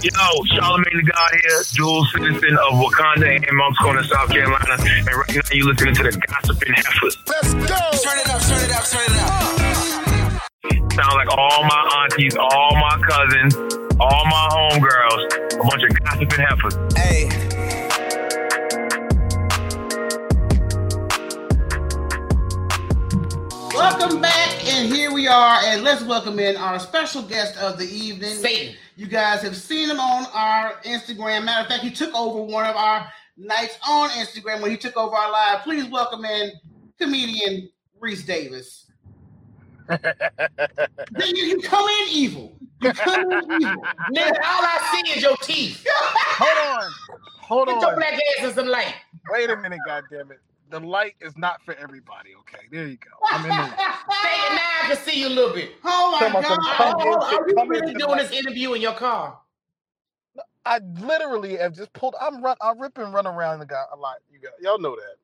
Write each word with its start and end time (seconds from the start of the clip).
Yo, 0.00 0.10
Charlamagne 0.54 0.94
the 0.94 1.10
God 1.10 1.30
here, 1.42 1.62
dual 1.74 2.04
citizen 2.06 2.56
of 2.70 2.78
Wakanda 2.78 3.34
and 3.34 3.56
Moncks 3.56 3.78
Corner, 3.78 4.04
South 4.04 4.30
Carolina. 4.30 4.76
And 4.78 5.06
right 5.08 5.34
now 5.34 5.40
you're 5.50 5.66
listening 5.66 5.94
to 5.96 6.02
the 6.04 6.12
Gossiping 6.12 6.72
Heifers. 6.72 7.16
Let's 7.26 7.54
go. 7.54 7.60
Turn 7.60 8.18
it 8.20 8.30
up, 8.30 8.40
turn 8.42 8.62
it 8.62 8.70
up, 8.70 8.84
turn 8.86 9.02
it 9.10 9.18
up. 9.18 10.92
Sound 10.92 11.14
like 11.14 11.36
all 11.36 11.64
my 11.64 12.04
aunties, 12.04 12.36
all 12.36 12.76
my 12.76 13.00
cousins, 13.08 13.54
all 13.98 14.24
my 14.26 14.48
homegirls, 14.52 15.54
a 15.54 15.64
bunch 15.66 15.82
of 15.82 15.90
gossiping 16.04 16.46
heifers. 16.46 16.76
Hey. 16.96 17.37
And 24.78 24.94
here 24.94 25.12
we 25.12 25.26
are, 25.26 25.58
and 25.64 25.82
let's 25.82 26.04
welcome 26.04 26.38
in 26.38 26.56
our 26.56 26.78
special 26.78 27.20
guest 27.20 27.58
of 27.58 27.78
the 27.78 27.86
evening. 27.86 28.30
Satan. 28.30 28.76
You 28.94 29.08
guys 29.08 29.42
have 29.42 29.56
seen 29.56 29.90
him 29.90 29.98
on 29.98 30.26
our 30.32 30.74
Instagram. 30.84 31.44
Matter 31.46 31.62
of 31.62 31.66
fact, 31.66 31.82
he 31.82 31.90
took 31.90 32.14
over 32.14 32.40
one 32.42 32.64
of 32.64 32.76
our 32.76 33.10
nights 33.36 33.76
on 33.88 34.08
Instagram 34.10 34.62
when 34.62 34.70
he 34.70 34.76
took 34.76 34.96
over 34.96 35.16
our 35.16 35.32
live. 35.32 35.62
Please 35.64 35.86
welcome 35.90 36.24
in 36.24 36.52
comedian 36.96 37.68
Reese 37.98 38.24
Davis. 38.24 38.86
then 39.88 39.98
you, 41.34 41.44
you 41.44 41.60
come 41.60 41.88
in 41.88 42.08
evil. 42.12 42.56
You 42.80 42.92
come 42.92 43.32
in 43.32 43.52
evil. 43.60 43.82
Nigga, 44.14 44.30
all 44.30 44.62
I 44.62 45.02
see 45.02 45.10
is 45.10 45.22
your 45.24 45.36
teeth. 45.38 45.84
Hold 45.92 46.84
on. 46.84 46.90
Hold 47.40 47.66
Get 47.66 47.80
your 47.80 47.90
on. 47.90 47.96
black 47.96 48.12
ass 48.14 48.44
in 48.44 48.54
some 48.54 48.68
light. 48.68 48.94
Wait 49.32 49.50
a 49.50 49.56
minute, 49.56 49.80
goddammit. 49.88 50.38
The 50.70 50.80
light 50.80 51.14
is 51.20 51.36
not 51.36 51.62
for 51.62 51.74
everybody, 51.74 52.30
okay? 52.40 52.66
There 52.70 52.86
you 52.86 52.96
go. 52.98 53.10
I'm 53.30 53.44
in 53.44 53.56
the 53.56 53.62
Take 53.62 53.72
it 53.72 54.52
now, 54.52 54.60
I 54.82 54.86
can 54.88 54.96
see 54.98 55.20
you 55.20 55.28
a 55.28 55.30
little 55.30 55.54
bit. 55.54 55.72
Oh 55.84 56.10
my 56.12 56.18
Come 56.18 56.42
God. 56.42 56.58
Oh, 56.78 57.22
are 57.22 57.48
you 57.48 57.70
really 57.70 57.94
doing 57.94 58.18
the 58.18 58.24
this 58.24 58.32
interview 58.32 58.74
in 58.74 58.82
your 58.82 58.92
car? 58.94 59.38
I 60.66 60.80
literally 61.00 61.56
have 61.56 61.74
just 61.74 61.92
pulled 61.94 62.14
I'm 62.20 62.42
run 62.42 62.56
I 62.60 62.72
rip 62.78 62.98
and 62.98 63.14
run 63.14 63.26
around 63.26 63.60
the 63.60 63.66
guy 63.66 63.84
a 63.92 63.96
lot. 63.96 64.16
You 64.30 64.38
got 64.40 64.52
y'all 64.60 64.78
know 64.78 64.94
that. 64.96 65.16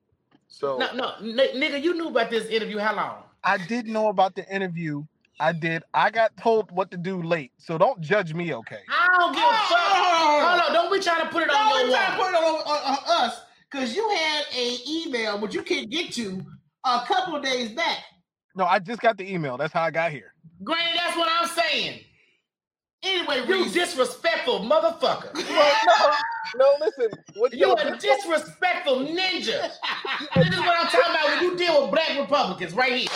So 0.48 0.78
No, 0.78 0.92
no, 0.94 1.12
n- 1.20 1.36
nigga, 1.61 1.83
you 1.83 1.94
knew 1.94 2.08
about 2.08 2.30
this 2.30 2.46
interview 2.46 2.78
how 2.78 2.96
long? 2.96 3.22
I 3.42 3.58
did 3.58 3.86
know 3.86 4.08
about 4.08 4.34
the 4.34 4.48
interview. 4.55 5.05
I 5.40 5.52
did. 5.52 5.83
I 5.92 6.11
got 6.11 6.34
told 6.38 6.70
what 6.70 6.90
to 6.92 6.96
do 6.96 7.20
late. 7.22 7.52
So 7.58 7.77
don't 7.77 8.00
judge 8.00 8.33
me, 8.33 8.55
okay? 8.55 8.80
I 8.88 9.08
don't 9.18 9.34
give 9.34 9.42
a 9.42 9.48
fuck. 9.48 9.58
Oh. 9.70 10.46
Hold 10.48 10.61
on, 10.62 10.72
don't 10.72 10.92
be 10.92 11.00
trying 11.05 11.20
to 11.22 11.28
put 11.28 11.42
it 11.42 11.50
on 11.50 11.68
No, 11.68 11.77
your 11.77 11.86
we 11.88 11.92
trying 11.92 12.12
to 12.12 12.16
put 12.16 12.28
it 12.30 12.36
on, 12.36 12.44
on, 12.44 12.94
on 12.94 13.24
us 13.27 13.40
because 13.75 13.97
you 13.97 14.08
had 14.08 14.44
a 14.56 14.77
email, 14.89 15.36
but 15.36 15.53
you 15.53 15.62
can't 15.62 15.91
get 15.91 16.12
to 16.12 16.41
a 16.84 17.03
couple 17.08 17.34
of 17.34 17.42
days 17.42 17.72
back. 17.72 17.98
No, 18.55 18.64
I 18.64 18.78
just 18.78 19.00
got 19.00 19.19
the 19.19 19.28
email. 19.28 19.56
That's 19.56 19.72
how 19.72 19.83
I 19.83 19.91
got 19.91 20.12
here. 20.12 20.33
Granny, 20.62 20.97
that's 20.97 21.17
what 21.17 21.28
I'm 21.28 21.48
saying. 21.48 22.00
Anyway, 23.02 23.45
You 23.48 23.64
Reese, 23.64 23.72
disrespectful 23.72 24.61
motherfucker. 24.61 25.34
Well, 25.48 26.17
no, 26.56 26.64
no, 26.78 26.86
listen. 26.86 27.19
What 27.34 27.52
You 27.52 27.67
yo, 27.69 27.72
a 27.72 27.97
disrespectful 27.98 28.98
ninja. 29.00 29.72
this 30.36 30.48
is 30.48 30.58
what 30.61 30.78
I'm 30.78 30.86
talking 30.86 31.11
about 31.11 31.25
when 31.25 31.42
you 31.42 31.56
deal 31.56 31.83
with 31.83 31.91
black 31.91 32.17
Republicans 32.19 32.75
right 32.75 32.92
here. 32.92 33.08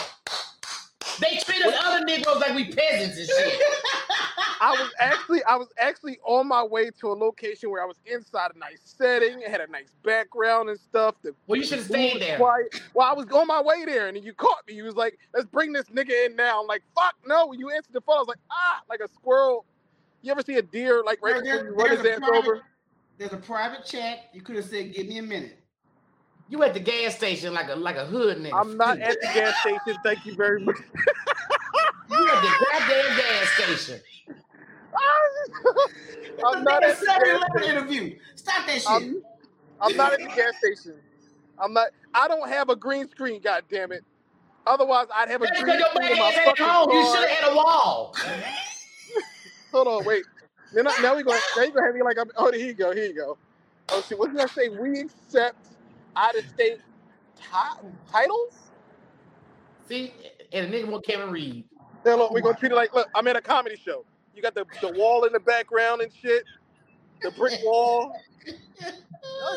They 1.20 1.36
treat 1.38 1.64
us 1.64 1.74
other 1.84 2.04
Negroes 2.04 2.40
like 2.40 2.54
we 2.54 2.72
peasants 2.72 3.18
and 3.18 3.28
shit. 3.28 3.60
I 4.60 4.70
was 4.72 4.90
actually 4.98 5.42
I 5.44 5.56
was 5.56 5.68
actually 5.78 6.18
on 6.24 6.48
my 6.48 6.62
way 6.62 6.90
to 7.00 7.08
a 7.08 7.14
location 7.14 7.70
where 7.70 7.82
I 7.82 7.86
was 7.86 7.96
inside 8.06 8.50
a 8.54 8.58
nice 8.58 8.80
setting. 8.82 9.40
It 9.40 9.48
had 9.50 9.60
a 9.60 9.66
nice 9.70 9.94
background 10.04 10.68
and 10.70 10.78
stuff. 10.78 11.14
The 11.22 11.34
Well, 11.46 11.58
you 11.58 11.64
should 11.64 11.78
have 11.78 11.86
stayed 11.86 12.20
there. 12.22 12.38
quiet. 12.38 12.80
Well, 12.94 13.08
I 13.08 13.12
was 13.14 13.26
on 13.28 13.46
my 13.46 13.60
way 13.62 13.84
there, 13.84 14.08
and 14.08 14.22
you 14.24 14.32
caught 14.32 14.66
me. 14.66 14.74
You 14.74 14.84
was 14.84 14.96
like, 14.96 15.18
"Let's 15.34 15.46
bring 15.46 15.72
this 15.72 15.86
nigga 15.86 16.26
in 16.26 16.36
now." 16.36 16.60
I'm 16.60 16.66
like, 16.66 16.82
"Fuck 16.94 17.14
no!" 17.26 17.46
When 17.46 17.58
you 17.58 17.70
answered 17.70 17.92
the 17.92 18.00
phone, 18.00 18.16
I 18.16 18.20
was 18.20 18.28
like, 18.28 18.38
"Ah!" 18.50 18.80
Like 18.88 19.00
a 19.00 19.08
squirrel. 19.08 19.64
You 20.22 20.32
ever 20.32 20.42
see 20.42 20.54
a 20.56 20.62
deer 20.62 21.02
like 21.04 21.20
right 21.22 21.42
There- 21.42 21.64
before 21.64 21.64
you 21.70 21.74
run 21.76 21.86
there's 21.88 21.98
his 22.00 22.06
a 22.06 22.12
ass 22.14 22.18
private- 22.18 22.36
over? 22.38 22.62
there's 23.18 23.32
a 23.32 23.36
private 23.36 23.84
chat. 23.84 24.30
You 24.32 24.42
could 24.42 24.56
have 24.56 24.64
said, 24.64 24.92
"Give 24.94 25.06
me 25.06 25.18
a 25.18 25.22
minute." 25.22 25.58
You 26.50 26.62
at 26.62 26.72
the 26.74 26.80
gas 26.80 27.14
station 27.14 27.52
like 27.52 27.68
a 27.68 27.74
like 27.76 27.96
a 27.96 28.06
hood 28.06 28.38
nigga. 28.38 28.54
I'm 28.58 28.76
not 28.76 28.98
at 29.00 29.20
the 29.20 29.26
gas 29.34 29.54
station. 29.60 29.98
Thank 30.02 30.24
you 30.26 30.34
very 30.34 30.60
much. 30.64 30.78
You 32.10 32.28
at 32.28 32.42
the 32.42 32.66
goddamn 32.72 33.16
gas 33.18 33.48
station. 33.50 34.00
I'm 36.46 36.64
not 36.64 36.82
at 36.84 36.98
the 37.00 37.06
gas 37.06 37.40
station. 37.54 37.76
interview. 37.76 38.18
Stop 38.34 38.66
that 38.66 38.80
shit. 38.80 38.86
I'm, 38.88 39.22
I'm 39.80 39.96
not 39.96 40.12
at 40.12 40.20
the 40.20 40.28
gas 40.28 40.56
station. 40.58 40.94
I'm 41.58 41.72
not. 41.72 41.88
I 42.14 42.28
don't 42.28 42.48
have 42.48 42.68
a 42.68 42.76
green 42.76 43.08
screen. 43.08 43.40
God 43.42 43.64
damn 43.70 43.92
it. 43.92 44.04
Otherwise, 44.66 45.06
I'd 45.14 45.28
have 45.30 45.42
a 45.42 45.46
green 45.46 45.80
screen 45.80 46.12
in 46.12 46.18
my 46.18 46.32
fucking 46.44 46.66
home. 46.66 46.90
You 46.90 47.04
should 47.04 47.28
have 47.28 47.30
had 47.30 47.52
a 47.52 47.56
wall. 47.56 48.14
Hold 49.72 49.88
on, 49.88 50.04
wait. 50.04 50.24
Then 50.72 50.86
I, 50.86 50.96
now 51.02 51.16
we 51.16 51.22
going 51.22 51.40
now 51.56 51.62
you 51.62 51.72
gonna 51.72 51.86
have 51.86 51.94
me 51.94 52.02
like 52.02 52.18
I'm. 52.18 52.30
Oh, 52.36 52.50
here 52.52 52.66
you 52.66 52.74
go. 52.74 52.94
Here 52.94 53.06
you 53.06 53.14
go. 53.14 53.38
Oh 53.90 54.02
shit. 54.02 54.18
What 54.18 54.32
did 54.32 54.40
I 54.40 54.46
say? 54.46 54.68
We 54.68 55.00
accept 55.00 55.56
out 56.16 56.36
of 56.36 56.44
state 56.46 56.80
ti- 57.36 57.88
titles. 58.10 58.70
See, 59.88 60.12
and 60.52 60.72
the 60.72 60.76
nigga 60.78 60.88
want 60.88 61.06
Kevin 61.06 61.30
Reed. 61.30 61.64
Then 62.04 62.18
look, 62.18 62.32
we're 62.32 62.40
gonna 62.42 62.56
treat 62.58 62.72
it 62.72 62.74
like 62.74 62.94
look. 62.94 63.08
I'm 63.14 63.26
at 63.26 63.36
a 63.36 63.40
comedy 63.40 63.76
show. 63.76 64.04
You 64.38 64.42
got 64.42 64.54
the 64.54 64.64
the 64.80 64.92
wall 64.92 65.24
in 65.24 65.32
the 65.32 65.40
background 65.40 66.00
and 66.00 66.12
shit. 66.12 66.44
The 67.22 67.32
brick 67.32 67.58
wall. 67.64 68.12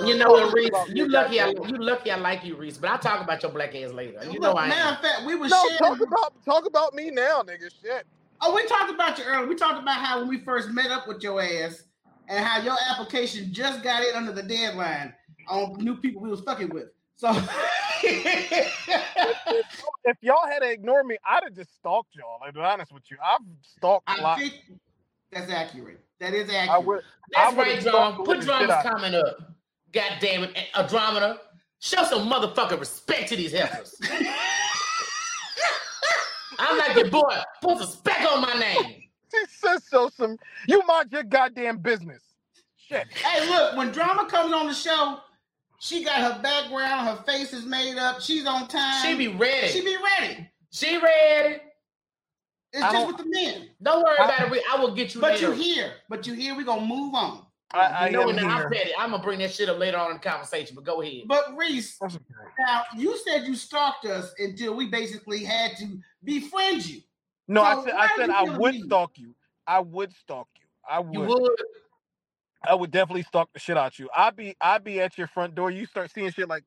You 0.05 0.15
know 0.17 0.31
what, 0.31 0.53
Reese? 0.53 0.71
You 0.89 1.07
me, 1.07 1.09
lucky. 1.09 1.39
I, 1.39 1.49
you 1.49 1.77
lucky. 1.77 2.11
I 2.11 2.15
like 2.15 2.43
you, 2.43 2.55
Reese. 2.55 2.77
But 2.77 2.89
I'll 2.89 2.97
talk 2.99 3.23
about 3.23 3.43
your 3.43 3.51
black 3.51 3.75
ass 3.75 3.91
later. 3.91 4.19
You 4.29 4.39
know 4.39 4.49
Look, 4.49 4.57
I 4.57 4.67
matter 4.69 4.95
of 4.95 5.01
fact, 5.01 5.25
we 5.25 5.35
were 5.35 5.47
No, 5.47 5.63
sharing. 5.67 5.77
talk 5.77 6.07
about 6.07 6.45
talk 6.45 6.65
about 6.65 6.93
me 6.95 7.11
now, 7.11 7.41
nigga. 7.43 7.69
Shit. 7.81 8.05
Oh, 8.41 8.53
we 8.55 8.65
talked 8.65 8.91
about 8.91 9.17
you 9.17 9.25
earlier. 9.25 9.47
We 9.47 9.55
talked 9.55 9.81
about 9.81 9.97
how 9.97 10.19
when 10.19 10.27
we 10.27 10.39
first 10.39 10.69
met 10.69 10.89
up 10.91 11.07
with 11.07 11.21
your 11.21 11.41
ass 11.41 11.83
and 12.27 12.43
how 12.43 12.61
your 12.61 12.75
application 12.89 13.53
just 13.53 13.83
got 13.83 14.03
in 14.03 14.15
under 14.15 14.31
the 14.31 14.43
deadline 14.43 15.13
on 15.47 15.75
new 15.77 15.95
people 15.95 16.21
we 16.21 16.29
was 16.29 16.41
fucking 16.41 16.69
with. 16.69 16.87
So 17.15 17.31
If, 18.03 19.65
if 20.05 20.17
y'all 20.21 20.47
had 20.49 20.63
ignored 20.63 21.05
me, 21.05 21.17
I'd 21.25 21.43
have 21.43 21.53
just 21.53 21.75
stalked 21.75 22.15
y'all. 22.15 22.39
I'll 22.45 22.51
be 22.51 22.59
honest 22.59 22.91
with 22.91 23.03
you. 23.09 23.17
I've 23.23 23.41
stalked 23.61 24.09
a 24.09 24.13
I 24.13 24.21
lot. 24.21 24.39
think 24.39 24.53
that's 25.31 25.51
accurate. 25.51 25.99
That 26.19 26.33
is 26.33 26.49
I 26.49 26.55
accurate. 26.55 26.85
would. 26.85 27.01
That's 27.33 27.53
I 27.53 27.57
right, 27.57 27.81
John. 27.81 28.15
Put 28.17 28.27
living 28.27 28.41
shit 28.41 28.67
Drama's 28.67 28.83
comment 28.83 29.15
up. 29.15 29.37
God 29.91 30.11
damn 30.19 30.43
it, 30.43 30.57
a 30.75 30.87
drama. 30.87 31.39
Show 31.79 32.03
some 32.03 32.29
motherfucking 32.29 32.79
respect 32.79 33.29
to 33.29 33.35
these 33.35 33.51
heifers. 33.51 33.99
I'm 36.59 36.77
like 36.77 36.95
your 36.95 37.09
boy. 37.09 37.35
Put 37.61 37.79
some 37.79 37.87
respect 37.87 38.25
on 38.27 38.41
my 38.41 38.53
name. 38.53 39.03
She 39.31 39.45
says 39.49 39.83
so. 39.89 40.09
Some 40.09 40.37
you 40.67 40.85
mind 40.85 41.11
your 41.11 41.23
goddamn 41.23 41.79
business. 41.79 42.21
Shit. 42.75 43.07
Hey, 43.13 43.49
look, 43.49 43.77
when 43.77 43.91
drama 43.91 44.25
comes 44.25 44.53
on 44.53 44.67
the 44.67 44.73
show, 44.73 45.19
she 45.83 46.03
got 46.03 46.17
her 46.35 46.41
background, 46.43 47.07
her 47.07 47.23
face 47.23 47.53
is 47.53 47.65
made 47.65 47.97
up, 47.97 48.21
she's 48.21 48.45
on 48.45 48.67
time. 48.67 49.03
She 49.03 49.17
be 49.17 49.27
ready. 49.29 49.67
she 49.69 49.81
be 49.83 49.97
ready. 49.97 50.47
She 50.71 50.95
ready. 50.97 51.55
It's 52.71 52.83
I 52.83 52.91
just 52.91 53.07
with 53.07 53.17
the 53.17 53.25
men. 53.25 53.69
Don't 53.81 54.03
worry 54.03 54.15
I- 54.19 54.25
about 54.25 54.41
it. 54.47 54.51
Reese. 54.51 54.63
I 54.71 54.79
will 54.79 54.93
get 54.93 55.15
you 55.15 55.21
But 55.21 55.41
you 55.41 55.47
there. 55.47 55.55
here. 55.55 55.93
But 56.07 56.27
you 56.27 56.33
here, 56.33 56.55
we 56.55 56.63
gonna 56.63 56.85
move 56.85 57.15
on. 57.15 57.45
I, 57.71 57.79
I 57.79 58.05
You 58.07 58.11
know, 58.13 58.23
am 58.23 58.37
and 58.37 58.39
I'm 58.41 58.57
here. 58.59 58.69
petty. 58.69 58.91
I'm 58.97 59.09
gonna 59.09 59.23
bring 59.23 59.39
that 59.39 59.51
shit 59.51 59.69
up 59.69 59.79
later 59.79 59.97
on 59.97 60.11
in 60.11 60.17
the 60.17 60.23
conversation. 60.23 60.75
But 60.75 60.83
go 60.85 61.01
ahead. 61.01 61.23
But 61.25 61.57
Reese, 61.57 61.97
okay. 62.03 62.15
now 62.59 62.83
you 62.95 63.17
said 63.17 63.45
you 63.47 63.55
stalked 63.55 64.05
us 64.05 64.31
until 64.37 64.75
we 64.75 64.87
basically 64.87 65.43
had 65.43 65.75
to 65.77 65.97
befriend 66.23 66.87
you. 66.87 67.01
No, 67.47 67.61
So 67.63 67.65
I 67.67 67.83
said 67.83 67.93
I 67.95 68.07
said 68.17 68.29
I 68.29 68.57
would 68.57 68.75
me? 68.75 68.83
stalk 68.83 69.17
you. 69.17 69.33
I 69.65 69.79
would 69.79 70.13
stalk 70.13 70.47
you. 70.55 70.67
I 70.87 70.99
would. 70.99 71.13
You 71.13 71.21
would. 71.21 71.51
I 72.63 72.75
would 72.75 72.91
definitely 72.91 73.23
stalk 73.23 73.49
the 73.53 73.59
shit 73.59 73.77
out 73.77 73.97
you. 73.97 74.09
I'd 74.15 74.35
be 74.35 74.55
I'd 74.61 74.83
be 74.83 74.99
at 75.01 75.17
your 75.17 75.27
front 75.27 75.55
door. 75.55 75.71
You 75.71 75.85
start 75.85 76.11
seeing 76.11 76.31
shit 76.31 76.47
like 76.47 76.63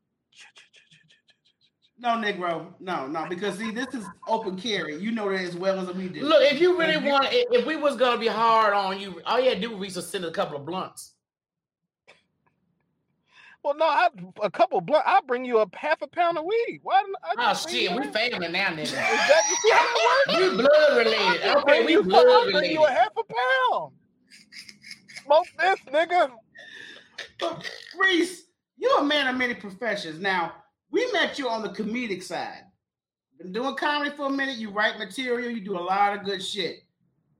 No, 1.98 2.10
Negro. 2.10 2.72
No, 2.80 3.06
no, 3.06 3.26
because 3.28 3.58
see, 3.58 3.70
this 3.70 3.94
is 3.94 4.04
open 4.26 4.58
carry. 4.58 4.96
You 4.96 5.12
know 5.12 5.30
that 5.30 5.40
as 5.40 5.54
well 5.56 5.78
as 5.78 5.94
we 5.94 6.08
do. 6.08 6.22
Look, 6.24 6.42
if 6.42 6.60
you 6.60 6.76
really 6.78 6.94
If 6.94 7.04
you- 7.04 7.10
want, 7.10 7.28
if 7.30 7.46
if 7.60 7.66
we 7.66 7.76
was 7.76 7.96
gonna 7.96 8.18
be 8.18 8.26
hard 8.26 8.74
on 8.74 8.98
you, 9.00 9.22
all 9.24 9.38
you 9.38 9.50
had 9.50 9.62
to 9.62 9.68
do 9.68 9.76
was 9.76 9.94
just 9.94 10.10
send 10.10 10.24
a 10.24 10.30
couple 10.32 10.56
of 10.56 10.66
blunts. 10.66 11.12
Well, 13.62 13.76
no, 13.76 13.86
I 13.86 14.08
a 14.42 14.50
couple 14.50 14.80
blunt. 14.82 15.04
I'll 15.06 15.22
bring 15.22 15.44
you 15.46 15.58
a 15.60 15.66
half 15.74 16.02
a 16.02 16.06
pound 16.06 16.36
of 16.36 16.44
weed. 16.44 16.80
Why? 16.82 17.00
didn't 17.02 17.16
I 17.38 17.50
Oh 17.52 17.54
shit, 17.54 17.90
we 17.92 17.98
that? 18.02 18.12
family 18.12 18.48
now, 18.48 18.66
nigga. 18.70 18.82
Is 18.82 18.92
that 18.92 19.42
you 19.48 19.56
see 19.62 19.70
how 19.70 19.78
that 19.78 20.26
works? 20.26 20.38
We 20.50 20.56
blood 20.58 20.96
related. 20.98 21.56
Okay, 21.56 21.84
we 21.86 21.92
you, 21.92 22.02
blood 22.02 22.26
I'll 22.26 22.50
bring 22.50 22.72
you 22.72 22.84
a 22.84 22.90
half 22.90 23.08
a 23.16 23.22
pound. 23.24 23.94
Smoke 25.24 25.46
this, 25.58 25.80
nigga. 25.92 26.30
But 27.40 27.70
Reese, 27.98 28.44
you're 28.76 29.00
a 29.00 29.04
man 29.04 29.26
of 29.28 29.36
many 29.36 29.54
professions. 29.54 30.20
Now, 30.20 30.52
we 30.90 31.10
met 31.12 31.38
you 31.38 31.48
on 31.48 31.62
the 31.62 31.70
comedic 31.70 32.22
side. 32.22 32.64
Been 33.38 33.52
doing 33.52 33.74
comedy 33.76 34.10
for 34.10 34.26
a 34.26 34.30
minute. 34.30 34.56
You 34.56 34.70
write 34.70 34.98
material. 34.98 35.50
You 35.50 35.60
do 35.60 35.76
a 35.76 35.80
lot 35.80 36.16
of 36.16 36.24
good 36.24 36.42
shit. 36.42 36.80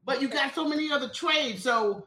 But 0.04 0.20
you 0.20 0.28
got 0.28 0.54
so 0.54 0.66
many 0.66 0.90
other 0.90 1.08
trades. 1.08 1.62
So, 1.62 2.06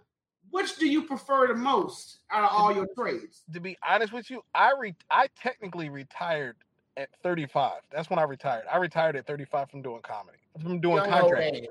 which 0.49 0.77
do 0.77 0.87
you 0.87 1.03
prefer 1.03 1.47
the 1.47 1.55
most 1.55 2.19
out 2.31 2.43
of 2.43 2.49
all 2.51 2.73
your 2.73 2.87
trades? 2.97 3.43
To 3.53 3.59
be 3.59 3.77
honest 3.87 4.13
with 4.13 4.29
you, 4.29 4.41
I 4.53 4.73
re- 4.77 4.95
I 5.09 5.27
technically 5.41 5.89
retired 5.89 6.55
at 6.97 7.09
35. 7.23 7.81
That's 7.91 8.09
when 8.09 8.19
I 8.19 8.23
retired. 8.23 8.65
I 8.71 8.77
retired 8.77 9.15
at 9.15 9.25
35 9.27 9.69
from 9.69 9.81
doing 9.81 10.01
comedy. 10.01 10.37
From 10.61 10.79
doing 10.79 10.97
Young 10.97 11.09
contracting. 11.09 11.67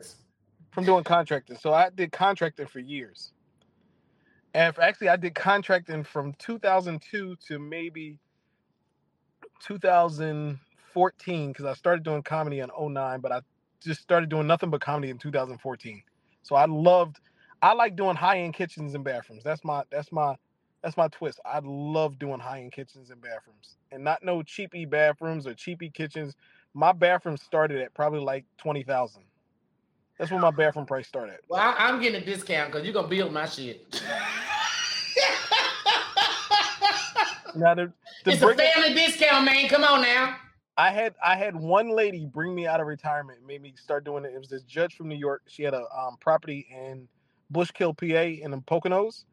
From 0.71 0.85
doing 0.85 1.05
contracting. 1.05 1.57
So 1.57 1.73
I 1.73 1.91
did 1.91 2.13
contracting 2.13 2.67
for 2.67 2.79
years. 2.79 3.33
And 4.57 4.77
actually, 4.79 5.11
I 5.11 5.17
did 5.17 5.35
contracting 5.35 6.03
from 6.03 6.33
2002 6.39 7.37
to 7.47 7.59
maybe 7.59 8.19
2014 9.63 11.49
because 11.53 11.67
I 11.67 11.75
started 11.75 12.03
doing 12.03 12.23
comedy 12.23 12.61
in 12.61 12.71
09, 12.75 13.21
but 13.21 13.33
I 13.33 13.43
just 13.83 14.01
started 14.01 14.31
doing 14.31 14.47
nothing 14.47 14.71
but 14.71 14.81
comedy 14.81 15.11
in 15.11 15.19
2014. 15.19 16.03
So 16.41 16.57
I 16.57 16.65
loved, 16.65 17.21
I 17.61 17.75
like 17.75 17.97
doing 17.97 18.17
high 18.17 18.39
end 18.39 18.55
kitchens 18.55 18.95
and 18.95 19.05
bathrooms. 19.05 19.45
That's 19.45 19.63
my, 19.63 19.83
that's 19.91 20.11
my, 20.11 20.37
that's 20.83 20.97
my 20.97 21.09
twist. 21.09 21.39
I 21.45 21.61
love 21.63 22.19
doing 22.19 22.41
high 22.41 22.61
end 22.61 22.73
kitchens 22.73 23.11
and 23.11 23.21
bathrooms, 23.21 23.77
and 23.93 24.03
not 24.03 24.25
no 24.25 24.43
cheapy 24.43 24.87
bathrooms 24.87 25.47
or 25.47 25.53
cheapy 25.53 25.91
kitchens. 25.91 26.35
My 26.73 26.93
bathroom 26.93 27.37
started 27.37 27.83
at 27.83 27.93
probably 27.93 28.21
like 28.21 28.47
twenty 28.57 28.85
thousand. 28.85 29.25
That's 30.19 30.31
what 30.31 30.41
my 30.41 30.51
bathroom 30.51 30.87
price 30.87 31.07
started. 31.07 31.41
Well, 31.47 31.61
I, 31.61 31.89
I'm 31.89 32.01
getting 32.01 32.23
a 32.23 32.25
discount 32.25 32.73
because 32.73 32.87
you're 32.87 32.95
gonna 32.95 33.09
build 33.09 33.35
my 33.35 33.45
shit. 33.45 34.03
Now 37.57 37.75
the, 37.75 37.93
the 38.25 38.33
it's 38.33 38.43
a 38.43 38.55
family 38.55 38.95
discount, 38.95 39.45
man. 39.45 39.69
Come 39.69 39.85
on 39.85 40.03
now. 40.03 40.37
I 40.77 40.91
had 40.91 41.15
I 41.25 41.37
had 41.37 41.57
one 41.57 41.89
lady 41.89 42.27
bring 42.27 42.55
me 42.55 42.67
out 42.67 42.81
of 42.81 42.87
retirement, 42.87 43.39
made 43.47 43.63
me 43.63 43.73
start 43.77 44.05
doing 44.05 44.25
it. 44.25 44.33
It 44.35 44.39
was 44.39 44.49
this 44.49 44.63
judge 44.63 44.95
from 44.95 45.09
New 45.09 45.17
York. 45.17 45.43
She 45.47 45.63
had 45.63 45.75
a 45.75 45.85
um, 45.97 46.17
property 46.21 46.67
in 46.71 47.09
Bushkill, 47.53 47.97
PA, 47.97 48.45
in 48.45 48.51
the 48.51 48.59
Poconos. 48.59 49.25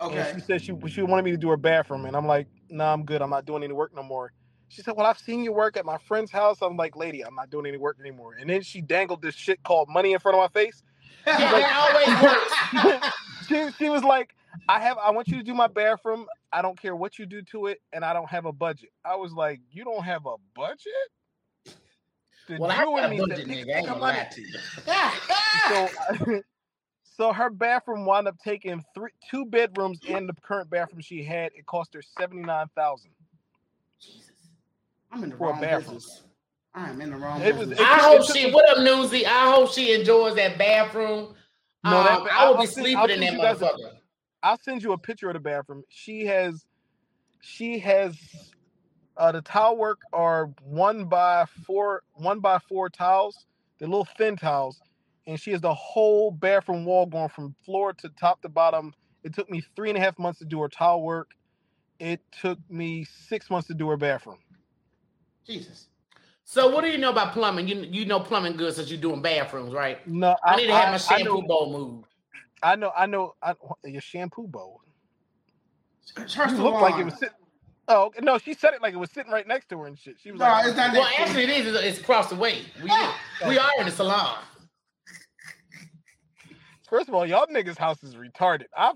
Okay. 0.00 0.18
And 0.18 0.40
she 0.40 0.46
said 0.46 0.62
she 0.62 0.74
she 0.88 1.02
wanted 1.02 1.24
me 1.24 1.30
to 1.30 1.36
do 1.36 1.48
her 1.48 1.56
bathroom, 1.56 2.04
and 2.04 2.16
I'm 2.16 2.26
like, 2.26 2.46
nah, 2.68 2.92
I'm 2.92 3.04
good. 3.04 3.22
I'm 3.22 3.30
not 3.30 3.46
doing 3.46 3.62
any 3.62 3.72
work 3.72 3.94
no 3.94 4.02
more. 4.02 4.32
She 4.68 4.82
said, 4.82 4.94
well, 4.96 5.06
I've 5.06 5.18
seen 5.18 5.44
you 5.44 5.52
work 5.52 5.76
at 5.76 5.84
my 5.84 5.98
friend's 5.98 6.30
house. 6.30 6.58
I'm 6.62 6.78
like, 6.78 6.96
lady, 6.96 7.22
I'm 7.22 7.34
not 7.34 7.50
doing 7.50 7.66
any 7.66 7.76
work 7.76 7.98
anymore. 8.00 8.36
And 8.40 8.48
then 8.48 8.62
she 8.62 8.80
dangled 8.80 9.20
this 9.20 9.34
shit 9.34 9.62
called 9.62 9.88
money 9.90 10.14
in 10.14 10.18
front 10.18 10.38
of 10.38 10.40
my 10.40 10.48
face. 10.48 10.82
Yeah, 11.26 11.36
that 11.38 12.82
always 12.82 12.92
works. 12.94 13.16
she 13.48 13.84
she 13.84 13.90
was 13.90 14.02
like, 14.02 14.34
I 14.68 14.80
have 14.80 14.98
I 14.98 15.10
want 15.10 15.28
you 15.28 15.36
to 15.38 15.42
do 15.42 15.54
my 15.54 15.66
bathroom. 15.66 16.26
I 16.52 16.62
don't 16.62 16.80
care 16.80 16.94
what 16.94 17.18
you 17.18 17.26
do 17.26 17.42
to 17.42 17.66
it, 17.66 17.80
and 17.92 18.04
I 18.04 18.12
don't 18.12 18.28
have 18.28 18.44
a 18.46 18.52
budget. 18.52 18.90
I 19.04 19.16
was 19.16 19.32
like, 19.32 19.60
you 19.70 19.84
don't 19.84 20.04
have 20.04 20.26
a 20.26 20.36
budget? 20.54 20.92
The 22.48 22.58
well, 22.58 22.70
I 22.70 22.84
got 22.84 23.12
a 23.12 23.16
budget, 23.18 23.46
nigga. 23.46 23.74
I 23.74 23.78
ain't 23.78 23.86
gonna 23.86 23.94
on." 23.94 24.00
lie 24.00 24.28
to 24.32 24.40
you. 24.40 24.58
so 26.28 26.40
so 27.16 27.32
her 27.32 27.50
bathroom 27.50 28.04
wound 28.04 28.28
up 28.28 28.36
taking 28.44 28.82
three 28.94 29.10
two 29.30 29.44
bedrooms 29.46 30.00
and 30.08 30.28
the 30.28 30.34
current 30.42 30.68
bathroom 30.70 31.00
she 31.00 31.22
had. 31.22 31.52
It 31.54 31.66
cost 31.66 31.94
her 31.94 32.02
seventy 32.02 32.42
nine 32.42 32.66
thousand. 32.76 33.12
Jesus. 34.00 34.32
I'm 35.10 35.22
in 35.24 35.30
the 35.30 35.36
wrong 35.36 35.60
bathroom. 35.60 35.96
business. 35.96 36.22
I 36.74 36.88
am 36.88 37.00
in 37.02 37.10
the 37.10 37.16
wrong 37.16 37.40
It 37.42 37.54
was- 37.54 37.70
it- 37.70 37.80
I 37.80 37.98
hope 37.98 38.24
she. 38.32 38.50
What 38.50 38.68
up, 38.70 38.82
Newsy? 38.82 39.26
I 39.26 39.50
hope 39.52 39.70
she 39.72 39.92
enjoys 39.92 40.34
that 40.36 40.56
bathroom. 40.56 41.34
No, 41.84 41.98
Um, 41.98 42.04
that- 42.04 42.32
I 42.32 42.48
will 42.48 42.54
I'll 42.56 42.60
be 42.60 42.66
sleeping 42.66 43.10
in 43.10 43.20
that 43.20 43.32
you 43.32 43.38
motherfucker. 43.38 43.98
I'll 44.42 44.58
send 44.58 44.82
you 44.82 44.92
a 44.92 44.98
picture 44.98 45.28
of 45.28 45.34
the 45.34 45.40
bathroom. 45.40 45.84
She 45.88 46.26
has 46.26 46.64
she 47.40 47.78
has 47.80 48.16
uh 49.16 49.32
the 49.32 49.42
towel 49.42 49.76
work 49.76 50.00
are 50.12 50.50
one 50.62 51.04
by 51.04 51.46
four 51.66 52.02
one 52.14 52.40
by 52.40 52.58
four 52.68 52.88
tiles, 52.90 53.46
the 53.78 53.86
little 53.86 54.08
thin 54.18 54.36
tiles, 54.36 54.80
and 55.26 55.38
she 55.38 55.52
has 55.52 55.60
the 55.60 55.74
whole 55.74 56.30
bathroom 56.30 56.84
wall 56.84 57.06
going 57.06 57.28
from 57.28 57.54
floor 57.64 57.92
to 57.94 58.08
top 58.10 58.42
to 58.42 58.48
bottom. 58.48 58.92
It 59.24 59.34
took 59.34 59.48
me 59.50 59.62
three 59.76 59.90
and 59.90 59.98
a 59.98 60.00
half 60.00 60.18
months 60.18 60.40
to 60.40 60.44
do 60.44 60.60
her 60.60 60.68
towel 60.68 61.02
work. 61.02 61.30
It 62.00 62.20
took 62.40 62.58
me 62.68 63.04
six 63.04 63.48
months 63.48 63.68
to 63.68 63.74
do 63.74 63.88
her 63.88 63.96
bathroom. 63.96 64.38
Jesus. 65.46 65.86
So, 66.44 66.68
what 66.70 66.82
do 66.82 66.90
you 66.90 66.98
know 66.98 67.10
about 67.10 67.32
plumbing? 67.32 67.68
You 67.68 67.76
you 67.76 68.04
know 68.04 68.18
plumbing 68.20 68.56
good 68.56 68.74
since 68.74 68.90
you're 68.90 69.00
doing 69.00 69.22
bathrooms, 69.22 69.72
right? 69.72 70.06
No, 70.08 70.36
I, 70.44 70.56
need 70.56 70.66
to 70.66 70.72
have 70.74 70.88
my 70.88 70.94
I 70.94 70.98
shampoo 70.98 71.24
know, 71.24 71.42
bowl 71.42 71.72
moved. 71.72 72.11
I 72.62 72.76
know, 72.76 72.92
I 72.96 73.06
know. 73.06 73.34
I, 73.42 73.54
your 73.84 74.00
shampoo 74.00 74.46
bowl. 74.46 74.80
It's 76.16 76.34
her 76.34 76.48
You 76.48 76.62
looked 76.62 76.80
like 76.80 76.98
it 77.00 77.04
was 77.04 77.14
sitting. 77.14 77.34
Oh 77.88 78.04
okay. 78.06 78.20
no, 78.22 78.38
she 78.38 78.54
said 78.54 78.74
it 78.74 78.82
like 78.82 78.94
it 78.94 78.98
was 78.98 79.10
sitting 79.10 79.32
right 79.32 79.46
next 79.46 79.68
to 79.70 79.78
her 79.78 79.86
and 79.86 79.98
shit. 79.98 80.16
She 80.22 80.30
was 80.30 80.40
No, 80.40 80.46
like, 80.46 80.66
it's 80.66 80.76
not 80.76 80.92
Well, 80.92 81.02
next 81.02 81.16
to 81.16 81.22
actually, 81.22 81.42
it 81.44 81.66
is. 81.66 81.74
It's 81.84 81.98
across 81.98 82.28
the 82.28 82.36
way. 82.36 82.62
We 82.82 82.88
ah! 82.90 83.20
we 83.48 83.58
are 83.58 83.70
in 83.78 83.86
the 83.86 83.92
salon. 83.92 84.38
First 86.88 87.08
of 87.08 87.14
all, 87.14 87.26
y'all 87.26 87.46
niggas' 87.46 87.78
house 87.78 88.02
is 88.04 88.14
retarded. 88.14 88.66
I, 88.76 88.92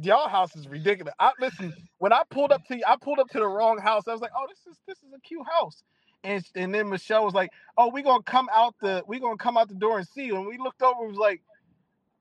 y'all 0.00 0.28
house 0.28 0.54
is 0.54 0.68
ridiculous. 0.68 1.14
I 1.18 1.32
listen 1.40 1.72
when 1.98 2.12
I 2.12 2.22
pulled 2.30 2.52
up 2.52 2.64
to 2.66 2.76
you, 2.76 2.82
I 2.86 2.96
pulled 2.96 3.18
up 3.18 3.28
to 3.30 3.38
the 3.38 3.48
wrong 3.48 3.78
house. 3.78 4.06
I 4.06 4.12
was 4.12 4.20
like, 4.20 4.32
oh, 4.36 4.46
this 4.48 4.58
is 4.70 4.78
this 4.86 4.98
is 4.98 5.12
a 5.16 5.20
cute 5.20 5.46
house. 5.50 5.82
And 6.24 6.44
and 6.54 6.74
then 6.74 6.88
Michelle 6.88 7.24
was 7.24 7.34
like, 7.34 7.50
oh, 7.76 7.88
we 7.88 8.02
gonna 8.02 8.22
come 8.22 8.48
out 8.54 8.74
the 8.80 9.02
we 9.06 9.18
gonna 9.18 9.36
come 9.36 9.56
out 9.56 9.68
the 9.68 9.74
door 9.74 9.98
and 9.98 10.06
see 10.06 10.26
you. 10.26 10.36
And 10.36 10.46
we 10.46 10.58
looked 10.58 10.82
over, 10.82 11.04
it 11.04 11.08
was 11.08 11.16
like, 11.18 11.42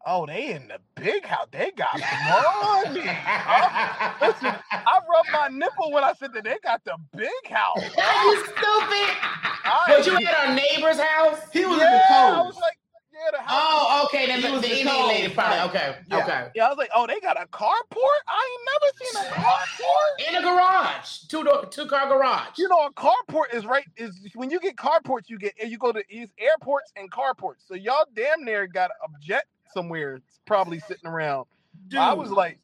oh, 0.05 0.25
they 0.25 0.51
in 0.53 0.67
the 0.67 0.79
big 0.95 1.25
house. 1.25 1.47
They 1.51 1.71
got 1.77 1.93
money. 1.93 3.01
I, 3.07 4.13
listen, 4.21 4.53
I 4.71 4.99
rubbed 5.09 5.29
my 5.33 5.47
nipple 5.51 5.91
when 5.91 6.03
I 6.03 6.13
said 6.13 6.33
that 6.33 6.43
they 6.43 6.57
got 6.63 6.83
the 6.85 6.97
big 7.15 7.29
house. 7.49 7.77
Are 7.77 8.23
you 8.25 8.37
stupid? 8.43 9.17
I- 9.65 9.85
But 9.87 10.05
you 10.05 10.15
at 10.15 10.47
our 10.47 10.55
neighbor's 10.55 10.99
house? 10.99 11.39
He 11.51 11.65
was 11.65 11.77
yeah, 11.79 11.85
in 11.87 11.91
the 11.91 12.03
I 12.03 12.33
cold. 12.35 12.47
was 12.47 12.55
like, 12.55 12.77
yeah, 13.11 13.31
the 13.31 13.37
house. 13.43 13.49
Oh, 13.51 14.05
okay. 14.05 14.27
Then 14.27 14.41
He 14.41 14.47
the, 14.47 14.53
was 14.53 14.61
the 14.61 14.67
the 14.69 14.79
Indian 14.81 15.07
lady 15.07 15.33
probably. 15.33 15.59
Okay, 15.69 15.95
Yeah. 16.07 16.23
okay. 16.23 16.47
yeah, 16.53 16.65
I 16.67 16.69
was 16.69 16.77
like, 16.77 16.91
oh, 16.95 17.07
they 17.07 17.19
got 17.19 17.35
a 17.41 17.47
carport. 17.47 18.19
I 18.27 18.47
ain't 18.51 18.69
never 18.71 18.89
seen 19.01 19.25
a 19.25 19.33
carport. 19.33 20.29
In 20.29 20.35
a 20.35 20.41
garage, 20.43 21.21
two 21.27 21.43
door, 21.43 21.65
two 21.65 21.87
car 21.87 22.07
garage. 22.07 22.57
You 22.59 22.69
know, 22.69 22.85
a 22.85 22.93
carport 22.93 23.53
is 23.53 23.65
right. 23.65 23.85
Is 23.97 24.15
when 24.35 24.51
you 24.51 24.59
get 24.59 24.75
carports, 24.75 25.29
you 25.29 25.39
get 25.39 25.53
you 25.67 25.77
go 25.79 25.91
to 25.91 26.03
these 26.09 26.29
airports 26.37 26.91
and 26.95 27.11
carports. 27.11 27.65
So 27.67 27.73
y'all 27.73 28.05
damn 28.15 28.45
near 28.45 28.67
got 28.67 28.91
a 28.91 29.07
jet 29.19 29.45
somewhere, 29.73 30.15
it's 30.15 30.39
probably 30.45 30.79
sitting 30.79 31.07
around. 31.07 31.45
I 31.97 32.13
was 32.13 32.31
like, 32.31 32.59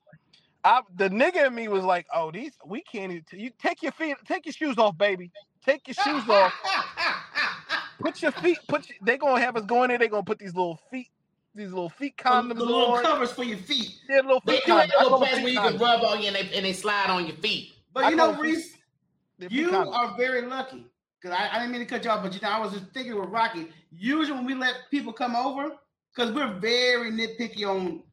I 0.63 0.81
the 0.95 1.09
nigga 1.09 1.47
in 1.47 1.55
me 1.55 1.67
was 1.67 1.83
like, 1.83 2.07
oh, 2.13 2.31
these 2.31 2.53
we 2.65 2.81
can't 2.81 3.11
even. 3.11 3.25
You 3.31 3.51
take 3.61 3.83
your 3.83 3.91
feet, 3.91 4.15
take 4.25 4.45
your 4.45 4.53
shoes 4.53 4.77
off, 4.77 4.97
baby. 4.97 5.31
Take 5.65 5.87
your 5.87 5.95
shoes 5.95 6.27
off. 6.29 6.53
Put 7.99 8.21
your 8.21 8.31
feet. 8.31 8.59
Put 8.67 8.89
your, 8.89 8.97
they 9.01 9.17
gonna 9.17 9.39
have 9.39 9.55
us 9.55 9.65
going 9.65 9.85
in 9.85 9.89
there. 9.89 9.97
They 9.99 10.07
gonna 10.07 10.23
put 10.23 10.39
these 10.39 10.53
little 10.55 10.79
feet, 10.91 11.09
these 11.55 11.69
little 11.69 11.89
feet 11.89 12.17
condoms 12.17 12.57
the 12.57 12.65
little 12.65 12.93
on. 12.93 13.03
covers 13.03 13.31
for 13.31 13.43
your 13.43 13.59
feet. 13.59 13.95
Yeah, 14.09 14.17
little 14.17 14.41
They 14.45 14.57
feet 14.57 14.65
have 14.65 14.89
condoms. 14.89 15.03
Little 15.03 15.21
pads 15.21 15.43
where 15.43 15.53
you 15.53 15.59
can 15.59 15.77
rub 15.77 16.03
on 16.03 16.21
you 16.21 16.27
and 16.27 16.35
they, 16.35 16.55
and 16.55 16.65
they 16.65 16.73
slide 16.73 17.09
on 17.09 17.25
your 17.25 17.37
feet. 17.37 17.73
But 17.93 18.05
I 18.05 18.09
you 18.09 18.15
know, 18.15 18.33
Reese, 18.33 18.77
you 19.37 19.69
condoms. 19.69 19.93
are 19.93 20.17
very 20.17 20.41
lucky. 20.41 20.85
Because 21.21 21.37
I, 21.39 21.55
I 21.55 21.59
didn't 21.59 21.71
mean 21.71 21.79
to 21.81 21.85
cut 21.85 22.03
you 22.03 22.09
off, 22.09 22.21
but 22.21 22.33
you 22.33 22.41
know, 22.41 22.49
I 22.49 22.59
was 22.59 22.73
just 22.73 22.87
thinking 22.93 23.17
with 23.17 23.29
Rocky. 23.29 23.69
Usually 23.91 24.35
when 24.35 24.45
we 24.45 24.55
let 24.55 24.73
people 24.91 25.13
come 25.13 25.35
over, 25.35 25.71
because 26.15 26.31
we're 26.33 26.53
very 26.59 27.11
nitpicky 27.11 27.65
on 27.67 28.03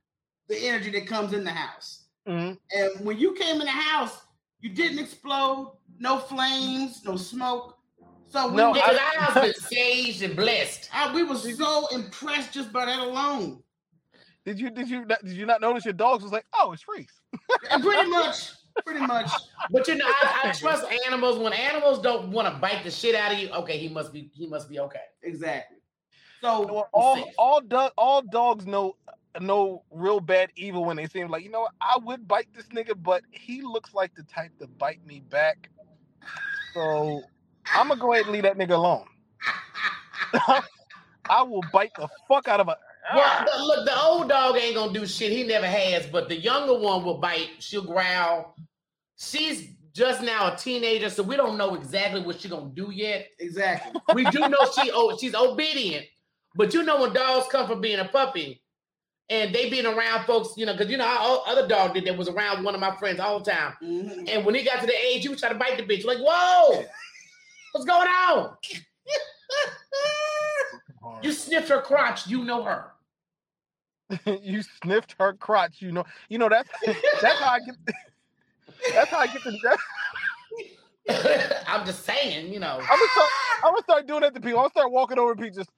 the 0.49 0.57
energy 0.67 0.91
that 0.91 1.07
comes 1.07 1.33
in 1.33 1.45
the 1.45 1.51
house. 1.51 2.05
Mhm. 2.27 2.59
And 2.73 3.05
when 3.05 3.19
you 3.19 3.35
came 3.35 3.55
in 3.61 3.67
the 3.67 3.71
house, 3.71 4.21
you 4.61 4.71
didn't 4.71 4.99
explode, 4.99 5.77
no 5.99 6.19
flames, 6.19 7.05
no 7.05 7.17
smoke. 7.17 7.77
So 8.27 8.49
we, 8.49 8.57
No, 8.57 8.69
were- 8.69 8.75
Because 8.75 8.97
our 8.99 9.21
house 9.23 9.35
been 9.35 9.53
saged 9.55 10.23
and 10.23 10.37
blessed. 10.37 10.89
I- 10.93 11.13
we 11.15 11.23
were 11.25 11.37
so 11.37 11.87
impressed 11.89 12.53
just 12.53 12.73
by 12.73 12.87
that 12.87 12.99
alone. 13.01 13.63
Did 14.45 14.59
you 14.59 14.71
did 14.71 14.89
you 14.89 15.05
not, 15.05 15.23
did 15.23 15.33
you 15.37 15.45
not 15.47 15.61
notice 15.61 15.85
your 15.85 15.93
dogs 15.95 16.23
was 16.23 16.33
like, 16.33 16.47
oh, 16.55 16.73
it's 16.73 16.85
Reese. 16.89 17.21
And 17.71 17.83
pretty 17.83 18.09
much, 18.11 18.53
pretty 18.87 19.05
much. 19.07 19.31
But 19.71 19.87
you 19.89 19.97
know, 19.97 20.07
I, 20.07 20.49
I 20.49 20.53
trust 20.53 20.85
animals. 21.07 21.39
When 21.39 21.53
animals 21.53 22.01
don't 22.01 22.31
want 22.31 22.49
to 22.53 22.59
bite 22.61 22.83
the 22.83 22.91
shit 22.91 23.15
out 23.15 23.33
of 23.33 23.39
you, 23.39 23.51
okay, 23.51 23.77
he 23.79 23.89
must 23.89 24.13
be 24.13 24.31
he 24.33 24.47
must 24.47 24.69
be 24.71 24.79
okay. 24.81 25.03
Exactly. 25.23 25.77
So 26.41 26.67
Well, 26.67 26.89
all 26.93 27.31
all 27.39 27.61
dog 27.61 27.93
all 27.97 28.23
dogs 28.23 28.67
know 28.67 28.97
know 29.41 29.83
real 29.91 30.21
bad 30.21 30.51
evil 30.57 30.85
when 30.85 30.97
they 30.97 31.07
see 31.07 31.21
him. 31.21 31.29
Like 31.29 31.45
you 31.45 31.51
know, 31.51 31.61
what? 31.61 31.73
I 31.81 31.99
would 31.99 32.27
bite 32.27 32.49
this 32.55 32.67
nigga, 32.67 33.01
but 33.01 33.23
he 33.31 33.63
looks 33.63 33.95
like 33.95 34.15
the 34.15 34.23
type 34.25 34.51
to 34.59 34.67
bite 34.67 35.05
me 35.07 35.23
back. 35.29 35.69
So 36.75 37.23
I'm 37.75 37.89
gonna 37.89 38.01
go 38.01 38.13
ahead 38.13 38.25
and 38.25 38.33
leave 38.33 38.45
that 38.45 38.57
nigga 38.57 38.73
alone. 38.73 39.05
I 41.29 41.43
will 41.43 41.65
bite 41.73 41.93
the 41.97 42.09
fuck 42.29 42.49
out 42.49 42.61
of 42.61 42.69
a. 42.69 42.77
Well, 43.13 43.45
the, 43.45 43.65
look, 43.65 43.87
the 43.87 44.01
old 44.01 44.29
dog 44.29 44.57
ain't 44.57 44.77
gonna 44.77 44.93
do 44.93 45.05
shit. 45.05 45.33
He 45.33 45.43
never 45.43 45.67
has. 45.67 46.07
But 46.07 46.29
the 46.29 46.37
younger 46.37 46.79
one 46.79 47.03
will 47.03 47.19
bite. 47.19 47.49
She'll 47.59 47.83
growl. 47.83 48.55
She's 49.17 49.71
just 49.93 50.23
now 50.23 50.55
a 50.55 50.57
teenager, 50.57 51.11
so 51.11 51.23
we 51.23 51.35
don't 51.35 51.59
know 51.59 51.75
exactly 51.75 52.23
what 52.23 52.41
she's 52.41 52.51
gonna 52.51 52.71
do 52.73 52.91
yet. 52.93 53.29
exactly. 53.41 54.01
We 54.15 54.25
do 54.27 54.41
know 54.41 54.59
she 54.81 54.91
oh 54.95 55.17
she's 55.19 55.35
obedient, 55.35 56.07
but 56.55 56.75
you 56.75 56.83
know 56.83 57.01
when 57.01 57.13
dogs 57.13 57.47
come 57.51 57.67
from 57.67 57.81
being 57.81 57.99
a 58.01 58.05
puppy, 58.07 58.63
and 59.29 59.55
they 59.55 59.71
been 59.71 59.87
around 59.87 60.25
folks, 60.27 60.55
you 60.57 60.67
know, 60.67 60.73
because 60.73 60.91
you 60.91 60.97
know 60.97 61.07
our 61.07 61.43
other 61.47 61.69
dog 61.69 61.95
did 61.95 62.05
that 62.05 62.17
was 62.17 62.29
around 62.29 62.65
one 62.65 62.75
of 62.75 62.81
my 62.81 62.95
friends 62.97 63.21
all 63.21 63.39
the 63.41 63.51
time, 63.51 63.75
Mhm. 63.83 64.29
and 64.29 64.45
when 64.45 64.55
he 64.55 64.63
got 64.65 64.81
to 64.81 64.87
the 64.87 64.97
age, 65.07 65.25
you 65.25 65.31
was 65.31 65.41
trying 65.41 65.53
to 65.53 65.59
bite 65.59 65.77
the 65.77 65.83
bitch, 65.85 66.05
like 66.05 66.19
whoa, 66.19 66.85
what's 67.73 67.87
going 67.87 68.09
on? 68.09 68.57
You 71.23 71.33
sniffed 71.33 71.69
her 71.69 71.81
crotch, 71.83 72.27
you 72.27 72.45
know 72.45 72.63
her. 72.63 72.93
you 74.43 74.63
sniffed 74.63 75.15
her 75.19 75.33
crotch. 75.35 75.81
You 75.83 75.93
know, 75.93 76.05
you 76.29 76.39
know 76.39 76.49
that's 76.49 76.69
that's 77.21 77.39
how 77.41 77.51
I 77.53 77.59
get. 77.61 77.77
That's 78.95 79.11
how 79.11 79.19
I 79.19 79.27
get 79.27 79.43
the. 79.45 79.79
I'm 81.67 81.85
just 81.87 82.05
saying, 82.05 82.53
you 82.53 82.59
know. 82.61 82.79
I'm 82.81 82.87
gonna 82.87 83.09
start. 83.13 83.31
I'm 83.65 83.73
gonna 83.73 83.83
start 83.83 84.07
doing 84.07 84.21
that 84.21 84.35
to 84.35 84.41
people. 84.41 84.61
I'll 84.61 84.71
start 84.71 84.91
walking 84.93 85.19
over 85.19 85.35
to 85.35 85.41
people. 85.41 85.59
Just 85.59 85.71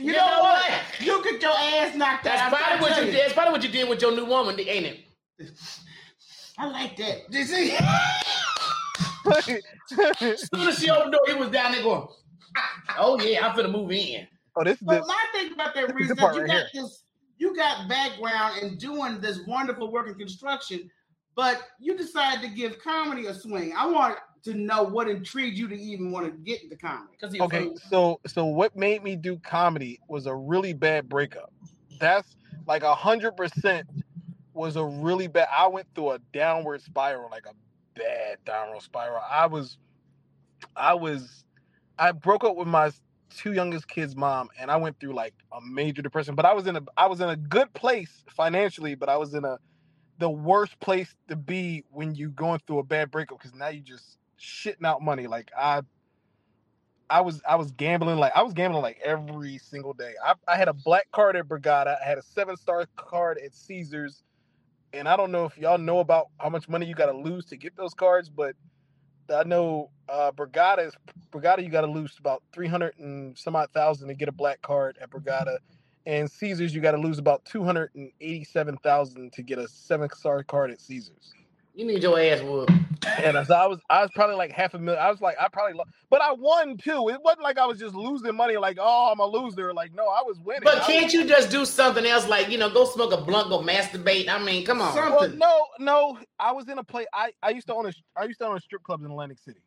You, 0.00 0.06
You 0.06 0.12
know, 0.12 0.26
know 0.26 0.40
what? 0.40 0.70
what? 0.70 1.00
You 1.00 1.22
get 1.22 1.42
your 1.42 1.52
ass 1.52 1.94
knocked 1.94 2.24
That's 2.24 2.40
out. 2.40 2.52
I'm 2.52 2.58
probably 2.58 2.78
trying 2.78 2.80
what 2.80 2.88
to 2.88 2.94
you 2.94 2.94
tell 2.94 3.12
did. 3.12 3.20
That's 3.22 3.32
probably 3.34 3.52
what 3.52 3.62
you 3.62 3.68
did 3.68 3.88
with 3.88 4.02
your 4.02 4.16
new 4.16 4.24
woman, 4.24 4.58
ain't 4.58 4.86
it? 4.86 5.00
I 6.58 6.66
like 6.66 6.96
that. 6.96 7.30
You 7.30 7.44
see? 7.44 7.76
As 7.76 9.44
soon 10.54 10.68
as 10.68 10.78
she 10.78 10.90
opened 10.90 11.12
the 11.12 11.18
door, 11.18 11.20
he 11.28 11.34
was 11.34 11.50
down 11.50 11.72
there 11.72 11.82
going, 11.82 12.06
ah, 12.56 12.96
"Oh 12.98 13.20
yeah, 13.20 13.46
I'm 13.46 13.56
finna 13.56 13.70
move 13.70 13.90
in." 13.92 14.26
oh, 14.56 14.64
this 14.64 14.74
is 14.74 14.82
But 14.82 15.02
the, 15.02 15.06
my 15.06 15.24
thing 15.32 15.52
about 15.52 15.74
that 15.74 15.94
reason 15.94 16.16
that 16.16 16.34
you 16.34 16.40
right 16.42 16.48
got 16.48 16.66
this, 16.72 17.02
you 17.38 17.54
got 17.54 17.88
background 17.88 18.62
in 18.62 18.76
doing 18.76 19.20
this 19.20 19.40
wonderful 19.46 19.90
work 19.92 20.08
in 20.08 20.14
construction, 20.14 20.90
but 21.34 21.62
you 21.78 21.96
decided 21.96 22.42
to 22.48 22.54
give 22.54 22.78
comedy 22.82 23.26
a 23.26 23.34
swing. 23.34 23.72
I 23.76 23.86
want 23.86 24.18
to 24.44 24.54
know 24.54 24.82
what 24.82 25.08
intrigued 25.08 25.58
you 25.58 25.68
to 25.68 25.74
even 25.74 26.10
want 26.10 26.26
to 26.26 26.32
get 26.32 26.62
into 26.62 26.76
comedy. 26.76 27.12
Because 27.12 27.34
he 27.34 27.40
okay. 27.40 27.70
So 27.88 28.20
so 28.26 28.44
what 28.44 28.76
made 28.76 29.02
me 29.02 29.16
do 29.16 29.38
comedy 29.38 30.00
was 30.08 30.26
a 30.26 30.34
really 30.34 30.72
bad 30.72 31.08
breakup. 31.08 31.52
That's 31.98 32.36
like 32.66 32.82
a 32.82 32.94
hundred 32.94 33.36
percent 33.36 33.86
was 34.52 34.76
a 34.76 34.84
really 34.84 35.26
bad. 35.26 35.48
I 35.56 35.66
went 35.66 35.86
through 35.94 36.12
a 36.12 36.18
downward 36.32 36.82
spiral, 36.82 37.30
like 37.30 37.46
a 37.46 37.54
bad 37.98 38.38
downward 38.44 38.82
spiral. 38.82 39.22
I 39.28 39.46
was, 39.46 39.78
I 40.76 40.94
was, 40.94 41.44
I 41.98 42.12
broke 42.12 42.44
up 42.44 42.56
with 42.56 42.68
my 42.68 42.90
two 43.30 43.52
youngest 43.52 43.88
kids' 43.88 44.16
mom, 44.16 44.48
and 44.58 44.70
I 44.70 44.76
went 44.76 44.98
through 45.00 45.14
like 45.14 45.34
a 45.52 45.60
major 45.60 46.02
depression. 46.02 46.34
But 46.34 46.46
I 46.46 46.52
was 46.52 46.66
in 46.66 46.76
a, 46.76 46.82
I 46.96 47.06
was 47.06 47.20
in 47.20 47.28
a 47.28 47.36
good 47.36 47.72
place 47.74 48.24
financially, 48.28 48.94
but 48.94 49.08
I 49.08 49.16
was 49.16 49.34
in 49.34 49.44
a, 49.44 49.58
the 50.18 50.30
worst 50.30 50.78
place 50.80 51.14
to 51.28 51.36
be 51.36 51.84
when 51.90 52.14
you 52.14 52.30
going 52.30 52.60
through 52.66 52.80
a 52.80 52.84
bad 52.84 53.10
breakup 53.10 53.38
because 53.38 53.54
now 53.54 53.68
you 53.68 53.80
just 53.80 54.18
shitting 54.40 54.84
out 54.84 55.02
money. 55.02 55.26
Like 55.26 55.50
I, 55.56 55.82
I 57.08 57.20
was, 57.20 57.42
I 57.48 57.56
was 57.56 57.72
gambling 57.72 58.18
like 58.18 58.32
I 58.34 58.42
was 58.42 58.54
gambling 58.54 58.82
like 58.82 59.00
every 59.04 59.58
single 59.58 59.92
day. 59.92 60.14
I, 60.24 60.34
I 60.48 60.56
had 60.56 60.68
a 60.68 60.72
black 60.72 61.10
card 61.12 61.36
at 61.36 61.46
Borgata. 61.48 61.96
I 62.00 62.04
had 62.04 62.18
a 62.18 62.22
seven 62.22 62.56
star 62.56 62.86
card 62.96 63.38
at 63.38 63.54
Caesars 63.54 64.22
and 64.92 65.08
I 65.08 65.16
don't 65.16 65.30
know 65.30 65.44
if 65.44 65.56
y'all 65.56 65.78
know 65.78 66.00
about 66.00 66.28
how 66.38 66.48
much 66.48 66.68
money 66.68 66.86
you 66.86 66.94
got 66.94 67.06
to 67.06 67.16
lose 67.16 67.46
to 67.46 67.56
get 67.56 67.76
those 67.76 67.94
cards, 67.94 68.28
but 68.28 68.56
I 69.32 69.44
know 69.44 69.90
uh, 70.08 70.32
Borgata 70.32 70.86
is 70.86 70.94
Borgata. 71.30 71.62
You 71.62 71.70
got 71.70 71.82
to 71.82 71.86
lose 71.86 72.18
about 72.18 72.42
three 72.52 72.66
hundred 72.66 72.98
and 72.98 73.36
some 73.38 73.54
odd 73.54 73.70
thousand 73.72 74.08
to 74.08 74.14
get 74.14 74.28
a 74.28 74.32
black 74.32 74.60
card 74.62 74.98
at 75.00 75.10
Borgata, 75.10 75.58
and 76.06 76.30
Caesars 76.30 76.74
you 76.74 76.80
got 76.80 76.92
to 76.92 76.98
lose 76.98 77.18
about 77.18 77.44
two 77.44 77.62
hundred 77.62 77.90
and 77.94 78.10
eighty-seven 78.20 78.76
thousand 78.78 79.32
to 79.34 79.42
get 79.42 79.58
a 79.58 79.68
seven-star 79.68 80.42
card 80.42 80.70
at 80.70 80.80
Caesars. 80.80 81.32
You 81.74 81.86
need 81.86 82.02
your 82.02 82.18
ass 82.20 82.40
whooped. 82.42 82.72
And 83.22 83.46
so 83.46 83.54
I 83.54 83.66
was, 83.66 83.78
I 83.88 84.02
was 84.02 84.10
probably 84.14 84.36
like 84.36 84.52
half 84.52 84.74
a 84.74 84.78
million. 84.78 85.02
I 85.02 85.10
was 85.10 85.20
like, 85.22 85.36
I 85.40 85.48
probably, 85.48 85.72
lo- 85.74 85.84
but 86.10 86.20
I 86.20 86.32
won 86.32 86.76
too. 86.76 87.08
It 87.08 87.18
wasn't 87.22 87.42
like 87.42 87.58
I 87.58 87.64
was 87.64 87.78
just 87.78 87.94
losing 87.94 88.34
money. 88.36 88.56
Like, 88.58 88.76
oh, 88.78 89.10
I'm 89.10 89.20
a 89.20 89.26
loser. 89.26 89.72
Like, 89.72 89.94
no, 89.94 90.04
I 90.08 90.22
was 90.22 90.38
winning. 90.40 90.62
But 90.64 90.82
can't 90.82 91.10
you 91.12 91.26
just 91.26 91.50
do 91.50 91.64
something 91.64 92.04
else, 92.04 92.28
like 92.28 92.50
you 92.50 92.58
know, 92.58 92.68
go 92.68 92.84
smoke 92.84 93.12
a 93.12 93.16
blunt, 93.22 93.48
go 93.48 93.60
masturbate? 93.60 94.28
I 94.28 94.38
mean, 94.42 94.66
come 94.66 94.80
on. 94.82 94.92
Some- 94.94 95.10
Well, 95.12 95.20
something. 95.22 95.38
no, 95.38 95.66
no. 95.78 96.18
I 96.38 96.52
was 96.52 96.68
in 96.68 96.78
a 96.78 96.84
play. 96.84 97.06
I, 97.14 97.32
I 97.42 97.50
used 97.50 97.66
to 97.68 97.74
own 97.74 97.86
a 97.86 97.92
I 98.16 98.24
used 98.24 98.38
to 98.40 98.46
own 98.46 98.56
a 98.56 98.60
strip 98.60 98.82
club 98.82 99.00
in 99.02 99.10
Atlantic 99.10 99.38
City. 99.38 99.60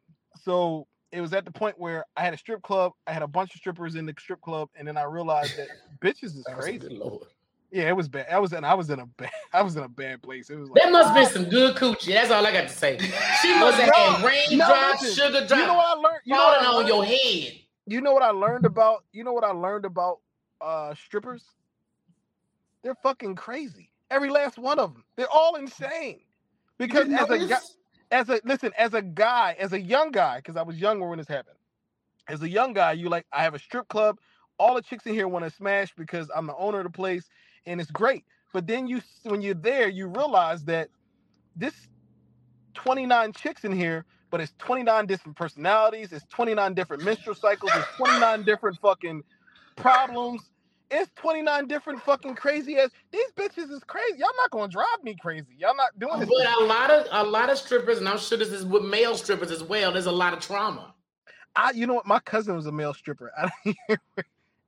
So 0.43 0.85
it 1.11 1.21
was 1.21 1.33
at 1.33 1.45
the 1.45 1.51
point 1.51 1.79
where 1.79 2.05
I 2.15 2.21
had 2.23 2.33
a 2.35 2.37
strip 2.37 2.61
club. 2.61 2.91
I 3.07 3.13
had 3.13 3.23
a 3.23 3.27
bunch 3.27 3.53
of 3.55 3.59
strippers 3.59 3.95
in 3.95 4.05
the 4.05 4.13
strip 4.19 4.41
club, 4.41 4.69
and 4.75 4.87
then 4.87 4.95
I 4.97 5.03
realized 5.03 5.57
that 5.57 5.67
bitches 6.03 6.35
is 6.35 6.45
crazy. 6.55 6.87
Lord. 6.89 7.23
Yeah, 7.73 7.89
it 7.89 7.97
was 7.97 8.09
bad. 8.09 8.27
I 8.31 8.39
was 8.39 8.53
in 8.53 8.63
I 8.65 8.75
was 8.75 8.91
in 8.91 8.99
a 9.01 9.07
bad 9.07 9.31
I 9.53 9.63
was 9.63 9.77
in 9.77 9.83
a 9.83 9.89
bad 9.89 10.23
place. 10.23 10.51
It 10.51 10.57
was 10.57 10.69
like 10.69 10.83
That 10.83 10.91
must 10.93 11.07
have 11.09 11.15
been 11.17 11.25
some 11.43 11.51
good 11.51 11.75
coochie. 11.77 12.13
That's 12.13 12.31
all 12.31 12.45
I 12.45 12.53
got 12.53 12.69
to 12.69 12.75
say. 12.75 12.99
She 13.41 13.53
must 13.59 13.79
have 13.79 13.89
No, 13.89 13.93
had 13.93 14.25
raindrops, 14.25 15.01
listen, 15.03 15.15
sugar 15.15 15.41
you 15.41 15.47
drops 15.47 15.67
know 15.67 15.75
what 15.75 15.87
I 15.97 16.01
learned. 16.01 16.21
You 16.25 16.35
know 16.35 16.43
what 16.45 16.61
I 16.61 16.67
on 16.67 16.75
learned? 16.77 16.87
your 16.87 17.05
head. 17.05 17.53
You 17.87 18.01
know 18.01 18.13
what 18.13 18.23
I 18.23 18.31
learned 18.31 18.65
about 18.65 19.05
you 19.13 19.25
know 19.25 19.33
what 19.33 19.43
I 19.45 19.51
learned 19.51 19.85
about 19.85 20.19
uh 20.61 20.95
strippers? 20.95 21.43
They're 22.83 22.95
fucking 23.03 23.35
crazy. 23.35 23.91
Every 24.11 24.29
last 24.29 24.59
one 24.59 24.79
of 24.79 24.93
them. 24.93 25.03
They're 25.17 25.29
all 25.33 25.55
insane. 25.55 26.21
Because 26.77 27.09
You 27.09 27.17
as 27.17 27.29
a 27.29 27.39
guy, 27.39 27.59
as 28.11 28.29
a 28.29 28.41
listen, 28.45 28.71
as 28.77 28.93
a 28.93 29.01
guy, 29.01 29.55
as 29.59 29.73
a 29.73 29.81
young 29.81 30.11
guy, 30.11 30.37
because 30.37 30.57
I 30.57 30.63
was 30.63 30.77
younger 30.77 31.07
when 31.09 31.19
this 31.19 31.27
happened. 31.27 31.57
As 32.27 32.41
a 32.43 32.49
young 32.49 32.73
guy, 32.73 32.93
you 32.93 33.09
like 33.09 33.25
I 33.33 33.43
have 33.43 33.55
a 33.55 33.59
strip 33.59 33.87
club. 33.89 34.19
All 34.59 34.75
the 34.75 34.81
chicks 34.81 35.05
in 35.07 35.13
here 35.13 35.27
want 35.27 35.45
to 35.45 35.51
smash 35.51 35.93
because 35.97 36.29
I'm 36.35 36.47
the 36.47 36.55
owner 36.55 36.79
of 36.79 36.85
the 36.85 36.91
place, 36.91 37.29
and 37.65 37.81
it's 37.81 37.91
great. 37.91 38.25
But 38.53 38.67
then 38.67 38.87
you, 38.87 39.01
when 39.23 39.41
you're 39.41 39.55
there, 39.55 39.87
you 39.89 40.07
realize 40.07 40.63
that 40.65 40.89
this 41.55 41.73
29 42.75 43.33
chicks 43.33 43.63
in 43.63 43.71
here, 43.71 44.05
but 44.29 44.41
it's 44.41 44.53
29 44.59 45.05
different 45.05 45.37
personalities. 45.37 46.11
It's 46.11 46.25
29 46.29 46.73
different 46.73 47.03
menstrual 47.03 47.35
cycles. 47.35 47.71
It's 47.75 47.87
29 47.97 48.43
different 48.43 48.79
fucking 48.79 49.23
problems. 49.75 50.41
It's 50.91 51.09
29 51.15 51.67
different 51.67 52.03
fucking 52.03 52.35
crazy 52.35 52.77
ass. 52.77 52.89
These 53.11 53.31
bitches 53.35 53.71
is 53.71 53.83
crazy. 53.87 54.19
Y'all 54.19 54.29
not 54.37 54.51
gonna 54.51 54.67
drive 54.71 55.03
me 55.03 55.15
crazy. 55.19 55.55
Y'all 55.57 55.75
not 55.75 55.97
doing 55.97 56.19
this. 56.19 56.29
But 56.29 56.61
a 56.61 56.65
lot 56.65 56.91
of 56.91 57.07
a 57.11 57.23
lot 57.23 57.49
of 57.49 57.57
strippers, 57.57 57.97
and 57.97 58.07
I'm 58.07 58.19
sure 58.19 58.37
this 58.37 58.49
is 58.49 58.63
with 58.63 58.83
male 58.83 59.15
strippers 59.17 59.49
as 59.49 59.63
well. 59.63 59.91
There's 59.91 60.05
a 60.05 60.11
lot 60.11 60.33
of 60.33 60.39
trauma. 60.39 60.93
I, 61.55 61.71
you 61.71 61.87
know 61.87 61.95
what? 61.95 62.05
My 62.05 62.19
cousin 62.19 62.55
was 62.55 62.67
a 62.67 62.71
male 62.71 62.93
stripper. 62.93 63.31
I 63.35 63.49
don't 63.65 63.77
hear- 63.87 64.01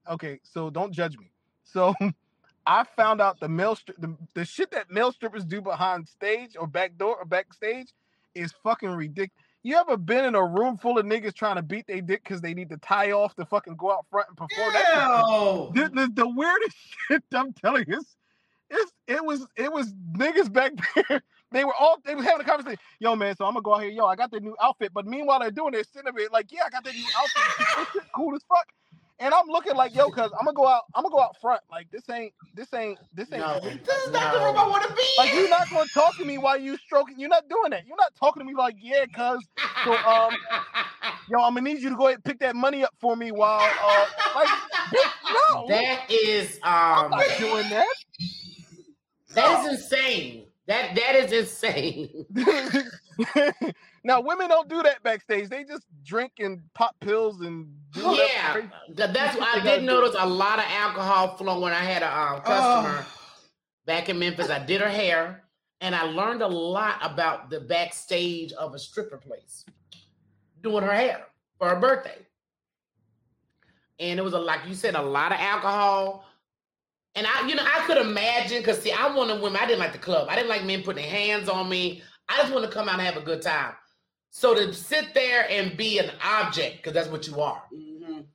okay, 0.10 0.40
so 0.44 0.72
don't 0.72 0.92
judge 0.92 1.18
me. 1.18 1.32
So 1.64 1.94
I 2.68 2.84
found 2.96 3.22
out 3.22 3.40
the 3.40 3.50
male 3.50 3.76
stri- 3.76 4.00
the, 4.00 4.16
the 4.34 4.46
shit 4.46 4.72
that 4.72 4.90
male 4.90 5.12
strippers 5.12 5.46
do 5.46 5.62
behind 5.62 6.08
stage 6.08 6.56
or 6.60 6.68
back 6.68 6.98
door 6.98 7.16
or 7.18 7.26
backstage 7.26 7.94
is 8.34 8.54
fucking 8.64 8.90
ridiculous. 8.90 9.32
You 9.64 9.78
ever 9.78 9.98
been 9.98 10.26
in 10.26 10.36
a 10.36 10.46
room 10.46 10.78
full 10.78 11.00
of 11.00 11.06
niggas 11.06 11.34
trying 11.34 11.56
to 11.56 11.64
beat 11.64 11.88
their 11.88 12.02
dick 12.02 12.24
because 12.24 12.42
they 12.42 12.54
need 12.54 12.70
to 12.70 12.78
tie 12.78 13.12
off 13.12 13.36
to 13.36 13.46
fucking 13.46 13.78
go 13.78 13.92
out 13.92 14.06
front 14.12 14.28
and 14.30 14.38
perform? 14.38 14.74
That 14.74 14.86
the, 15.74 15.90
the, 15.90 16.12
the 16.14 16.28
weirdest 16.28 16.78
shit 17.08 17.24
I'm 17.34 17.54
telling 17.54 17.86
you, 17.88 17.98
it's, 17.98 18.16
it's 18.70 18.92
it 19.08 19.26
was 19.26 19.48
it 19.56 19.72
was 19.72 19.94
niggas 20.14 20.52
back 20.52 20.74
there. 21.10 21.22
They 21.52 21.64
were 21.64 21.76
all 21.80 22.00
they 22.04 22.16
was 22.16 22.26
having 22.26 22.42
a 22.42 22.44
conversation. 22.44 22.80
Yo, 23.00 23.16
man, 23.16 23.34
so 23.38 23.46
I'm 23.46 23.54
gonna 23.54 23.62
go 23.62 23.76
out 23.76 23.82
here. 23.84 23.92
Yo, 23.92 24.06
I 24.08 24.18
got 24.18 24.30
the 24.30 24.42
new 24.42 24.58
outfit. 24.62 24.92
But 24.94 25.06
meanwhile, 25.06 25.40
they're 25.40 25.52
doing 25.52 25.74
sitting 25.74 26.12
there 26.14 26.28
like, 26.30 26.52
yeah, 26.52 26.64
I 26.66 26.70
got 26.70 26.84
the 26.84 26.92
new 26.92 27.06
outfit. 27.16 27.44
This 27.78 27.88
shit 27.94 28.12
cool 28.14 28.36
as 28.36 28.42
fuck. 28.50 28.68
And 29.20 29.34
I'm 29.34 29.48
looking 29.48 29.76
like, 29.76 29.96
yo, 29.96 30.10
cuz 30.10 30.32
I'm 30.38 30.46
gonna 30.46 30.54
go 30.54 30.68
out. 30.68 30.84
I'm 30.94 31.04
gonna 31.04 31.14
go 31.14 31.22
out 31.22 31.40
front. 31.40 31.62
Like 31.72 31.90
this 31.92 32.10
ain't 32.10 32.34
this 32.54 32.74
ain't 32.74 33.00
this 33.14 33.32
ain't. 33.32 33.42
No. 33.42 33.60
This 33.60 34.06
is 34.06 34.12
not 34.12 34.34
the 34.34 34.40
room 34.40 34.58
I 34.58 34.68
want 34.70 34.84
to 34.84 34.94
be 34.94 35.04
Like 35.18 35.34
you're 35.34 35.50
not 35.50 35.70
gonna 35.70 35.90
talk 35.94 36.18
to 36.18 36.26
me 36.26 36.38
while 36.38 36.58
you 36.58 36.78
stroking. 36.78 37.20
You're 37.20 37.30
not 37.30 37.48
doing 37.48 37.72
that. 37.72 37.86
You're 37.88 37.98
not 37.98 38.14
talking 38.20 38.42
to 38.42 38.46
me 38.46 38.54
like, 38.56 38.76
yeah, 38.80 39.06
cuz 39.06 39.48
So, 39.86 39.98
um, 39.98 40.36
yo, 41.30 41.40
I'm 41.40 41.54
gonna 41.56 41.62
need 41.62 41.82
you 41.82 41.90
to 41.92 41.96
go 41.96 42.08
ahead 42.08 42.16
and 42.16 42.24
pick 42.24 42.40
that 42.40 42.56
money 42.56 42.84
up 42.84 42.94
for 43.00 43.16
me 43.16 43.32
while 43.32 43.70
uh 43.82 44.06
like 44.36 44.50
no. 45.54 45.68
that 45.68 46.12
is 46.12 46.60
I'm 46.64 47.06
um 47.06 47.12
not 47.12 47.40
doing 47.40 47.70
that. 47.70 47.88
that 49.36 49.66
is 49.66 49.82
insane. 49.82 50.48
That 50.68 50.96
that 50.96 51.16
is 51.16 51.32
insane. 51.32 52.26
now 54.06 54.22
women 54.22 54.48
don't 54.50 54.70
do 54.70 54.84
that 54.84 55.02
backstage. 55.04 55.50
They 55.50 55.64
just 55.64 55.84
drink 56.04 56.34
and 56.40 56.62
pop 56.76 56.96
pills 57.02 57.42
and 57.42 57.68
do 57.92 58.06
whatever 58.06 58.70
Yeah, 58.96 59.08
that's 59.08 59.36
what 59.36 59.58
I 59.58 59.62
did 59.64 59.84
notice 59.84 60.16
a 60.18 60.28
lot 60.28 60.60
of 60.60 60.66
alcohol 60.70 61.36
flowing 61.38 61.62
when 61.62 61.74
I 61.74 61.84
had 61.84 62.04
a 62.04 62.18
um, 62.20 62.42
customer 62.42 63.06
Oh. 63.10 63.12
back 63.88 64.08
in 64.08 64.20
Memphis. 64.20 64.50
I 64.52 64.60
did 64.64 64.80
her 64.82 64.90
hair, 64.90 65.44
and 65.82 65.96
I 65.96 66.04
learned 66.04 66.44
a 66.44 66.48
lot 66.48 67.00
about 67.02 67.50
the 67.50 67.62
backstage 67.62 68.54
of 68.54 68.76
a 68.76 68.80
stripper 68.80 69.18
place, 69.18 69.66
doing 70.62 70.84
her 70.84 70.94
hair 70.94 71.26
for 71.58 71.70
her 71.70 71.76
birthday. 71.80 72.18
And 74.00 74.20
it 74.20 74.24
was 74.24 74.34
a 74.34 74.40
like 74.40 74.62
you 74.68 74.76
said, 74.76 74.96
a 74.96 75.02
lot 75.02 75.32
of 75.32 75.40
alcohol. 75.40 76.26
And 77.16 77.26
I, 77.26 77.48
you 77.48 77.56
know, 77.56 77.64
I 77.66 77.86
could 77.88 77.98
imagine 77.98 78.60
because 78.60 78.80
see, 78.82 78.92
I'm 78.92 79.16
one 79.16 79.30
wanted 79.30 79.42
women. 79.42 79.60
I 79.62 79.66
didn't 79.66 79.80
like 79.80 79.94
the 79.94 79.98
club. 80.00 80.28
I 80.30 80.36
didn't 80.36 80.50
like 80.50 80.66
men 80.66 80.84
putting 80.84 81.02
their 81.02 81.12
hands 81.12 81.50
on 81.50 81.70
me. 81.70 82.04
I 82.30 82.38
just 82.42 82.54
want 82.54 82.66
to 82.66 82.72
come 82.72 82.88
out 82.90 83.00
and 83.00 83.04
have 83.04 83.18
a 83.18 83.22
good 83.26 83.42
time. 83.42 83.74
So 84.38 84.54
to 84.54 84.74
sit 84.74 85.14
there 85.14 85.50
and 85.50 85.78
be 85.78 85.98
an 85.98 86.12
object, 86.22 86.76
because 86.76 86.92
that's 86.92 87.08
what 87.08 87.26
you 87.26 87.40
are. 87.40 87.64
Mhm. 87.72 88.26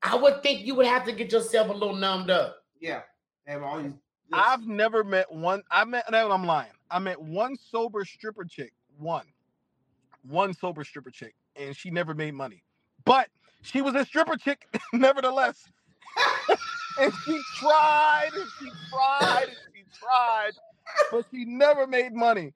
I 0.00 0.14
would 0.14 0.42
think 0.42 0.62
you 0.62 0.74
would 0.74 0.86
have 0.86 1.04
to 1.04 1.12
get 1.12 1.32
yourself 1.32 1.68
a 1.68 1.72
little 1.74 1.94
numbed 1.94 2.30
up. 2.30 2.64
Yeah. 2.80 3.02
They 3.44 3.56
all 3.56 3.82
these. 3.82 3.92
I've 4.32 4.66
never 4.66 5.04
met 5.04 5.30
one. 5.30 5.62
I 5.70 5.84
met. 5.84 6.10
No, 6.10 6.32
I'm 6.32 6.46
lying. 6.46 6.72
I 6.90 6.98
met 6.98 7.20
one 7.20 7.56
sober 7.56 8.06
stripper 8.06 8.46
chick. 8.46 8.72
One, 8.96 9.26
one 10.22 10.54
sober 10.54 10.82
stripper 10.82 11.10
chick, 11.10 11.34
and 11.56 11.76
she 11.76 11.90
never 11.90 12.14
made 12.14 12.32
money. 12.32 12.64
But 13.04 13.28
she 13.60 13.82
was 13.82 13.94
a 13.94 14.06
stripper 14.06 14.38
chick, 14.38 14.66
nevertheless. 14.94 15.68
and 16.98 17.12
she 17.26 17.38
tried, 17.56 18.30
and 18.32 18.48
she 18.58 18.70
tried, 18.88 19.48
and 19.48 19.56
she 19.74 19.84
tried, 19.92 20.52
but 21.10 21.26
she 21.30 21.44
never 21.44 21.86
made 21.86 22.14
money. 22.14 22.54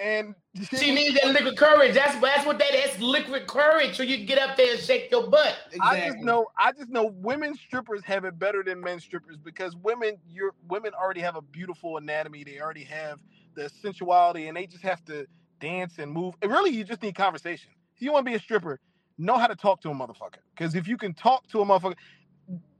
And 0.00 0.34
She 0.78 0.94
needs 0.94 1.20
that 1.20 1.32
liquid 1.32 1.58
courage. 1.58 1.94
That's 1.94 2.18
that's 2.20 2.46
what 2.46 2.58
that 2.58 2.74
is. 2.74 2.98
Liquid 3.02 3.46
courage, 3.46 3.96
so 3.96 4.02
you 4.02 4.16
can 4.16 4.26
get 4.26 4.38
up 4.38 4.56
there 4.56 4.72
and 4.72 4.80
shake 4.80 5.10
your 5.10 5.28
butt. 5.28 5.54
I 5.82 6.00
just 6.00 6.18
know 6.18 6.46
I 6.56 6.72
just 6.72 6.88
know 6.88 7.12
women 7.16 7.54
strippers 7.54 8.02
have 8.04 8.24
it 8.24 8.38
better 8.38 8.62
than 8.62 8.80
men 8.80 8.98
strippers 8.98 9.36
because 9.36 9.76
women 9.76 10.16
you're 10.26 10.54
women 10.68 10.92
already 10.94 11.20
have 11.20 11.36
a 11.36 11.42
beautiful 11.42 11.98
anatomy. 11.98 12.44
They 12.44 12.60
already 12.60 12.84
have 12.84 13.20
the 13.54 13.68
sensuality 13.82 14.48
and 14.48 14.56
they 14.56 14.66
just 14.66 14.82
have 14.82 15.04
to 15.04 15.26
dance 15.60 15.98
and 15.98 16.10
move. 16.10 16.34
And 16.40 16.50
really 16.50 16.70
you 16.70 16.82
just 16.82 17.02
need 17.02 17.14
conversation. 17.14 17.70
If 17.94 18.00
you 18.00 18.12
want 18.12 18.24
to 18.24 18.30
be 18.30 18.36
a 18.36 18.40
stripper, 18.40 18.80
know 19.18 19.36
how 19.36 19.48
to 19.48 19.56
talk 19.56 19.82
to 19.82 19.90
a 19.90 19.94
motherfucker. 19.94 20.40
Because 20.56 20.74
if 20.74 20.88
you 20.88 20.96
can 20.96 21.12
talk 21.12 21.46
to 21.48 21.60
a 21.60 21.66
motherfucker, 21.66 21.96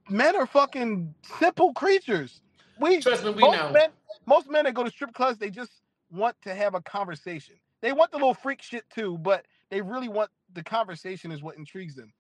men 0.09 0.37
are 0.37 0.47
fucking 0.47 1.15
simple 1.39 1.75
creatures. 1.75 2.41
We 2.81 3.01
Trust 3.01 3.25
me, 3.25 3.33
we 3.33 3.43
most 3.43 3.59
know. 3.59 3.73
men 3.73 3.91
most 4.25 4.51
men 4.51 4.65
that 4.65 4.73
go 4.73 4.85
to 4.85 4.91
strip 4.91 5.13
clubs, 5.13 5.39
they 5.39 5.51
just 5.51 5.80
want 6.11 6.37
to 6.43 6.55
have 6.55 6.75
a 6.75 6.81
conversation. 6.83 7.57
They 7.81 7.93
want 7.93 8.11
the 8.11 8.19
little 8.19 8.35
freak 8.35 8.63
shit 8.63 8.85
too, 8.91 9.19
but 9.19 9.47
they 9.71 9.81
really 9.81 10.09
want 10.09 10.31
the 10.53 10.63
conversation 10.63 11.33
is 11.33 11.43
what 11.43 11.57
intrigues 11.57 11.95
them. 11.95 12.13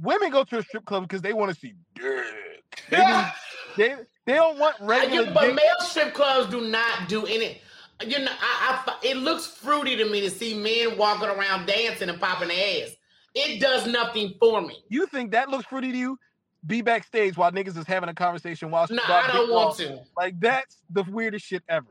Women 0.00 0.30
go 0.30 0.44
to 0.44 0.58
a 0.58 0.62
strip 0.62 0.84
club 0.84 1.04
because 1.04 1.22
they 1.22 1.32
want 1.32 1.54
to 1.54 1.58
see 1.58 1.74
dick. 1.94 2.82
They, 2.90 2.98
need- 2.98 3.32
they, 3.76 3.94
they 4.26 4.34
don't 4.34 4.58
want 4.58 4.76
regular 4.80 5.30
but 5.32 5.40
dick. 5.42 5.54
male 5.54 5.80
strip 5.80 6.14
clubs 6.14 6.50
do 6.50 6.68
not 6.68 7.08
do 7.08 7.24
any. 7.26 7.60
You 8.04 8.18
know, 8.18 8.30
I, 8.30 8.84
I, 8.86 8.96
it 9.02 9.16
looks 9.16 9.46
fruity 9.46 9.96
to 9.96 10.04
me 10.04 10.20
to 10.20 10.30
see 10.30 10.54
men 10.54 10.98
walking 10.98 11.28
around 11.28 11.66
dancing 11.66 12.10
and 12.10 12.20
popping 12.20 12.48
their 12.48 12.84
ass. 12.84 12.90
It 13.34 13.60
does 13.60 13.86
nothing 13.86 14.34
for 14.38 14.60
me. 14.60 14.82
You 14.88 15.06
think 15.06 15.32
that 15.32 15.48
looks 15.48 15.66
fruity 15.66 15.92
to 15.92 15.98
you? 15.98 16.18
Be 16.66 16.82
backstage 16.82 17.36
while 17.36 17.52
niggas 17.52 17.76
is 17.76 17.86
having 17.86 18.08
a 18.08 18.14
conversation 18.14 18.70
while 18.70 18.86
No, 18.90 19.02
while 19.06 19.24
I 19.24 19.32
don't 19.32 19.50
want 19.50 19.76
to. 19.78 20.00
Like 20.16 20.38
that's 20.40 20.82
the 20.90 21.04
weirdest 21.04 21.46
shit 21.46 21.62
ever. 21.68 21.86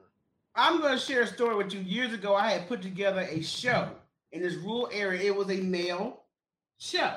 I'm 0.56 0.80
going 0.80 0.94
to 0.94 1.00
share 1.00 1.24
a 1.24 1.28
story 1.28 1.56
with 1.56 1.74
you. 1.74 1.82
Years 1.82 2.14
ago, 2.14 2.36
I 2.36 2.52
had 2.52 2.68
put 2.68 2.82
together 2.82 3.22
a 3.30 3.42
show 3.42 3.90
in 4.32 4.42
this 4.42 4.56
rural 4.56 4.90
area. 4.92 5.24
It 5.24 5.36
was 5.36 5.50
a 5.50 5.58
male 5.62 6.22
show, 6.78 7.16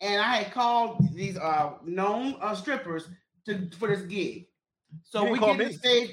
and 0.00 0.20
I 0.20 0.36
had 0.42 0.52
called 0.52 1.14
these 1.14 1.36
uh, 1.38 1.72
known 1.84 2.36
uh, 2.40 2.54
strippers 2.54 3.08
to 3.46 3.70
for 3.78 3.88
this 3.88 4.02
gig. 4.02 4.46
So 5.04 5.24
You 5.24 5.32
we 5.32 5.38
didn't 5.38 5.40
call 5.40 5.54
get 5.56 5.62
to 5.64 5.68
me. 5.70 5.76
stage. 5.76 6.10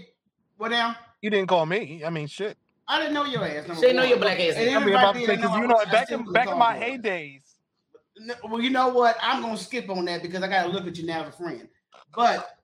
What 0.57 0.71
now? 0.71 0.95
You 1.21 1.29
didn't 1.29 1.47
call 1.47 1.65
me. 1.65 2.03
I 2.05 2.09
mean, 2.09 2.27
shit. 2.27 2.57
I 2.87 2.99
didn't 2.99 3.13
know 3.13 3.25
your 3.25 3.43
ass. 3.43 3.67
number 3.67 3.81
They 3.81 3.93
know 3.93 4.01
one. 4.01 4.09
your 4.09 4.19
black 4.19 4.39
ass. 4.39 4.55
I 4.57 4.79
mean, 4.79 4.93
about 4.93 5.15
to 5.15 5.25
say 5.25 5.35
because 5.35 5.51
know 5.51 5.57
you 5.57 5.67
know 5.67 5.77
I 5.77 5.85
back 5.91 6.11
in 6.11 6.31
back 6.31 6.47
in 6.49 6.57
my 6.57 6.73
called 6.77 6.83
for 6.83 6.89
heydays. 7.09 7.41
Well, 8.49 8.61
you 8.61 8.69
know 8.69 8.89
what? 8.89 9.17
I'm 9.21 9.41
gonna 9.41 9.57
skip 9.57 9.89
on 9.89 10.05
that 10.05 10.21
because 10.21 10.41
I 10.43 10.47
gotta 10.47 10.69
look 10.69 10.87
at 10.87 10.97
you 10.97 11.05
now 11.05 11.23
as 11.23 11.29
a 11.29 11.31
friend. 11.37 11.67
But 12.15 12.54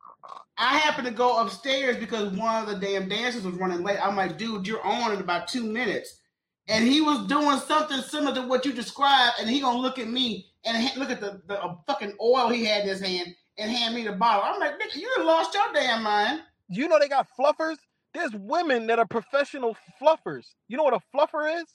I 0.58 0.78
happened 0.78 1.08
to 1.08 1.14
go 1.14 1.42
upstairs 1.42 1.98
because 1.98 2.32
one 2.34 2.64
of 2.64 2.70
the 2.70 2.86
damn 2.86 3.10
dancers 3.10 3.44
was 3.44 3.56
running 3.56 3.84
late. 3.84 4.00
I'm 4.02 4.16
like, 4.16 4.38
dude, 4.38 4.68
you're 4.68 4.86
on 4.86 5.14
in 5.14 5.20
about 5.20 5.48
two 5.48 5.64
minutes. 5.64 6.20
And 6.68 6.88
he 6.88 7.02
was 7.02 7.26
doing 7.28 7.58
something 7.60 8.02
similar 8.02 8.36
to 8.36 8.48
what 8.48 8.66
you 8.66 8.72
described, 8.72 9.38
and 9.40 9.50
he 9.50 9.62
gonna 9.62 9.80
look 9.80 9.98
at 9.98 10.08
me 10.08 10.48
and 10.64 10.78
ha- 10.78 11.00
look 11.00 11.10
at 11.10 11.20
the, 11.20 11.42
the 11.48 11.62
uh, 11.62 11.76
fucking 11.88 12.14
oil 12.22 12.50
he 12.50 12.66
had 12.66 12.84
in 12.84 12.90
his 12.90 13.02
hand 13.02 13.36
and 13.58 13.72
hand 13.72 13.96
me 13.96 14.04
the 14.04 14.14
bottle. 14.14 14.44
I'm 14.46 14.60
like, 14.60 14.80
nigga, 14.80 14.96
you 14.96 15.12
lost 15.20 15.54
your 15.54 15.74
damn 15.74 16.04
mind. 16.04 16.42
You 16.70 16.88
know 16.88 17.00
they 17.00 17.10
got 17.10 17.28
fluffers. 17.38 17.78
There's 18.14 18.34
women 18.34 18.88
that 18.88 19.00
are 19.00 19.06
professional 19.06 19.76
fluffers. 20.02 20.46
You 20.68 20.78
know 20.78 20.84
what 20.84 20.94
a 20.94 21.00
fluffer 21.16 21.62
is? 21.62 21.66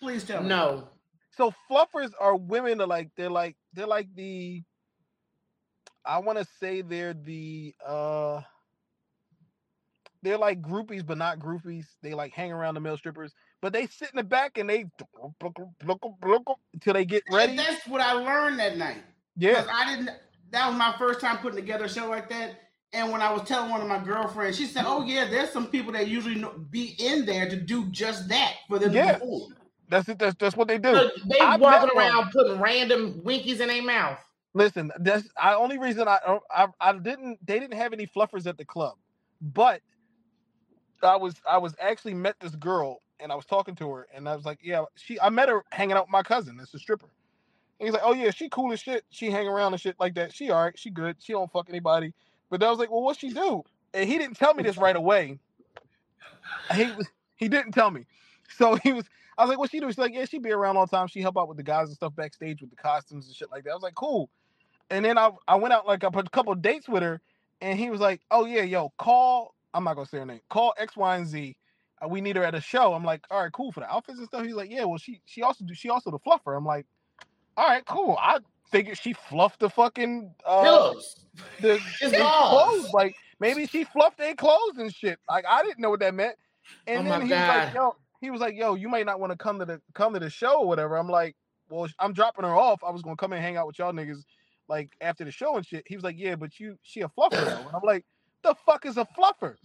Please 0.00 0.24
tell 0.24 0.42
me. 0.42 0.48
No. 0.48 0.88
So 1.36 1.52
fluffers 1.70 2.10
are 2.20 2.36
women 2.36 2.78
that 2.78 2.88
like 2.88 3.10
they're 3.16 3.30
like 3.30 3.56
they're 3.72 3.86
like 3.86 4.08
the 4.14 4.62
I 6.06 6.18
want 6.18 6.38
to 6.38 6.46
say 6.60 6.82
they're 6.82 7.14
the 7.14 7.74
uh 7.84 8.40
they're 10.22 10.38
like 10.38 10.62
groupies 10.62 11.04
but 11.06 11.18
not 11.18 11.38
groupies. 11.38 11.86
They 12.02 12.14
like 12.14 12.32
hang 12.32 12.52
around 12.52 12.74
the 12.74 12.80
male 12.80 12.96
strippers, 12.96 13.32
but 13.60 13.72
they 13.72 13.86
sit 13.86 14.10
in 14.10 14.16
the 14.16 14.24
back 14.24 14.58
and 14.58 14.68
they 14.68 14.86
until 16.72 16.94
they 16.94 17.04
get 17.04 17.22
And 17.26 17.36
ready. 17.36 17.56
that's 17.56 17.86
what 17.86 18.00
I 18.00 18.12
learned 18.12 18.58
that 18.58 18.76
night. 18.76 19.02
Yeah. 19.36 19.64
I 19.72 19.94
didn't. 19.96 20.10
That 20.50 20.68
was 20.68 20.76
my 20.78 20.94
first 20.98 21.20
time 21.20 21.38
putting 21.38 21.56
together 21.58 21.84
a 21.86 21.88
show 21.88 22.08
like 22.08 22.28
that. 22.30 22.60
And 22.92 23.10
when 23.10 23.20
I 23.20 23.32
was 23.32 23.42
telling 23.42 23.70
one 23.70 23.80
of 23.80 23.88
my 23.88 23.98
girlfriends, 23.98 24.56
she 24.56 24.66
said, 24.66 24.84
"Oh 24.86 25.02
yeah, 25.04 25.28
there's 25.28 25.50
some 25.50 25.66
people 25.66 25.92
that 25.92 26.06
usually 26.06 26.42
be 26.70 26.94
in 26.98 27.26
there 27.26 27.48
to 27.48 27.56
do 27.56 27.86
just 27.86 28.28
that 28.28 28.54
for 28.68 28.78
them 28.78 28.92
Yeah. 28.92 29.12
to 29.14 29.18
perform." 29.18 29.54
That's 29.88 30.08
it. 30.08 30.18
That's 30.18 30.36
that's 30.36 30.56
what 30.56 30.68
they 30.68 30.78
do. 30.78 30.94
So 30.94 31.10
they 31.26 31.38
walking 31.40 31.60
met 31.60 31.94
one. 31.94 31.96
around 31.96 32.30
putting 32.30 32.60
random 32.60 33.20
winkies 33.24 33.60
in 33.60 33.68
their 33.68 33.82
mouth. 33.82 34.18
Listen, 34.54 34.92
that's 35.00 35.24
the 35.24 35.56
only 35.56 35.78
reason 35.78 36.06
I, 36.06 36.18
oh, 36.26 36.40
I 36.50 36.68
I 36.80 36.92
didn't 36.92 37.44
they 37.44 37.58
didn't 37.58 37.76
have 37.76 37.92
any 37.92 38.06
fluffers 38.06 38.46
at 38.46 38.56
the 38.56 38.64
club, 38.64 38.94
but 39.40 39.82
I 41.02 41.16
was 41.16 41.34
I 41.48 41.58
was 41.58 41.74
actually 41.80 42.14
met 42.14 42.36
this 42.40 42.54
girl 42.54 43.00
and 43.20 43.32
I 43.32 43.34
was 43.34 43.44
talking 43.46 43.74
to 43.76 43.90
her 43.90 44.06
and 44.14 44.28
I 44.28 44.36
was 44.36 44.44
like, 44.44 44.60
yeah, 44.62 44.84
she 44.96 45.20
I 45.20 45.28
met 45.28 45.48
her 45.48 45.64
hanging 45.72 45.96
out 45.96 46.04
with 46.04 46.12
my 46.12 46.22
cousin. 46.22 46.58
It's 46.60 46.72
a 46.72 46.78
stripper. 46.78 47.08
And 47.80 47.88
he's 47.88 47.92
like, 47.94 48.02
oh 48.04 48.14
yeah, 48.14 48.30
she 48.30 48.48
cool 48.48 48.72
as 48.72 48.80
shit. 48.80 49.04
She 49.10 49.30
hang 49.30 49.48
around 49.48 49.72
and 49.72 49.80
shit 49.80 49.96
like 49.98 50.14
that. 50.14 50.32
She 50.32 50.50
all 50.50 50.62
right. 50.64 50.78
She 50.78 50.90
good. 50.90 51.16
She 51.18 51.32
don't 51.32 51.50
fuck 51.50 51.66
anybody. 51.68 52.14
But 52.48 52.62
I 52.62 52.70
was 52.70 52.78
like, 52.78 52.90
well, 52.90 53.02
what 53.02 53.18
she 53.18 53.30
do? 53.30 53.64
And 53.92 54.08
he 54.08 54.18
didn't 54.18 54.36
tell 54.36 54.54
me 54.54 54.62
this 54.62 54.76
right 54.76 54.96
away. 54.96 55.38
He 56.74 56.84
was 56.92 57.08
he 57.36 57.48
didn't 57.48 57.72
tell 57.72 57.90
me. 57.90 58.06
So 58.56 58.76
he 58.76 58.92
was 58.92 59.04
I 59.36 59.42
was 59.42 59.50
like, 59.50 59.58
what 59.58 59.70
she 59.70 59.80
do? 59.80 59.88
She's 59.88 59.98
like, 59.98 60.14
yeah, 60.14 60.26
she 60.26 60.38
be 60.38 60.52
around 60.52 60.76
all 60.76 60.86
the 60.86 60.96
time. 60.96 61.08
She 61.08 61.20
help 61.20 61.36
out 61.36 61.48
with 61.48 61.56
the 61.56 61.62
guys 61.64 61.88
and 61.88 61.96
stuff 61.96 62.14
backstage 62.14 62.60
with 62.60 62.70
the 62.70 62.76
costumes 62.76 63.26
and 63.26 63.34
shit 63.34 63.50
like 63.50 63.64
that. 63.64 63.70
I 63.70 63.74
was 63.74 63.82
like, 63.82 63.94
cool. 63.94 64.30
And 64.90 65.04
then 65.04 65.18
I 65.18 65.30
I 65.48 65.56
went 65.56 65.74
out 65.74 65.86
like 65.86 66.02
a 66.02 66.10
couple 66.10 66.54
dates 66.54 66.88
with 66.88 67.02
her, 67.02 67.20
and 67.60 67.78
he 67.78 67.90
was 67.90 68.00
like, 68.00 68.20
oh 68.30 68.44
yeah, 68.44 68.62
yo, 68.62 68.92
call. 68.98 69.54
I'm 69.72 69.84
not 69.84 69.94
gonna 69.94 70.06
say 70.06 70.18
her 70.18 70.26
name. 70.26 70.40
Call 70.50 70.74
X, 70.78 70.96
Y, 70.96 71.16
and 71.16 71.26
Z. 71.26 71.56
Uh, 72.02 72.08
we 72.08 72.20
need 72.20 72.36
her 72.36 72.44
at 72.44 72.54
a 72.54 72.60
show. 72.60 72.94
I'm 72.94 73.04
like, 73.04 73.24
all 73.30 73.42
right, 73.42 73.52
cool 73.52 73.72
for 73.72 73.80
the 73.80 73.92
outfits 73.92 74.18
and 74.18 74.28
stuff. 74.28 74.44
He's 74.44 74.54
like, 74.54 74.70
yeah, 74.70 74.84
well, 74.84 74.98
she 74.98 75.20
she 75.26 75.42
also 75.42 75.64
do 75.64 75.74
she 75.74 75.88
also 75.88 76.10
the 76.10 76.18
fluffer. 76.18 76.56
I'm 76.56 76.64
like, 76.64 76.86
all 77.56 77.68
right, 77.68 77.84
cool. 77.86 78.16
I 78.20 78.38
figured 78.70 78.98
she 78.98 79.12
fluffed 79.12 79.60
the 79.60 79.70
fucking 79.70 80.34
uh, 80.46 80.62
Pillows. 80.62 81.16
the, 81.60 81.80
the 82.00 82.30
clothes. 82.48 82.92
Like 82.92 83.14
maybe 83.40 83.66
she 83.66 83.84
fluffed 83.84 84.18
their 84.18 84.34
clothes 84.34 84.78
and 84.78 84.94
shit. 84.94 85.18
Like 85.28 85.44
I 85.48 85.62
didn't 85.62 85.80
know 85.80 85.90
what 85.90 86.00
that 86.00 86.14
meant. 86.14 86.36
And 86.86 87.06
Oh 87.06 87.10
then 87.10 87.22
he 87.22 87.32
was 87.32 87.48
like, 87.48 87.74
yo, 87.74 87.96
he 88.20 88.30
was 88.30 88.40
like, 88.40 88.54
yo, 88.56 88.74
you 88.74 88.88
might 88.88 89.06
not 89.06 89.20
want 89.20 89.32
to 89.32 89.38
come 89.38 89.58
to 89.58 89.64
the 89.64 89.80
come 89.94 90.14
to 90.14 90.20
the 90.20 90.30
show 90.30 90.60
or 90.60 90.68
whatever. 90.68 90.96
I'm 90.96 91.08
like, 91.08 91.36
well, 91.68 91.88
I'm 91.98 92.12
dropping 92.12 92.44
her 92.44 92.54
off. 92.54 92.82
I 92.84 92.90
was 92.90 93.02
gonna 93.02 93.16
come 93.16 93.32
and 93.32 93.42
hang 93.42 93.56
out 93.56 93.66
with 93.66 93.78
y'all 93.78 93.92
niggas 93.92 94.22
like 94.68 94.90
after 95.00 95.24
the 95.24 95.30
show 95.30 95.56
and 95.56 95.66
shit. 95.66 95.84
He 95.86 95.94
was 95.96 96.04
like, 96.04 96.16
yeah, 96.18 96.36
but 96.36 96.58
you 96.58 96.78
she 96.82 97.00
a 97.02 97.08
fluffer 97.08 97.30
though. 97.32 97.66
And 97.66 97.74
I'm 97.74 97.82
like, 97.84 98.04
the 98.42 98.54
fuck 98.66 98.86
is 98.86 98.96
a 98.96 99.06
fluffer? 99.18 99.56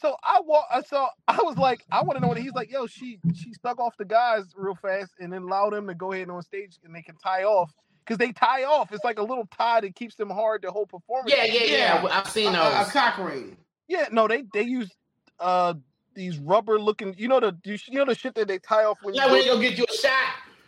So 0.00 0.16
I 0.22 0.40
walk. 0.44 0.66
So 0.86 1.08
I 1.26 1.38
was 1.42 1.56
like, 1.56 1.84
I 1.90 2.02
want 2.02 2.16
to 2.18 2.20
know 2.20 2.28
what 2.28 2.38
he's 2.38 2.52
like. 2.52 2.70
Yo, 2.70 2.86
she 2.86 3.18
she 3.34 3.52
stuck 3.52 3.80
off 3.80 3.96
the 3.96 4.04
guys 4.04 4.44
real 4.54 4.74
fast 4.76 5.12
and 5.18 5.32
then 5.32 5.42
allowed 5.42 5.72
them 5.72 5.86
to 5.88 5.94
go 5.94 6.12
ahead 6.12 6.22
and 6.22 6.30
on 6.32 6.42
stage 6.42 6.76
and 6.84 6.94
they 6.94 7.02
can 7.02 7.16
tie 7.16 7.44
off 7.44 7.72
because 8.04 8.18
they 8.18 8.30
tie 8.32 8.64
off. 8.64 8.92
It's 8.92 9.02
like 9.04 9.18
a 9.18 9.22
little 9.22 9.48
tie 9.56 9.80
that 9.80 9.94
keeps 9.96 10.14
them 10.14 10.30
hard 10.30 10.62
the 10.62 10.70
whole 10.70 10.86
performance. 10.86 11.34
Yeah, 11.36 11.44
yeah, 11.44 11.64
yeah. 11.64 12.02
Yeah. 12.04 12.08
I've 12.12 12.28
seen 12.30 12.48
A, 12.48 12.52
those. 12.52 12.74
a, 12.74 12.80
a 12.82 12.90
cock 12.92 13.18
ring. 13.18 13.56
Yeah, 13.88 14.06
no, 14.12 14.28
they 14.28 14.44
they 14.52 14.62
use 14.62 14.90
uh 15.40 15.74
these 16.14 16.38
rubber 16.38 16.78
looking. 16.78 17.14
You 17.18 17.26
know 17.28 17.40
the 17.40 17.56
you, 17.64 17.78
you 17.88 17.98
know 17.98 18.04
the 18.04 18.14
shit 18.14 18.34
that 18.36 18.46
they 18.46 18.58
tie 18.58 18.84
off 18.84 18.98
when 19.02 19.14
you, 19.14 19.20
like 19.20 19.30
when 19.30 19.40
go- 19.46 19.58
they 19.58 19.62
go 19.66 19.70
get 19.70 19.78
you 19.78 19.86
a 19.88 19.96
shot. 19.96 20.12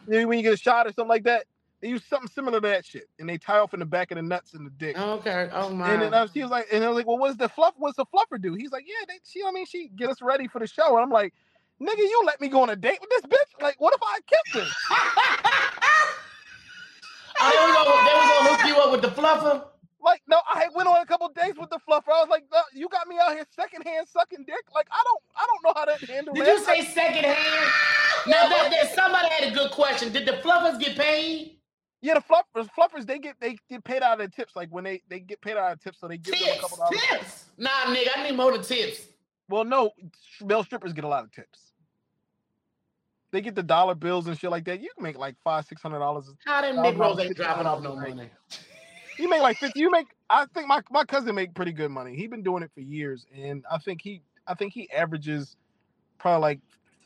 you 0.09 0.21
know, 0.21 0.27
when 0.27 0.39
you 0.39 0.43
get 0.45 0.55
a 0.55 0.57
shot 0.57 0.87
or 0.87 0.91
something 0.91 1.09
like 1.09 1.25
that. 1.25 1.45
They 1.81 1.89
use 1.89 2.05
something 2.05 2.29
similar 2.29 2.61
to 2.61 2.69
that 2.69 2.85
shit, 2.85 3.09
and 3.19 3.27
they 3.29 3.39
tie 3.39 3.59
off 3.59 3.73
in 3.73 3.81
the 3.81 3.87
back 3.87 4.11
of 4.11 4.17
the 4.17 4.23
nuts 4.23 4.53
and 4.53 4.67
the 4.67 4.71
dick. 4.71 4.99
Okay. 4.99 5.49
Oh 5.53 5.71
my. 5.71 5.93
And 5.93 6.03
then 6.03 6.13
uh, 6.13 6.29
she 6.33 6.43
was 6.43 6.51
like, 6.51 6.67
and 6.71 6.85
I 6.85 6.89
was 6.89 6.97
like, 6.97 7.07
well, 7.07 7.17
what's 7.17 7.39
the 7.39 7.49
fluff? 7.49 7.75
What's 7.79 7.97
the 7.97 8.05
fluffer 8.05 8.41
do? 8.41 8.53
He's 8.55 8.71
like, 8.71 8.85
yeah, 8.87 9.07
they, 9.09 9.15
she, 9.25 9.41
I 9.47 9.51
mean, 9.51 9.65
she 9.65 9.89
get 9.97 10.11
us 10.11 10.21
ready 10.21 10.47
for 10.47 10.59
the 10.59 10.67
show. 10.67 10.97
And 10.97 11.03
I'm 11.03 11.11
like, 11.11 11.33
nigga, 11.81 11.99
you 11.99 12.23
let 12.27 12.39
me 12.41 12.49
go 12.49 12.63
on 12.63 12.69
a 12.71 12.77
date 12.77 12.99
with 13.01 13.09
this 13.11 13.23
bitch? 13.23 13.63
Like, 13.63 13.77
what 13.79 13.95
if 13.95 14.01
I 14.03 14.19
kissed 14.27 14.57
her? 14.57 14.71
oh, 17.41 17.51
they 17.51 17.57
was, 17.65 17.75
gonna, 17.75 18.05
they 18.05 18.15
was 18.15 18.29
gonna 18.29 18.57
hook 18.57 18.67
you 18.67 18.77
up 18.83 18.93
with 18.93 19.03
the 19.03 19.09
fluffer. 19.23 19.65
Like, 20.03 20.23
no, 20.29 20.41
I 20.49 20.67
went 20.75 20.89
on 20.89 21.01
a 21.01 21.07
couple 21.07 21.31
dates 21.31 21.59
with 21.59 21.71
the 21.71 21.79
fluffer. 21.89 22.09
I 22.09 22.21
was 22.21 22.29
like, 22.29 22.45
no, 22.53 22.61
you 22.75 22.89
got 22.91 23.07
me 23.09 23.17
out 23.23 23.33
here 23.33 23.47
secondhand 23.57 24.07
sucking 24.09 24.45
dick. 24.47 24.65
Like, 24.75 24.89
I 24.91 25.03
don't, 25.05 25.23
I 25.35 25.47
don't 25.47 25.63
know 25.65 25.73
how 25.81 25.85
to 25.87 26.13
handle 26.13 26.35
it. 26.35 26.39
Did 26.39 26.47
that. 26.47 26.77
you 26.77 26.85
say 26.85 26.93
second 26.93 27.25
hand? 27.25 27.73
Now 28.27 28.51
that, 28.51 28.71
that 28.71 28.95
somebody 28.95 29.29
had 29.31 29.51
a 29.51 29.55
good 29.55 29.71
question. 29.71 30.13
Did 30.13 30.27
the 30.27 30.33
fluffers 30.33 30.79
get 30.79 30.95
paid? 30.95 31.57
Yeah, 32.03 32.15
the 32.15 32.21
fluffers, 32.21 32.69
fluffers, 32.79 33.07
they 33.07 33.19
get 33.19 33.37
they 33.41 33.59
get 33.69 33.85
paid 33.85 34.03
out 34.03 34.15
of 34.15 34.19
their 34.19 34.29
tips. 34.29 34.57
Like 34.57 34.69
when 34.71 34.85
they 34.85 35.03
they 35.09 35.21
get 35.21 35.41
paid 35.41 35.57
out 35.57 35.73
of 35.73 35.81
tips, 35.81 36.01
so 36.01 36.09
they 36.09 36.17
give 36.17 36.35
them 36.35 36.43
a 36.43 36.47
Tips, 36.47 36.61
couple 36.61 36.77
dollars. 36.79 37.01
Tips. 37.11 37.45
Nah, 37.59 37.69
nigga, 37.89 38.09
I 38.17 38.29
need 38.29 38.37
more 38.37 38.53
than 38.53 38.63
tips. 38.63 39.03
Well, 39.49 39.65
no, 39.65 39.91
male 40.43 40.65
strippers 40.65 40.93
get 40.93 41.05
a 41.05 41.09
lot 41.09 41.25
of 41.25 41.33
tips. 41.33 41.73
They 43.33 43.41
get 43.41 43.55
the 43.55 43.63
dollar 43.63 43.95
bills 43.95 44.27
and 44.27 44.39
shit 44.39 44.51
like 44.51 44.65
that. 44.65 44.81
You 44.81 44.89
can 44.95 45.03
make 45.05 45.19
like 45.19 45.37
five, 45.45 45.67
six 45.67 45.83
hundred 45.83 45.99
dollars. 45.99 46.33
How 46.47 46.63
them 46.63 46.83
Negroes 46.83 47.19
ain't 47.21 47.37
dropping 47.37 47.67
off 47.67 47.83
no 47.83 47.95
money? 47.97 48.31
You 49.19 49.29
make 49.29 49.43
like 49.43 49.59
fifty. 49.59 49.81
You 49.81 49.91
make. 49.91 50.07
I 50.31 50.47
think 50.55 50.67
my 50.67 50.81
my 50.91 51.05
cousin 51.05 51.35
make 51.35 51.53
pretty 51.53 51.73
good 51.73 51.91
money. 51.91 52.17
He 52.17 52.27
been 52.27 52.43
doing 52.43 52.63
it 52.63 52.71
for 52.73 52.81
years, 52.81 53.27
and 53.37 53.63
I 53.71 53.77
think 53.77 54.01
he 54.01 54.23
I 54.47 54.55
think 54.55 54.73
he 54.73 54.91
averages 54.91 55.57
probably 56.17 56.41
like 56.41 56.61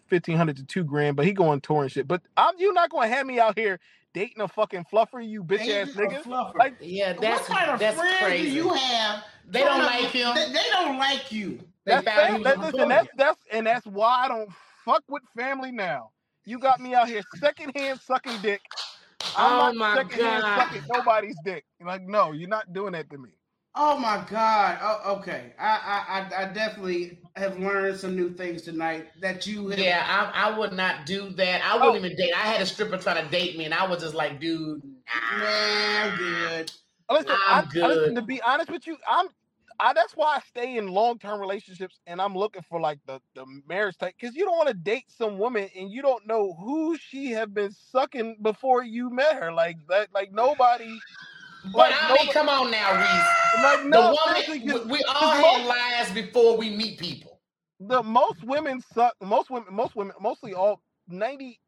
fifteen 0.06 0.36
hundred 0.36 0.58
to 0.58 0.64
two 0.64 0.84
grand. 0.84 1.16
But 1.16 1.26
he 1.26 1.32
go 1.32 1.48
on 1.48 1.60
tour 1.60 1.82
and 1.82 1.90
shit. 1.90 2.06
But 2.06 2.22
I'm 2.36 2.54
you 2.56 2.72
not 2.72 2.90
gonna 2.90 3.08
have 3.08 3.26
me 3.26 3.40
out 3.40 3.58
here 3.58 3.80
dating 4.14 4.40
a 4.40 4.48
fucking 4.48 4.86
fluffer, 4.90 5.26
you 5.26 5.44
bitch 5.44 5.68
ass 5.68 5.90
nigga. 5.94 6.22
fluffer. 6.22 6.54
Like 6.56 6.76
Yeah, 6.80 7.12
that's 7.12 7.48
what 7.48 7.58
kind 7.58 7.70
of 7.72 7.78
that's 7.78 7.98
friends 7.98 8.16
crazy. 8.18 8.50
do 8.50 8.54
you 8.56 8.68
have? 8.72 9.24
They 9.46 9.60
don't 9.60 9.80
They- 9.80 9.84
like 9.86 10.04
him. 10.06 10.34
They, 10.34 10.52
they 10.52 10.70
don't 10.72 10.98
like 10.98 11.30
you. 11.30 11.58
They 11.84 11.92
That's 11.96 12.04
found 12.06 12.36
he 12.38 12.42
that, 12.44 12.58
listen, 12.60 12.78
tour. 12.78 12.88
that's 12.88 13.08
that's 13.18 13.38
and 13.52 13.66
that's 13.66 13.86
why 13.86 14.24
I 14.24 14.28
don't 14.28 14.48
fuck 14.86 15.02
with 15.08 15.22
family 15.36 15.70
now. 15.70 16.10
You 16.46 16.58
got 16.58 16.80
me 16.80 16.94
out 16.94 17.08
here 17.08 17.22
secondhand 17.36 18.00
sucking 18.00 18.40
dick. 18.40 18.62
I'm 19.36 19.52
Oh 19.52 19.56
not 19.72 19.74
my 19.76 19.94
secondhand 19.96 20.42
God. 20.42 20.58
sucking 20.68 20.82
nobody's 20.92 21.36
dick. 21.44 21.64
Like, 21.84 22.02
no, 22.02 22.32
you're 22.32 22.48
not 22.48 22.72
doing 22.72 22.92
that 22.92 23.10
to 23.10 23.18
me. 23.18 23.30
Oh 23.76 23.98
my 23.98 24.24
God. 24.30 24.78
Oh, 24.80 25.16
okay. 25.16 25.52
I, 25.58 25.66
I 25.66 26.20
I 26.20 26.42
I 26.42 26.52
definitely 26.52 27.18
have 27.34 27.58
learned 27.58 27.98
some 27.98 28.14
new 28.14 28.32
things 28.32 28.62
tonight 28.62 29.08
that 29.20 29.46
you 29.48 29.68
have. 29.68 29.78
Yeah, 29.78 30.04
I, 30.06 30.48
I 30.52 30.56
would 30.58 30.72
not 30.72 31.06
do 31.06 31.30
that. 31.30 31.60
I 31.64 31.76
Oh. 31.76 31.86
wouldn't 31.90 32.04
even 32.04 32.16
date. 32.16 32.32
I 32.36 32.46
had 32.46 32.60
a 32.60 32.66
stripper 32.66 32.98
trying 32.98 33.24
to 33.24 33.30
date 33.30 33.58
me, 33.58 33.64
and 33.64 33.74
I 33.74 33.86
was 33.86 34.00
just 34.00 34.14
like, 34.14 34.38
dude, 34.38 34.80
nah. 34.84 35.44
I'm 35.44 36.16
good. 36.16 36.72
Listen, 37.10 37.32
I'm 37.48 37.64
I, 37.74 37.80
I- 37.82 37.86
listen, 37.88 38.14
good. 38.14 38.14
to 38.14 38.22
be 38.22 38.40
honest 38.42 38.70
with 38.70 38.86
you, 38.86 38.96
I'm 39.08 39.26
I 39.80 39.92
that's 39.92 40.12
why 40.16 40.36
I 40.36 40.40
stay 40.48 40.76
in 40.76 40.86
long 40.86 41.18
term 41.18 41.40
relationships 41.40 41.98
and 42.06 42.20
I'm 42.22 42.36
looking 42.36 42.62
for 42.62 42.80
like 42.80 43.00
the 43.06 43.20
the 43.34 43.44
marriage 43.68 43.98
type 43.98 44.14
because 44.18 44.36
you 44.36 44.44
don't 44.44 44.56
want 44.56 44.68
to 44.68 44.74
date 44.74 45.06
some 45.08 45.36
woman 45.36 45.68
and 45.76 45.90
you 45.90 46.00
don't 46.00 46.26
know 46.28 46.54
who 46.54 46.96
she 46.96 47.32
have 47.32 47.52
been 47.52 47.72
sucking 47.90 48.36
before 48.40 48.84
you 48.84 49.10
met 49.10 49.34
her. 49.42 49.52
Like 49.52 49.78
that, 49.88 50.14
like 50.14 50.32
nobody. 50.32 50.96
But 51.72 51.90
Like, 51.90 51.94
I 51.94 52.08
mean, 52.08 52.16
nobody- 52.16 52.32
come 52.32 52.48
on 52.48 52.70
now, 52.70 52.92
Reese. 53.00 53.62
Like 53.62 53.82
The 53.82 53.88
no, 53.88 54.18
seriously, 54.26 54.60
woman, 54.72 54.88
we, 54.88 54.94
we 54.98 55.04
all 55.04 55.30
have 55.30 55.66
lies 55.66 56.12
before 56.12 56.56
we 56.56 56.70
meet 56.70 56.98
people. 56.98 57.40
the 57.80 58.02
most 58.02 58.42
women 58.44 58.80
suck. 58.94 59.14
Most 59.22 59.50
women, 59.50 59.74
most 59.74 59.96
women, 59.96 60.14
mostly 60.20 60.54
all 60.54 60.80
ninety 61.08 61.60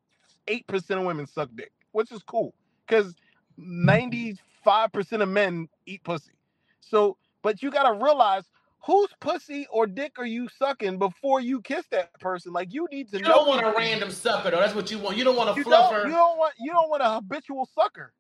eight 0.49 0.67
percent 0.67 1.01
of 1.01 1.07
women 1.07 1.27
suck 1.27 1.49
dick, 1.55 1.73
which 1.93 2.13
is 2.13 2.23
cool 2.25 2.55
because 2.87 3.15
ninety 3.57 4.37
five 4.65 4.93
percent 4.93 5.23
of 5.23 5.29
men 5.29 5.69
eat 5.87 6.03
pussy. 6.05 6.33
So, 6.81 7.17
but 7.43 7.63
you 7.63 7.71
gotta 7.71 7.93
realize 8.03 8.45
whose 8.85 9.09
pussy 9.21 9.67
or 9.71 9.87
dick 9.87 10.13
are 10.19 10.27
you 10.27 10.49
sucking 10.59 10.99
before 10.99 11.41
you 11.41 11.61
kiss 11.63 11.87
that 11.91 12.13
person. 12.21 12.53
Like 12.53 12.73
you 12.73 12.87
need 12.93 13.11
to 13.11 13.19
You 13.19 13.25
know. 13.25 13.31
don't 13.31 13.49
want 13.49 13.65
a 13.67 13.73
random 13.77 14.11
sucker 14.11 14.51
though. 14.51 14.61
That's 14.61 14.75
what 14.75 14.91
you 14.91 14.99
want. 14.99 15.17
You 15.17 15.25
don't 15.25 15.37
want 15.37 15.51
a 15.51 15.55
You 15.59 15.65
don't, 15.65 15.93
you 16.07 16.13
don't 16.13 16.39
want. 16.39 16.55
You 16.59 16.73
don't 16.73 16.91
want 16.91 17.03
a 17.03 17.11
habitual 17.11 17.69
sucker. 17.75 18.13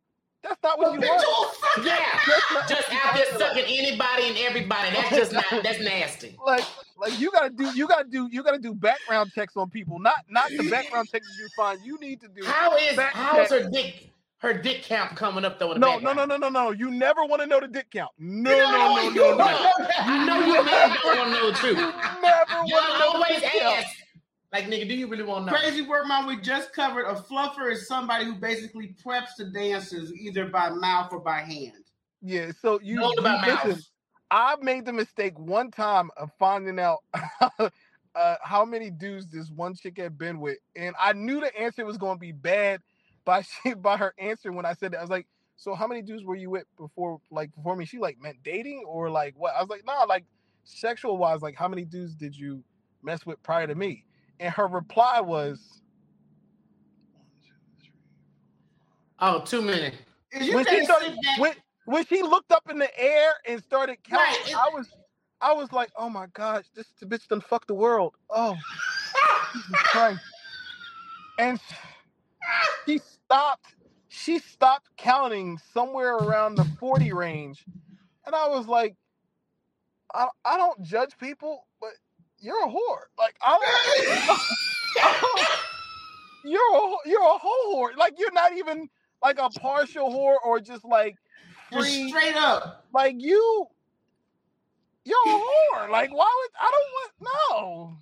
That's 0.48 0.62
not 0.62 0.78
what 0.78 0.92
you 0.94 1.00
want. 1.00 1.56
Yeah, 1.84 1.96
That's 2.26 2.52
not 2.52 2.68
just 2.68 2.92
out 2.92 3.14
there 3.14 3.24
want. 3.30 3.38
sucking 3.40 3.64
anybody 3.66 4.28
and 4.28 4.38
everybody. 4.38 4.90
That's 4.94 5.10
just 5.10 5.32
not. 5.32 5.44
That's 5.62 5.80
nasty. 5.80 6.36
like 6.44 6.64
like 6.98 7.18
you 7.20 7.30
gotta 7.32 7.50
do 7.50 7.64
you 7.74 7.88
gotta 7.88 8.04
do 8.08 8.28
you 8.30 8.42
gotta 8.42 8.58
do 8.58 8.72
background 8.74 9.32
checks 9.34 9.56
on 9.56 9.68
people 9.70 9.98
not 9.98 10.24
not 10.30 10.48
the 10.50 10.68
background 10.70 11.08
checks 11.10 11.26
you 11.38 11.48
find 11.56 11.78
you 11.84 11.98
need 12.00 12.20
to 12.20 12.28
do 12.28 12.44
How 12.44 12.74
is 12.76 12.96
Back 12.96 13.12
how 13.12 13.40
is 13.40 13.50
her 13.50 13.68
dick 13.68 14.10
her 14.38 14.52
dick 14.54 14.82
count 14.82 15.16
coming 15.16 15.44
up 15.44 15.58
though? 15.58 15.72
In 15.72 15.80
the 15.80 15.86
no 15.86 15.98
no 15.98 16.12
no 16.12 16.24
no 16.24 16.36
no 16.36 16.48
no 16.48 16.70
you 16.70 16.90
never 16.90 17.24
want 17.24 17.42
to 17.42 17.46
know 17.46 17.60
the 17.60 17.68
dick 17.68 17.86
count 17.90 18.12
no 18.18 18.50
You 18.54 18.62
no 18.62 18.70
know, 18.72 18.94
no 18.94 19.02
you 19.02 19.14
no 19.14 19.30
no 19.32 19.36
know. 19.36 19.44
I 19.98 20.24
know 20.26 20.46
you 20.46 20.64
men 20.64 20.90
don't 21.02 21.18
want 21.18 21.28
to 21.28 21.34
know 21.34 21.50
the 21.50 21.56
you 21.68 21.74
truth. 21.74 21.76
never 22.22 22.54
want 22.54 22.68
to 22.68 22.74
Y'all 22.74 22.98
know 22.98 22.98
the 22.98 23.18
always 23.18 23.40
dick 23.40 23.50
count 23.60 23.76
ask, 23.78 23.88
like, 24.56 24.66
nigga, 24.70 24.88
do 24.88 24.94
you 24.94 25.06
really 25.06 25.22
want 25.22 25.46
to 25.46 25.52
know? 25.52 25.58
Crazy 25.58 25.82
work, 25.82 26.06
man. 26.06 26.26
We 26.26 26.36
just 26.36 26.72
covered 26.72 27.04
a 27.04 27.14
fluffer 27.14 27.70
is 27.70 27.86
somebody 27.86 28.24
who 28.24 28.34
basically 28.34 28.94
preps 29.04 29.36
the 29.36 29.46
dancers 29.46 30.12
either 30.14 30.46
by 30.46 30.70
mouth 30.70 31.12
or 31.12 31.20
by 31.20 31.40
hand. 31.40 31.84
yeah 32.22 32.50
so 32.60 32.80
you, 32.82 32.96
Know 32.96 33.12
you 33.12 33.18
about 33.18 33.46
listen 33.46 33.70
mouth. 33.70 33.90
I 34.30 34.56
made 34.60 34.84
the 34.84 34.92
mistake 34.92 35.38
one 35.38 35.70
time 35.70 36.10
of 36.16 36.30
finding 36.38 36.80
out 36.80 36.98
uh, 37.60 38.36
how 38.42 38.64
many 38.64 38.90
dudes 38.90 39.28
this 39.28 39.50
one 39.50 39.74
chick 39.74 39.98
had 39.98 40.18
been 40.18 40.40
with, 40.40 40.58
and 40.74 40.96
I 41.00 41.12
knew 41.12 41.40
the 41.40 41.56
answer 41.56 41.84
was 41.84 41.98
going 41.98 42.16
to 42.16 42.20
be 42.20 42.32
bad 42.32 42.80
by 43.24 43.42
she 43.62 43.74
by 43.74 43.96
her 43.96 44.14
answer 44.18 44.52
when 44.52 44.66
I 44.66 44.72
said 44.72 44.94
it. 44.94 44.96
I 44.96 45.02
was 45.02 45.10
like, 45.10 45.26
"So 45.56 45.74
how 45.74 45.86
many 45.86 46.02
dudes 46.02 46.24
were 46.24 46.34
you 46.34 46.50
with 46.50 46.64
before, 46.76 47.20
like 47.30 47.54
before 47.54 47.76
me?" 47.76 47.84
She 47.84 47.98
like 47.98 48.20
meant 48.20 48.42
dating 48.42 48.84
or 48.88 49.10
like 49.10 49.34
what? 49.36 49.54
I 49.54 49.60
was 49.60 49.68
like, 49.68 49.84
"Nah, 49.84 50.04
like 50.04 50.24
sexual 50.64 51.18
wise, 51.18 51.42
like 51.42 51.56
how 51.56 51.68
many 51.68 51.84
dudes 51.84 52.14
did 52.14 52.34
you 52.34 52.64
mess 53.02 53.24
with 53.26 53.40
prior 53.42 53.66
to 53.66 53.74
me?" 53.74 54.04
And 54.40 54.52
her 54.52 54.66
reply 54.66 55.20
was, 55.20 55.80
Oh, 59.18 59.40
too 59.40 59.62
many. 59.62 59.94
When 60.52 60.66
she 60.66 60.84
started, 60.84 61.16
when, 61.38 61.54
when 61.86 62.04
she 62.04 62.22
looked 62.22 62.52
up 62.52 62.68
in 62.68 62.78
the 62.78 63.00
air 63.00 63.32
and 63.48 63.62
started 63.62 63.96
counting, 64.04 64.54
Right, 64.54 64.54
I 64.54 64.70
was 64.74 64.88
I 65.40 65.52
was 65.52 65.72
like, 65.72 65.90
oh 65.96 66.08
my 66.08 66.26
gosh, 66.32 66.64
this 66.74 66.86
the 67.00 67.06
bitch 67.06 67.28
done 67.28 67.40
fucked 67.40 67.68
the 67.68 67.74
world. 67.74 68.14
Oh 68.30 68.56
Christ. 69.72 70.22
And 71.38 71.60
she 72.86 72.98
stopped, 72.98 73.74
she 74.08 74.38
stopped 74.38 74.88
counting 74.96 75.58
somewhere 75.72 76.14
around 76.14 76.54
the 76.54 76.64
40 76.64 77.12
range. 77.12 77.64
And 78.24 78.34
I 78.34 78.48
was 78.48 78.66
like, 78.66 78.96
I, 80.14 80.28
I 80.44 80.56
don't 80.56 80.82
judge 80.82 81.18
people, 81.18 81.65
but 81.65 81.65
you're 82.46 82.64
a 82.64 82.68
whore. 82.68 83.02
Like 83.18 83.34
I 83.42 83.58
don't, 83.58 85.04
I 85.04 85.20
don't- 85.20 85.48
you're 86.44 86.60
a 86.60 86.96
you're 87.06 87.20
a 87.20 87.38
whole 87.38 87.74
whore. 87.74 87.96
Like 87.96 88.14
you're 88.18 88.32
not 88.32 88.52
even 88.56 88.88
like 89.22 89.38
a 89.38 89.50
partial 89.50 90.10
whore 90.10 90.36
or 90.44 90.60
just 90.60 90.84
like 90.84 91.16
free. 91.72 92.08
straight 92.08 92.36
up. 92.36 92.86
Like 92.94 93.16
you, 93.18 93.66
you're 95.04 95.18
a 95.26 95.30
whore. 95.30 95.90
Like 95.90 96.10
why 96.14 96.30
would 96.38 96.50
I 96.60 96.70
don't 96.70 96.92
want 96.94 97.12
no. 97.20 97.96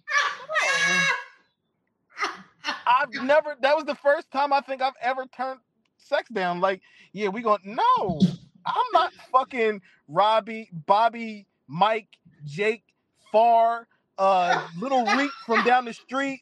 no. 2.23 2.75
I've 2.87 3.13
never. 3.25 3.57
That 3.63 3.77
was 3.77 3.85
the 3.87 3.95
first 3.95 4.31
time 4.31 4.53
I 4.53 4.61
think 4.61 4.83
I've 4.83 4.93
ever 5.01 5.27
turned 5.35 5.61
sex 5.97 6.29
down. 6.29 6.61
Like 6.61 6.83
yeah, 7.13 7.29
we 7.29 7.41
going 7.41 7.61
no. 7.65 8.21
I'm 8.67 8.85
not 8.93 9.13
fucking 9.33 9.81
Robbie, 10.09 10.71
Bobby, 10.87 11.47
Mike, 11.67 12.09
Jake, 12.45 12.83
Far, 13.31 13.87
uh, 14.19 14.67
little 14.79 15.05
Reek 15.17 15.31
from 15.47 15.65
down 15.65 15.85
the 15.85 15.93
street. 15.93 16.41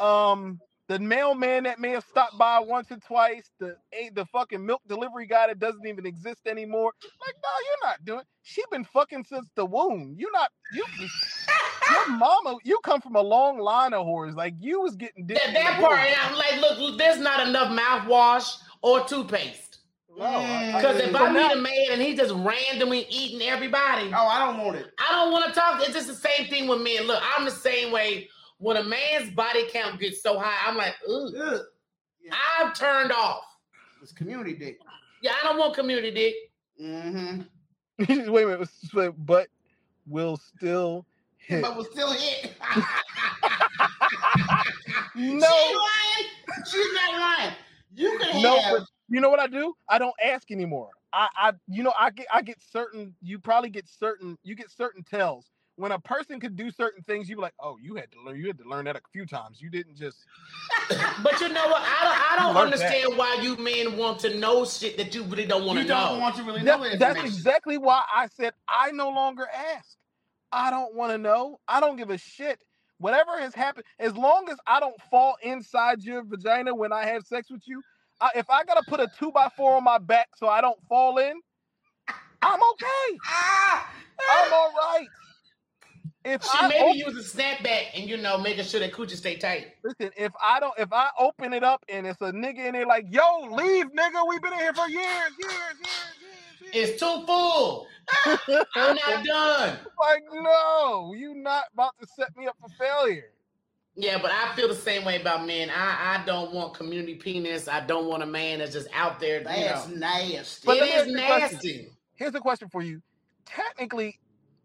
Um, 0.00 0.60
the 0.88 0.98
mailman 0.98 1.64
that 1.64 1.78
may 1.78 1.90
have 1.90 2.04
stopped 2.04 2.36
by 2.36 2.58
once 2.60 2.90
or 2.90 2.98
twice, 2.98 3.48
the 3.58 3.76
the 4.12 4.26
fucking 4.26 4.64
milk 4.64 4.82
delivery 4.86 5.26
guy 5.26 5.46
that 5.46 5.58
doesn't 5.58 5.86
even 5.86 6.04
exist 6.04 6.40
anymore. 6.46 6.92
Like, 7.02 7.34
no, 7.42 7.48
you're 7.66 7.90
not 7.90 8.04
doing. 8.04 8.24
She 8.42 8.62
been 8.70 8.84
fucking 8.84 9.24
since 9.24 9.48
the 9.56 9.64
womb. 9.64 10.14
You 10.18 10.30
not 10.32 10.50
you. 10.74 10.84
Your 11.90 12.16
mama, 12.16 12.56
you 12.64 12.78
come 12.84 13.00
from 13.00 13.16
a 13.16 13.20
long 13.20 13.58
line 13.58 13.94
of 13.94 14.06
whores. 14.06 14.34
Like 14.34 14.54
you 14.60 14.80
was 14.80 14.96
getting 14.96 15.26
dick 15.26 15.38
That, 15.44 15.54
that 15.54 15.80
part, 15.80 15.98
and 15.98 16.16
I'm 16.22 16.36
like, 16.36 16.60
look, 16.60 16.98
there's 16.98 17.18
not 17.18 17.46
enough 17.46 17.68
mouthwash 17.72 18.56
or 18.82 19.04
toothpaste. 19.04 19.73
No, 20.16 20.24
I- 20.24 20.72
I- 20.74 20.76
Because 20.76 21.00
if 21.00 21.14
I 21.14 21.30
now- 21.30 21.48
meet 21.48 21.52
a 21.52 21.56
man 21.60 21.86
and 21.92 22.02
he's 22.02 22.18
just 22.18 22.32
randomly 22.34 23.06
eating 23.10 23.46
everybody, 23.48 24.10
Oh, 24.14 24.26
I 24.26 24.46
don't 24.46 24.58
want 24.64 24.76
it. 24.76 24.92
I 24.98 25.12
don't 25.12 25.32
want 25.32 25.52
to 25.52 25.58
talk. 25.58 25.80
It's 25.82 25.92
just 25.92 26.06
the 26.06 26.14
same 26.14 26.48
thing 26.48 26.68
with 26.68 26.80
men. 26.80 27.02
Look, 27.06 27.22
I'm 27.36 27.44
the 27.44 27.50
same 27.50 27.92
way. 27.92 28.28
When 28.58 28.76
a 28.76 28.84
man's 28.84 29.30
body 29.34 29.68
count 29.70 30.00
gets 30.00 30.22
so 30.22 30.38
high, 30.38 30.68
I'm 30.68 30.76
like, 30.76 30.94
ugh, 31.08 31.32
Ugh. 31.36 31.60
I'm 32.32 32.72
turned 32.72 33.12
off. 33.12 33.42
It's 34.00 34.12
community 34.12 34.54
dick. 34.54 34.78
Yeah, 35.20 35.32
I 35.42 35.46
don't 35.46 35.58
want 35.58 35.74
community 35.74 36.10
dick. 36.12 36.34
Mm-hmm. 36.80 37.40
wait 38.32 38.44
a 38.44 38.46
minute, 38.46 38.68
wait, 38.94 39.10
but 39.18 39.48
will 40.06 40.36
still 40.36 41.04
hit. 41.38 41.60
But 41.62 41.76
we're 41.76 41.84
still 41.90 42.12
hit. 42.12 42.52
No, 45.16 45.46
She 45.46 45.76
lying. 45.76 46.64
She's 46.66 46.92
not 46.94 47.20
lying. 47.20 47.54
You 47.94 48.18
can 48.18 48.42
no, 48.42 48.58
have. 48.60 48.78
but 48.78 48.88
you 49.14 49.20
know 49.20 49.30
what 49.30 49.38
I 49.38 49.46
do? 49.46 49.74
I 49.88 49.98
don't 49.98 50.14
ask 50.24 50.50
anymore. 50.50 50.88
I, 51.12 51.28
I, 51.36 51.52
you 51.68 51.84
know, 51.84 51.92
I 51.96 52.10
get, 52.10 52.26
I 52.34 52.42
get 52.42 52.58
certain. 52.72 53.14
You 53.22 53.38
probably 53.38 53.70
get 53.70 53.88
certain. 53.88 54.36
You 54.42 54.56
get 54.56 54.70
certain 54.72 55.04
tells 55.04 55.46
when 55.76 55.92
a 55.92 56.00
person 56.00 56.40
could 56.40 56.56
do 56.56 56.72
certain 56.72 57.04
things. 57.04 57.28
You 57.28 57.36
be 57.36 57.42
like, 57.42 57.54
oh, 57.60 57.76
you 57.80 57.94
had 57.94 58.10
to 58.10 58.20
learn. 58.20 58.40
You 58.40 58.48
had 58.48 58.58
to 58.58 58.68
learn 58.68 58.86
that 58.86 58.96
a 58.96 59.00
few 59.12 59.24
times. 59.24 59.60
You 59.62 59.70
didn't 59.70 59.96
just. 59.96 60.18
But 61.22 61.40
you 61.40 61.48
know 61.48 61.66
what? 61.68 61.80
I 61.80 62.04
don't, 62.04 62.32
I 62.32 62.36
don't 62.36 62.54
Learn 62.56 62.70
that. 62.70 62.80
understand 62.80 63.16
why 63.16 63.38
you 63.40 63.56
men 63.56 63.96
want 63.96 64.18
to 64.20 64.36
know 64.36 64.64
shit 64.64 64.96
that 64.96 65.14
you 65.14 65.22
really 65.22 65.46
don't 65.46 65.64
want 65.64 65.78
to 65.78 65.84
know. 65.84 65.94
you 65.94 66.00
to 66.00 66.06
don't 66.08 66.14
know. 66.16 66.20
want 66.20 66.36
to 66.36 66.42
really 66.42 66.62
know 66.62 66.82
That- 66.82 66.98
that's 66.98 67.20
exactly 67.24 67.78
why 67.78 68.02
I 68.12 68.26
said 68.26 68.52
I 68.68 68.90
no 68.90 69.10
longer 69.10 69.46
ask. 69.76 69.96
I 70.52 70.70
don't 70.70 70.94
want 70.94 71.12
to 71.12 71.18
know. 71.18 71.60
I 71.68 71.80
don't 71.80 71.96
give 71.96 72.10
a 72.10 72.18
shit. 72.18 72.58
Whatever 72.98 73.38
has 73.40 73.54
happened, 73.54 73.86
as 73.98 74.16
long 74.16 74.48
as 74.50 74.58
I 74.66 74.80
don't 74.80 75.00
fall 75.10 75.36
inside 75.42 76.02
your 76.02 76.22
vagina 76.24 76.74
when 76.74 76.92
I 76.92 77.06
have 77.06 77.24
sex 77.26 77.50
with 77.50 77.62
you, 77.66 77.82
I, 78.20 78.30
if 78.36 78.48
I 78.50 78.64
gotta 78.64 78.82
put 78.88 79.00
a 79.00 79.08
two 79.18 79.32
by 79.32 79.48
four 79.56 79.76
on 79.76 79.84
my 79.84 79.98
back 79.98 80.28
so 80.36 80.48
I 80.48 80.60
don't 80.60 80.78
fall 80.88 81.18
in, 81.18 81.40
I'm 82.42 82.60
okay. 82.62 83.18
Ah! 83.26 83.90
I'm 84.30 84.52
all 84.52 84.72
right. 84.72 85.08
If 86.24 86.42
She 86.44 86.58
I 86.58 86.68
maybe 86.68 86.82
open, 86.82 86.98
use 86.98 87.34
a 87.34 87.36
snapback 87.36 87.86
and 87.94 88.08
you 88.08 88.16
know 88.16 88.38
making 88.38 88.64
sure 88.64 88.80
that 88.80 88.92
coochie 88.92 89.16
stay 89.16 89.36
tight. 89.36 89.72
listen, 89.84 90.12
if 90.16 90.32
I 90.42 90.60
don't, 90.60 90.74
if 90.78 90.92
I 90.92 91.08
open 91.18 91.52
it 91.52 91.64
up 91.64 91.84
and 91.88 92.06
it's 92.06 92.20
a 92.22 92.32
nigga 92.32 92.66
in 92.66 92.72
there 92.72 92.86
like, 92.86 93.06
yo, 93.10 93.40
leave, 93.50 93.86
nigga, 93.86 94.26
we've 94.28 94.40
been 94.42 94.54
in 94.54 94.58
here 94.58 94.74
for 94.74 94.88
years, 94.88 95.04
years, 95.38 95.52
years, 95.80 96.16
years, 96.20 96.74
years. 96.74 96.90
It's 96.90 97.00
too 97.00 97.26
full. 97.26 97.86
I'm 98.76 98.96
not 98.96 99.24
done. 99.24 99.78
like, 100.00 100.24
no, 100.32 101.14
you 101.16 101.34
not 101.34 101.64
about 101.74 101.94
to 102.00 102.06
set 102.06 102.36
me 102.36 102.46
up 102.46 102.56
for 102.60 102.68
failure. 102.78 103.30
Yeah, 103.96 104.18
but 104.20 104.32
I 104.32 104.54
feel 104.56 104.66
the 104.68 104.74
same 104.74 105.04
way 105.04 105.20
about 105.20 105.46
men. 105.46 105.70
I, 105.70 106.18
I 106.20 106.26
don't 106.26 106.52
want 106.52 106.74
community 106.74 107.14
penis. 107.14 107.68
I 107.68 107.80
don't 107.80 108.06
want 108.06 108.24
a 108.24 108.26
man 108.26 108.58
that's 108.58 108.72
just 108.72 108.88
out 108.92 109.20
there. 109.20 109.44
That's 109.44 109.88
know, 109.88 109.96
nasty. 109.96 110.66
But 110.66 110.78
it 110.78 110.80
let 110.80 110.88
me 110.88 110.94
is 110.94 110.96
ask 111.00 111.08
you 111.08 111.16
a 111.16 111.26
question. 111.26 111.56
nasty. 111.56 111.88
Here's 112.14 112.34
a 112.34 112.40
question 112.40 112.68
for 112.68 112.82
you. 112.82 113.00
Technically, 113.46 114.18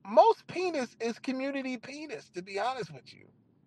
most 0.06 0.48
penis 0.48 0.96
is 1.00 1.20
community 1.20 1.78
penis, 1.78 2.30
to 2.32 2.42
be 2.42 2.60
honest 2.60 2.92
with 2.92 3.14
you. 3.14 3.26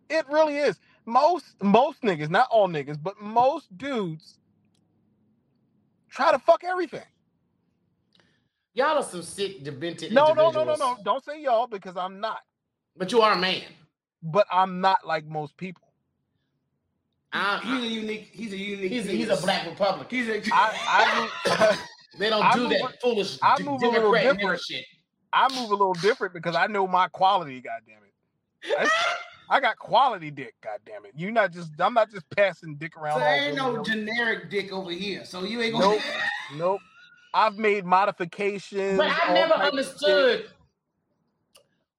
It 0.08 0.28
really 0.28 0.56
is. 0.56 0.78
Most 1.06 1.62
most 1.62 2.02
niggas, 2.02 2.28
not 2.28 2.48
all 2.50 2.68
niggas, 2.68 3.00
but 3.00 3.20
most 3.20 3.76
dudes 3.78 4.38
try 6.10 6.32
to 6.32 6.38
fuck 6.38 6.64
everything. 6.64 7.04
Y'all 8.74 8.98
are 8.98 9.02
some 9.02 9.22
sick, 9.22 9.62
demented 9.62 10.12
No, 10.12 10.32
no, 10.32 10.50
no, 10.50 10.64
no, 10.64 10.74
no. 10.76 10.96
Don't 11.04 11.22
say 11.24 11.40
y'all 11.42 11.66
because 11.66 11.96
I'm 11.96 12.20
not. 12.20 12.40
But 12.96 13.12
you 13.12 13.20
are 13.20 13.32
a 13.32 13.38
man. 13.38 13.62
But 14.22 14.46
I'm 14.50 14.80
not 14.80 15.06
like 15.06 15.26
most 15.26 15.56
people. 15.56 15.82
I, 17.32 17.60
he's 17.64 17.84
a 17.84 17.94
unique. 17.94 18.30
He's 18.32 18.52
a 18.52 18.56
unique. 18.56 18.92
he's, 18.92 19.06
a, 19.06 19.10
he's 19.10 19.28
a 19.30 19.36
black 19.36 19.66
Republican. 19.66 20.18
He's 20.18 20.28
a. 20.28 20.54
I, 20.54 20.78
I 20.86 21.20
move, 21.70 21.78
They 22.18 22.28
don't 22.28 22.44
I 22.44 22.54
do 22.54 22.60
move 22.60 22.70
that 22.70 23.00
foolish 23.00 23.38
I 23.42 23.56
d- 23.56 23.64
move 23.64 23.82
a 23.82 23.88
little 23.88 24.12
different. 24.12 24.60
shit. 24.60 24.84
I 25.32 25.48
move 25.48 25.70
a 25.70 25.74
little 25.74 25.94
different 25.94 26.34
because 26.34 26.54
I 26.54 26.66
know 26.66 26.86
my 26.86 27.08
quality. 27.08 27.60
God 27.60 27.80
damn 27.86 27.96
it. 28.04 28.90
I, 29.48 29.56
I 29.56 29.60
got 29.60 29.78
quality 29.78 30.30
dick. 30.30 30.54
God 30.62 30.78
damn 30.84 31.06
it. 31.06 31.12
You're 31.16 31.32
not 31.32 31.52
just. 31.52 31.70
I'm 31.78 31.94
not 31.94 32.10
just 32.10 32.28
passing 32.30 32.76
dick 32.76 32.96
around. 32.98 33.18
So 33.18 33.20
there 33.20 33.48
ain't 33.48 33.56
no 33.56 33.72
willy-nilly. 33.72 34.06
generic 34.06 34.50
dick 34.50 34.72
over 34.72 34.90
here. 34.90 35.24
So 35.24 35.44
you 35.44 35.62
ain't 35.62 35.72
gonna. 35.72 35.86
Nope. 35.86 36.02
Nope. 36.54 36.80
I've 37.34 37.56
made 37.56 37.86
modifications. 37.86 38.98
But 38.98 39.08
I 39.08 39.28
all 39.28 39.34
never 39.34 39.54
types 39.54 39.62
of 39.64 39.70
shit. 39.70 40.08
understood 40.10 40.50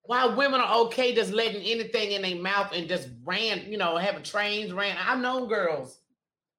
why 0.06 0.26
women 0.26 0.60
are 0.60 0.86
okay 0.86 1.14
just 1.16 1.32
letting 1.32 1.62
anything 1.62 2.12
in 2.12 2.22
their 2.22 2.36
mouth 2.36 2.72
and 2.74 2.88
just 2.90 3.10
ran, 3.24 3.72
you 3.72 3.78
know, 3.78 3.98
having 3.98 4.24
trains 4.24 4.74
ran. 4.74 4.98
I've 4.98 5.20
known 5.20 5.48
girls 5.48 6.00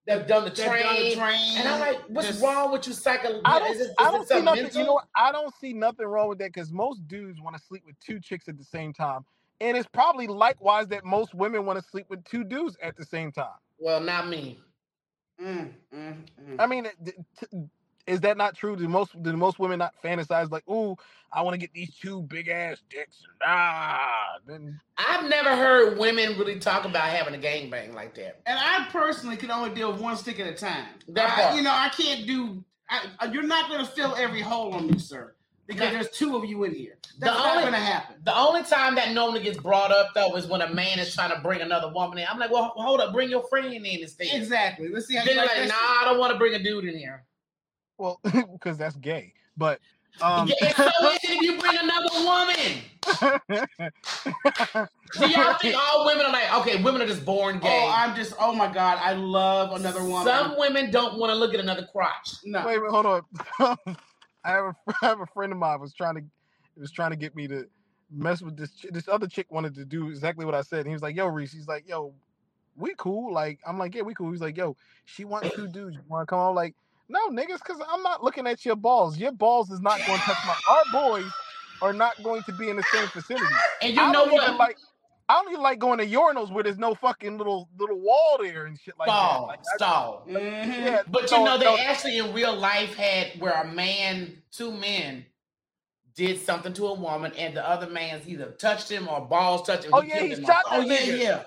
that've 0.07 0.27
done 0.27 0.45
the 0.45 0.51
They've 0.51 0.67
done 0.67 0.75
the 0.77 0.81
train. 0.81 1.17
train, 1.19 1.59
And 1.59 1.69
I'm 1.69 1.81
like, 1.81 2.01
what's 2.09 2.29
just- 2.29 2.43
wrong 2.43 2.73
with 2.73 2.87
you 2.87 2.93
psycho? 2.95 3.41
I 3.45 3.59
don't, 3.59 3.71
is 3.73 3.81
it, 3.81 3.85
is 3.91 3.95
I 3.99 4.11
don't 4.11 4.27
see 4.29 4.41
nothing. 4.41 4.63
mental? 4.63 4.81
You 4.81 4.87
know 4.87 4.93
what? 4.95 5.09
I 5.15 5.31
don't 5.33 5.55
see 5.61 5.73
nothing 5.75 6.07
wrong 6.07 6.29
with 6.29 6.39
that 6.39 6.53
because 6.53 6.73
most 6.73 7.07
dudes 7.07 7.41
want 7.41 7.57
to 7.57 7.63
sleep 7.63 7.83
with 7.87 7.99
two 8.01 8.19
chicks 8.19 8.49
at 8.49 8.57
the 8.57 8.65
same 8.65 8.93
time, 8.95 9.25
and 9.61 9.77
it's 9.77 9.89
probably 9.93 10.27
likewise 10.27 10.89
that 10.89 11.05
most 11.05 11.35
women 11.35 11.67
want 11.67 11.79
to 11.79 11.85
sleep 11.85 12.07
with 12.09 12.25
two 12.25 12.45
dudes 12.45 12.77
at 12.83 12.97
the 12.97 13.05
same 13.05 13.31
time. 13.31 13.49
Well, 13.79 14.01
not 14.01 14.29
me. 14.29 14.59
Mm, 15.43 15.71
mm, 15.95 16.15
mm. 16.49 16.57
I 16.59 16.67
mean, 16.67 16.87
it- 16.87 17.17
t- 17.39 17.47
is 18.07 18.21
that 18.21 18.37
not 18.37 18.55
true? 18.57 18.77
Do 18.77 18.87
most 18.89 19.21
do 19.23 19.37
most 19.37 19.59
women 19.59 19.79
not 19.79 19.95
fantasize 20.03 20.51
like, 20.51 20.69
"Ooh, 20.69 20.97
I 21.33 21.43
want 21.43 21.55
to 21.55 21.59
get 21.59 21.73
these 21.73 21.95
two 21.97 22.23
big 22.23 22.49
ass 22.49 22.79
dicks"? 22.91 23.17
Ah, 23.45 24.35
then 24.47 24.81
I've 24.99 25.29
never 25.29 25.57
heard 25.57 25.99
women 25.99 26.39
really 26.39 26.59
talk 26.59 26.85
about 26.85 27.05
having 27.05 27.35
a 27.35 27.39
gangbang 27.39 27.95
like 27.95 28.15
that. 28.17 28.41
And 28.47 28.59
I 28.59 28.87
personally 28.91 29.37
can 29.37 29.51
only 29.51 29.71
deal 29.75 29.91
with 29.93 30.01
one 30.01 30.17
stick 30.17 30.39
at 30.41 30.47
a 30.47 30.55
time. 30.55 30.87
I- 31.17 31.55
you 31.57 31.63
know, 31.63 31.73
I 31.73 31.89
can't 31.91 32.27
do. 32.27 32.63
I, 32.91 33.07
I- 33.21 33.27
you're 33.27 33.43
not 33.43 33.69
going 33.71 33.81
to 33.85 33.91
fill 33.91 34.15
every 34.17 34.43
hole 34.43 34.75
on 34.75 34.87
me, 34.89 34.99
sir, 34.99 35.35
because 35.67 35.85
Yeah. 35.87 35.91
there's 35.93 36.11
two 36.11 36.37
of 36.37 36.45
you 36.45 36.65
in 36.65 36.75
here. 36.75 36.99
The 37.19 37.27
That's 37.27 37.39
not 37.39 37.61
going 37.61 37.73
to 37.73 37.79
happen. 37.79 38.17
The 38.25 38.37
only 38.37 38.63
time 38.65 38.97
that 38.97 39.13
normally 39.13 39.43
gets 39.43 39.57
brought 39.57 39.91
up 39.93 40.09
though 40.15 40.37
is 40.37 40.47
when 40.47 40.61
a 40.61 40.69
man 40.75 40.99
is 40.99 41.15
trying 41.15 41.31
to 41.35 41.41
bring 41.41 41.63
another 41.63 41.91
woman 41.93 42.19
in. 42.19 42.27
I'm 42.29 42.39
like, 42.39 42.51
well, 42.51 42.73
hold 42.77 43.01
up, 43.01 43.13
bring 43.13 43.31
your 43.31 43.45
friend 43.45 43.73
in 43.73 43.87
instead. 43.87 44.29
Exactly. 44.33 44.89
Let's 44.89 45.07
see 45.07 45.15
how 45.17 45.25
Then 45.25 45.37
you 45.37 45.41
they're 45.41 45.47
like 45.49 45.59
like, 45.59 45.69
nah, 45.69 45.75
I 46.01 46.03
don't 46.05 46.19
want 46.19 46.33
to 46.33 46.39
bring 46.39 46.55
a 46.55 46.59
dude 46.63 46.85
in 46.85 46.99
here. 46.99 47.25
Well, 47.99 48.21
because 48.53 48.79
that's 48.79 48.97
gay. 48.97 49.33
But 49.57 49.81
um, 50.21 50.49
Yeah, 50.49 50.55
and 50.67 50.77
so 50.77 50.87
is 51.11 51.19
if 51.23 51.43
you 51.43 51.59
bring 51.59 51.77
another 51.77 52.09
woman. 52.25 52.83
Do 55.19 55.29
y'all 55.29 55.55
think 55.61 55.77
all 55.77 56.07
women 56.07 56.27
are 56.27 56.33
like, 56.33 56.53
okay, 56.61 56.83
women 56.83 57.03
are 57.03 57.07
just 57.07 57.25
born 57.25 57.61
gay? 57.61 57.85
Oh, 57.87 57.93
I'm 57.95 58.17
just. 58.17 58.35
Oh 58.39 58.53
my 58.53 58.73
God, 58.73 58.99
I 59.01 59.13
love 59.13 59.73
another 59.73 60.03
woman. 60.03 60.25
Some 60.25 60.59
women 60.59 60.91
don't 60.91 61.19
want 61.19 61.31
to 61.31 61.37
look 61.37 61.55
at 61.55 61.61
another 61.61 61.87
crotch. 61.91 62.37
no. 62.45 62.67
Wait, 62.67 62.83
wait, 62.83 62.91
hold 62.91 63.07
on. 63.07 63.23
I 64.45 64.51
have 64.51 64.65
a 64.65 64.75
I 64.89 65.07
have 65.07 65.21
a 65.21 65.27
friend 65.27 65.53
of 65.53 65.59
mine 65.59 65.81
was 65.81 65.95
trying 65.95 66.17
to 66.17 66.23
was 66.77 66.91
trying 66.91 67.11
to 67.11 67.17
get 67.17 67.37
me 67.37 67.47
to 67.49 67.67
mess 68.11 68.43
with 68.43 68.57
this 68.57 68.71
chi- 68.81 68.89
this 68.93 69.09
other 69.09 69.27
chick 69.27 69.47
wanted 69.51 69.75
to 69.77 69.85
do 69.85 70.09
exactly 70.09 70.45
what 70.45 70.55
I 70.55 70.63
said. 70.63 70.81
And 70.81 70.89
he 70.89 70.93
was 70.93 71.03
like, 71.03 71.17
"Yo, 71.17 71.27
Reese," 71.27 71.53
he's 71.53 71.69
like, 71.69 71.89
"Yo, 71.89 72.15
we 72.77 72.95
cool." 72.99 73.33
Like 73.33 73.61
I'm 73.67 73.79
like, 73.79 73.95
"Yeah, 73.95 74.03
we 74.03 74.15
cool." 74.15 74.31
He's 74.31 74.41
like, 74.41 74.57
"Yo, 74.57 74.77
she 75.05 75.25
wants 75.25 75.55
two 75.55 75.69
dudes. 75.69 75.95
You 75.95 76.03
want 76.09 76.27
to 76.27 76.31
come 76.31 76.41
on?" 76.41 76.55
Like, 76.55 76.75
no, 77.09 77.29
niggas, 77.31 77.59
because 77.59 77.81
I'm 77.89 78.03
not 78.03 78.23
looking 78.23 78.47
at 78.47 78.65
your 78.65 78.77
balls. 78.77 79.19
Your 79.19 79.33
balls 79.33 79.71
is 79.71 79.81
not 79.81 79.99
going 80.07 80.19
to 80.21 80.25
touch 80.27 80.39
my. 80.47 80.57
Our 80.75 80.85
boys 80.93 81.27
are 81.83 81.93
not 81.93 82.23
going 82.23 82.43
to 82.45 82.53
be 82.53 82.69
in 82.71 82.77
the 82.77 82.85
same 82.93 83.07
facility. 83.09 83.45
And 83.83 83.95
you 83.95 84.03
I 84.03 84.13
know 84.13 84.25
even 84.27 84.35
what? 84.37 84.59
like. 84.59 84.77
I 85.27 85.41
don't 85.43 85.51
even 85.53 85.63
like 85.63 85.79
going 85.79 85.99
to 86.01 86.07
urinals 86.07 86.53
where 86.53 86.63
there's 86.63 86.77
no 86.77 86.95
fucking 86.95 87.39
little 87.39 87.67
little 87.79 87.99
wall 87.99 88.37
there 88.43 88.67
and 88.67 88.79
shit 88.79 88.93
like 88.99 89.07
that. 89.09 89.15
stall, 89.15 89.47
Like, 89.47 89.61
I- 89.61 89.77
stall. 89.77 90.27
Mhm. 90.29 90.67
yeah, 90.85 91.03
But 91.11 91.31
no, 91.31 91.39
you 91.39 91.45
know, 91.47 91.57
they 91.59 91.65
no, 91.65 91.79
actually 91.79 92.19
in 92.19 92.35
real 92.35 92.55
life 92.55 92.95
had 92.95 93.41
where 93.41 93.55
a 93.55 93.67
man, 93.67 94.43
two 94.53 94.71
men, 94.71 95.25
did 96.15 96.39
something 96.41 96.75
to 96.75 96.89
a 96.89 96.95
woman, 96.95 97.33
and 97.39 97.57
the 97.57 97.67
other 97.67 97.87
man's 97.87 98.29
either 98.29 98.51
touched 98.53 98.91
him 98.91 99.09
or 99.09 99.23
balls 99.23 99.67
touched 99.67 99.85
him. 99.85 99.93
Oh, 99.95 100.03
He 100.03 100.09
yeah, 100.11 100.19
killed 100.19 100.29
he 100.29 100.35
him 100.35 100.45
shot 100.45 100.63
Oh 100.67 100.81
motherfucker. 100.83 100.89
that 100.89 101.07
yeah, 101.07 101.15
yeah. 101.15 101.43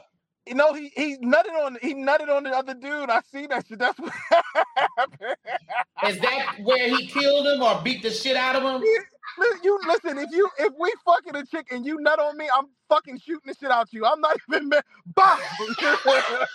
You 0.48 0.56
know, 0.56 0.74
he 0.74 0.92
he 0.96 1.18
nutted 1.18 1.54
on 1.66 1.78
he 1.82 1.94
nutted 1.94 2.30
on 2.30 2.44
the 2.44 2.52
other 2.52 2.74
dude. 2.74 3.10
I 3.10 3.22
see 3.32 3.48
that 3.48 3.68
shit. 3.68 3.80
That's 3.80 4.00
what 4.00 4.12
happened. 4.30 5.36
Is 6.08 6.20
that 6.20 6.56
where 6.64 6.88
he 6.96 7.08
killed 7.08 7.48
him 7.48 7.62
or 7.62 7.82
beat 7.84 8.02
the 8.04 8.12
shit 8.12 8.38
out 8.38 8.56
of 8.56 8.64
him? 8.64 8.82
You 9.64 9.80
listen. 9.88 10.18
If 10.18 10.32
you 10.32 10.50
if 10.60 10.74
we 10.80 10.92
fucking 11.06 11.36
a 11.36 11.46
chick 11.46 11.68
and 11.72 11.86
you 11.86 12.00
nut 12.00 12.20
on 12.20 12.38
me, 12.38 12.48
I'm 12.56 12.66
fucking 12.90 13.20
shooting 13.20 13.42
the 13.46 13.56
shit 13.60 13.70
out 13.72 13.84
of 13.84 13.90
you. 13.94 14.06
I'm 14.06 14.22
not 14.22 14.38
even. 14.50 14.70
ma- 14.70 14.82
Bah! 15.14 15.38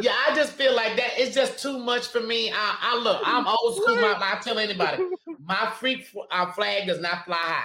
Yeah, 0.00 0.12
I 0.28 0.34
just 0.34 0.52
feel 0.52 0.74
like 0.74 0.96
that. 0.96 1.10
It's 1.18 1.34
just 1.34 1.58
too 1.62 1.78
much 1.78 2.06
for 2.08 2.20
me. 2.20 2.50
I, 2.50 2.76
I 2.80 2.98
look, 2.98 3.20
I'm 3.24 3.46
old 3.46 3.76
school. 3.76 3.96
My, 4.00 4.14
I 4.18 4.38
tell 4.40 4.58
anybody, 4.58 5.02
my 5.44 5.70
freak 5.78 6.06
uh, 6.30 6.50
flag 6.52 6.86
does 6.86 7.00
not 7.00 7.26
fly 7.26 7.36
high. 7.36 7.64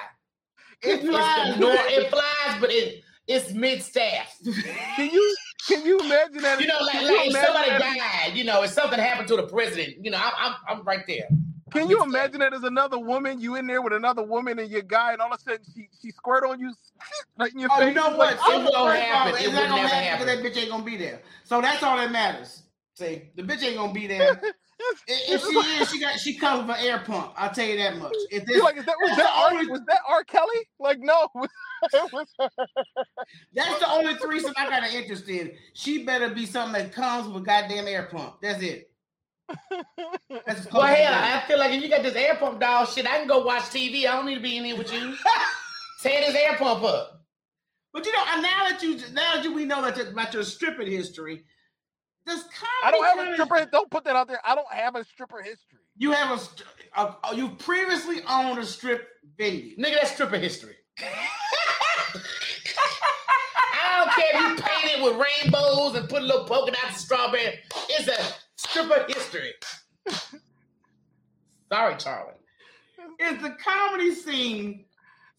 It 0.81 1.01
flies. 1.05 1.57
nor- 1.57 1.71
it 1.73 2.09
flies, 2.09 2.59
but 2.59 2.69
it 2.69 3.03
it's 3.27 3.51
mid 3.53 3.81
staff. 3.83 4.35
can 4.95 5.09
you 5.11 5.35
can 5.67 5.85
you 5.85 5.99
imagine 5.99 6.41
that? 6.41 6.59
You 6.61 6.67
know, 6.67 6.77
like, 6.81 6.91
can 6.93 7.15
like 7.17 7.27
if 7.27 7.33
somebody 7.33 7.69
that- 7.71 7.79
died, 8.25 8.37
you 8.37 8.43
know, 8.43 8.63
if 8.63 8.71
something 8.71 8.99
happened 8.99 9.27
to 9.29 9.35
the 9.35 9.43
president, 9.47 10.03
you 10.03 10.11
know, 10.11 10.17
I'm 10.17 10.33
I'm, 10.37 10.55
I'm 10.79 10.83
right 10.85 11.05
there. 11.07 11.27
Can 11.73 11.89
you 11.89 12.01
imagine 12.01 12.39
that 12.39 12.53
as 12.53 12.63
another 12.63 12.97
woman? 12.97 13.41
You 13.41 13.55
in 13.57 13.67
there 13.67 13.81
with 13.81 13.91
another 13.91 14.23
woman 14.23 14.57
and 14.57 14.71
your 14.71 14.83
guy, 14.83 15.11
and 15.11 15.21
all 15.21 15.33
of 15.33 15.37
a 15.39 15.43
sudden 15.43 15.65
she 15.75 15.89
she 16.01 16.11
squirt 16.11 16.45
on 16.45 16.59
you, 16.61 16.73
like 17.37 17.53
in 17.53 17.59
your 17.59 17.69
Oh, 17.73 17.77
face. 17.79 17.89
you 17.89 17.93
know 17.93 18.09
what? 18.11 18.17
like, 18.17 18.39
So 18.39 18.51
It 18.51 18.55
won't 18.55 18.65
first 18.73 18.77
of 19.01 19.07
happen. 19.07 19.33
It's 19.35 19.43
It 19.47 19.51
not 19.53 19.69
gonna 19.69 19.81
never 19.81 19.87
happen 19.93 20.25
because 20.27 20.43
that 20.43 20.53
bitch 20.53 20.61
ain't 20.61 20.71
gonna 20.71 20.83
be 20.85 20.95
there. 20.97 21.21
So 21.43 21.59
that's 21.61 21.83
all 21.83 21.97
that 21.97 22.11
matters. 22.11 22.63
See, 22.95 23.23
the 23.35 23.43
bitch 23.43 23.63
ain't 23.63 23.75
gonna 23.75 23.91
be 23.93 24.07
there. 24.07 24.41
it's- 24.79 25.03
If 25.07 25.29
if 25.29 25.41
she 25.41 25.57
is, 25.81 25.89
she 25.91 25.99
got 25.99 26.19
she 26.19 26.33
comes 26.37 26.67
with 26.67 26.77
an 26.77 26.85
air 26.85 26.99
pump. 26.99 27.33
I'll 27.35 27.51
tell 27.53 27.65
you 27.65 27.77
that 27.77 27.97
much. 27.97 28.13
If 28.31 28.45
this, 28.45 28.61
like, 28.61 28.77
is 28.77 28.85
that 28.85 28.95
was 29.01 29.17
that 29.17 29.29
R, 29.35 29.51
only- 29.53 29.67
was 29.67 29.81
that 29.87 29.99
R. 30.07 30.23
Kelly? 30.23 30.69
Like, 30.79 30.99
no, 30.99 31.27
it 31.93 32.13
was. 32.13 32.27
that's 33.53 33.79
the 33.79 33.89
only 33.89 34.15
threesome 34.15 34.53
I 34.57 34.69
got 34.69 34.83
an 34.83 34.93
interest 34.93 35.27
in. 35.29 35.51
She 35.73 36.03
better 36.03 36.29
be 36.29 36.45
something 36.45 36.81
that 36.81 36.91
comes 36.93 37.27
with 37.27 37.43
a 37.43 37.45
goddamn 37.45 37.87
air 37.87 38.03
pump. 38.11 38.35
That's 38.41 38.61
it. 38.61 38.91
That's 39.49 40.59
as 40.59 40.65
close 40.65 40.83
Well, 40.83 40.95
hell, 40.95 41.13
I 41.13 41.37
I 41.41 41.47
feel 41.47 41.57
like 41.57 41.71
if 41.73 41.81
you 41.81 41.89
got 41.89 42.03
this 42.03 42.15
air 42.15 42.35
pump 42.35 42.59
dog 42.59 42.89
shit, 42.89 43.07
I 43.07 43.19
can 43.19 43.27
go 43.27 43.45
watch 43.45 43.63
TV. 43.63 43.99
I 44.05 44.15
don't 44.15 44.25
need 44.25 44.35
to 44.35 44.41
be 44.41 44.57
in 44.57 44.65
here 44.65 44.77
with 44.77 44.91
you. 44.93 45.15
Tear 46.01 46.21
this 46.21 46.35
air 46.35 46.55
pump 46.57 46.83
up. 46.83 47.21
But 47.93 48.05
you 48.05 48.11
know, 48.11 48.23
now 48.41 48.69
that 48.69 48.79
you 48.83 48.97
now 49.13 49.35
that 49.35 49.43
you, 49.43 49.53
we 49.53 49.65
know 49.65 49.81
that 49.81 49.95
your- 49.97 50.09
about 50.09 50.33
your 50.33 50.43
stripping 50.43 50.91
history, 50.91 51.45
does 52.27 52.43
comedy 52.43 52.59
I 52.83 52.91
don't 52.91 53.03
have 53.05 53.17
a 53.17 53.21
kinda- 53.29 53.33
stripper. 53.45 53.69
Don't 53.71 53.89
put 53.89 54.03
that 54.03 54.15
out 54.15 54.27
there. 54.27 54.39
I 54.45 54.53
don't 54.55 54.71
have 54.71 54.95
a 54.95 55.03
stripper 55.05 55.41
history. 55.41 55.79
You 55.97 56.11
have 56.11 56.37
a, 56.37 56.39
st- 56.41 56.63
a, 56.95 57.15
a 57.23 57.35
you 57.35 57.49
previously 57.49 58.21
owned 58.29 58.59
a 58.59 58.65
strip 58.65 59.07
venue. 59.37 59.75
Nigga, 59.77 59.95
that's 59.95 60.11
stripper 60.11 60.37
history. 60.37 60.75
I 63.79 64.05
don't 64.05 64.11
care 64.13 64.25
if 64.33 64.41
you 64.41 64.63
paint 64.63 64.97
it 64.99 65.03
with 65.03 65.25
rainbows 65.43 65.95
and 65.95 66.07
put 66.09 66.21
a 66.21 66.25
little 66.25 66.45
polka 66.45 66.71
dots 66.71 66.83
and 66.87 66.95
strawberry. 66.97 67.59
It's 67.89 68.07
a 68.07 68.35
stripper 68.55 69.05
history. 69.07 69.53
Sorry, 71.71 71.95
Charlie. 71.97 72.33
Is 73.19 73.41
the 73.41 73.55
comedy 73.63 74.13
scene 74.13 74.85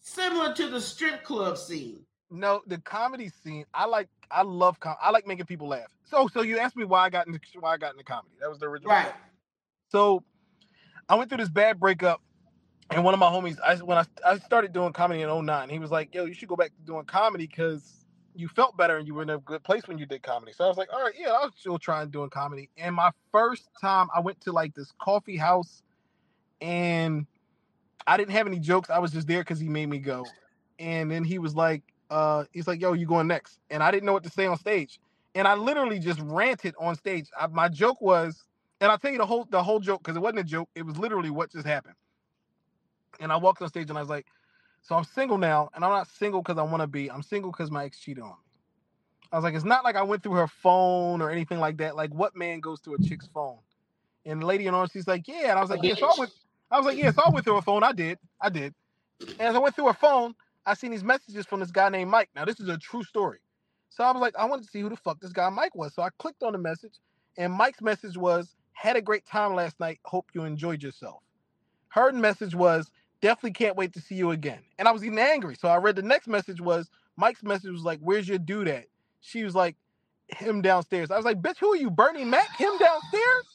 similar 0.01 0.53
to 0.55 0.67
the 0.69 0.81
strip 0.81 1.23
club 1.23 1.57
scene? 1.57 2.01
No, 2.31 2.61
the 2.67 2.77
comedy 2.79 3.31
scene. 3.43 3.65
I 3.73 3.85
like. 3.85 4.07
I 4.31 4.43
love. 4.43 4.79
Com- 4.79 4.97
I 5.01 5.09
like 5.09 5.25
making 5.25 5.45
people 5.45 5.67
laugh. 5.67 5.91
So, 6.05 6.27
so 6.27 6.41
you 6.41 6.59
asked 6.59 6.75
me 6.75 6.85
why 6.85 7.05
I 7.05 7.09
got 7.09 7.27
into 7.27 7.39
why 7.59 7.73
I 7.73 7.77
got 7.77 7.93
into 7.93 8.03
comedy. 8.03 8.35
That 8.39 8.49
was 8.49 8.59
the 8.59 8.67
original. 8.67 8.91
Right. 8.91 9.11
So, 9.89 10.23
I 11.07 11.15
went 11.15 11.29
through 11.29 11.39
this 11.39 11.49
bad 11.49 11.79
breakup, 11.79 12.21
and 12.91 13.03
one 13.03 13.13
of 13.13 13.19
my 13.19 13.27
homies, 13.27 13.57
I 13.65 13.75
when 13.77 13.97
I 13.97 14.05
I 14.25 14.37
started 14.37 14.73
doing 14.73 14.93
comedy 14.93 15.21
in 15.21 15.45
09, 15.45 15.69
he 15.69 15.79
was 15.79 15.91
like, 15.91 16.13
"Yo, 16.13 16.25
you 16.25 16.33
should 16.33 16.49
go 16.49 16.55
back 16.55 16.69
to 16.75 16.81
doing 16.85 17.05
comedy 17.05 17.47
because 17.47 18.05
you 18.35 18.47
felt 18.47 18.77
better 18.77 18.97
and 18.97 19.07
you 19.07 19.15
were 19.15 19.23
in 19.23 19.29
a 19.31 19.39
good 19.39 19.63
place 19.63 19.87
when 19.87 19.97
you 19.97 20.05
did 20.05 20.21
comedy." 20.21 20.53
So 20.53 20.65
I 20.65 20.67
was 20.67 20.77
like, 20.77 20.93
"All 20.93 21.01
right, 21.01 21.15
yeah, 21.17 21.29
I'll 21.29 21.51
still 21.51 21.79
try 21.79 22.03
and 22.03 22.11
doing 22.11 22.29
comedy." 22.29 22.69
And 22.77 22.95
my 22.95 23.11
first 23.31 23.69
time, 23.81 24.07
I 24.15 24.19
went 24.19 24.39
to 24.41 24.51
like 24.51 24.75
this 24.75 24.91
coffee 24.99 25.37
house, 25.37 25.81
and 26.61 27.25
I 28.05 28.17
didn't 28.17 28.31
have 28.31 28.47
any 28.47 28.59
jokes. 28.59 28.89
I 28.89 28.99
was 28.99 29.11
just 29.11 29.27
there 29.27 29.41
because 29.41 29.59
he 29.59 29.69
made 29.69 29.87
me 29.87 29.99
go. 29.99 30.25
And 30.79 31.11
then 31.11 31.23
he 31.23 31.39
was 31.39 31.55
like, 31.55 31.83
uh, 32.09 32.45
he's 32.51 32.67
like, 32.67 32.81
"Yo, 32.81 32.93
you 32.93 33.05
going 33.05 33.27
next?" 33.27 33.59
And 33.69 33.83
I 33.83 33.91
didn't 33.91 34.05
know 34.05 34.13
what 34.13 34.23
to 34.23 34.29
say 34.29 34.45
on 34.47 34.57
stage, 34.57 34.99
and 35.35 35.47
I 35.47 35.55
literally 35.55 35.99
just 35.99 36.19
ranted 36.21 36.75
on 36.79 36.95
stage. 36.95 37.29
I, 37.39 37.47
my 37.47 37.69
joke 37.69 38.01
was, 38.01 38.43
and 38.81 38.91
I'll 38.91 38.97
tell 38.99 39.11
you 39.11 39.17
the 39.17 39.25
whole 39.25 39.45
the 39.49 39.63
whole 39.63 39.79
joke 39.79 40.01
because 40.03 40.17
it 40.17 40.21
wasn't 40.21 40.39
a 40.39 40.43
joke. 40.43 40.69
It 40.75 40.85
was 40.85 40.97
literally 40.97 41.29
what 41.29 41.51
just 41.51 41.67
happened. 41.67 41.95
And 43.19 43.31
I 43.31 43.37
walked 43.37 43.61
on 43.61 43.69
stage 43.69 43.89
and 43.89 43.97
I 43.97 44.01
was 44.01 44.09
like, 44.09 44.27
"So 44.81 44.95
I'm 44.95 45.03
single 45.03 45.37
now, 45.37 45.69
and 45.75 45.83
I'm 45.85 45.91
not 45.91 46.07
single 46.07 46.41
because 46.41 46.57
I 46.57 46.63
want 46.63 46.81
to 46.81 46.87
be. 46.87 47.11
I'm 47.11 47.23
single 47.23 47.51
because 47.51 47.71
my 47.71 47.85
ex 47.85 47.99
cheated 47.99 48.23
on 48.23 48.29
me." 48.31 48.35
I 49.31 49.37
was 49.37 49.43
like, 49.43 49.55
"It's 49.55 49.65
not 49.65 49.83
like 49.83 49.95
I 49.95 50.03
went 50.03 50.23
through 50.23 50.33
her 50.33 50.47
phone 50.47 51.21
or 51.21 51.29
anything 51.31 51.59
like 51.59 51.77
that. 51.77 51.95
Like, 51.95 52.13
what 52.13 52.35
man 52.35 52.59
goes 52.61 52.79
through 52.81 52.95
a 52.95 52.99
chick's 52.99 53.27
phone?" 53.33 53.59
And 54.25 54.41
the 54.41 54.45
lady 54.45 54.67
in 54.67 54.73
orange, 54.75 54.91
she's 54.91 55.07
like, 55.07 55.27
"Yeah," 55.27 55.51
and 55.51 55.59
I 55.59 55.61
was 55.61 55.69
like, 55.69 55.83
"Yeah." 55.83 55.95
So 55.95 56.07
I 56.07 56.15
went. 56.17 56.31
I 56.71 56.77
was 56.77 56.85
like, 56.85 56.97
"Yeah." 56.97 57.11
So 57.11 57.23
I 57.25 57.29
went 57.29 57.45
through 57.45 57.55
her 57.55 57.61
phone. 57.61 57.83
I 57.83 57.91
did. 57.93 58.19
I 58.41 58.49
did. 58.49 58.73
And 59.39 59.49
as 59.49 59.55
I 59.55 59.59
went 59.59 59.75
through 59.75 59.87
her 59.87 59.93
phone, 59.93 60.35
I 60.69 60.75
seen 60.75 60.91
these 60.91 61.03
messages 61.03 61.45
from 61.45 61.59
this 61.61 61.71
guy 61.71 61.89
named 61.89 62.11
Mike. 62.11 62.29
Now 62.35 62.45
this 62.45 62.59
is 62.59 62.69
a 62.69 62.77
true 62.77 63.03
story. 63.03 63.39
So 63.89 64.03
I 64.03 64.11
was 64.11 64.21
like, 64.21 64.35
I 64.37 64.45
wanted 64.45 64.65
to 64.65 64.69
see 64.69 64.81
who 64.81 64.89
the 64.89 64.97
fuck 64.97 65.19
this 65.19 65.31
guy 65.33 65.49
Mike 65.49 65.75
was. 65.75 65.93
So 65.93 66.03
I 66.03 66.09
clicked 66.19 66.43
on 66.43 66.53
the 66.53 66.59
message, 66.59 66.95
and 67.37 67.51
Mike's 67.51 67.81
message 67.81 68.17
was, 68.17 68.55
"Had 68.73 68.95
a 68.95 69.01
great 69.01 69.25
time 69.25 69.55
last 69.55 69.79
night. 69.79 69.99
Hope 70.05 70.27
you 70.33 70.43
enjoyed 70.43 70.83
yourself." 70.83 71.23
Her 71.89 72.11
message 72.11 72.55
was, 72.55 72.91
Definitely 73.21 73.51
can't 73.51 73.75
wait 73.75 73.93
to 73.93 74.01
see 74.01 74.15
you 74.15 74.31
again. 74.31 74.59
And 74.77 74.87
I 74.87 74.91
was 74.91 75.03
even 75.03 75.19
angry. 75.19 75.55
So 75.55 75.67
I 75.67 75.77
read 75.77 75.97
the 75.97 76.01
next 76.01 76.27
message 76.27 76.61
was 76.61 76.89
Mike's 77.17 77.43
message 77.43 77.71
was 77.71 77.83
like, 77.83 77.99
Where's 77.99 78.27
your 78.29 78.37
dude 78.37 78.67
at? 78.69 78.85
She 79.19 79.43
was 79.43 79.55
like, 79.55 79.75
Him 80.29 80.61
downstairs. 80.61 81.11
I 81.11 81.17
was 81.17 81.25
like, 81.25 81.41
Bitch, 81.41 81.57
who 81.59 81.73
are 81.73 81.77
you, 81.77 81.89
Bernie 81.89 82.23
Mac? 82.23 82.47
Him 82.57 82.77
downstairs? 82.77 83.45